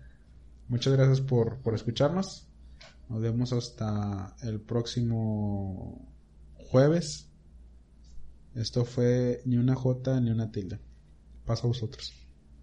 Muchas 0.67 0.93
gracias 0.93 1.21
por, 1.21 1.57
por 1.57 1.73
escucharnos. 1.73 2.47
Nos 3.09 3.21
vemos 3.21 3.51
hasta 3.53 4.35
el 4.43 4.61
próximo 4.61 6.07
jueves. 6.55 7.29
Esto 8.55 8.85
fue 8.85 9.41
ni 9.45 9.57
una 9.57 9.75
J 9.75 10.21
ni 10.21 10.29
una 10.29 10.51
tilde. 10.51 10.79
Pasa 11.45 11.63
a 11.63 11.67
vosotros. 11.67 12.22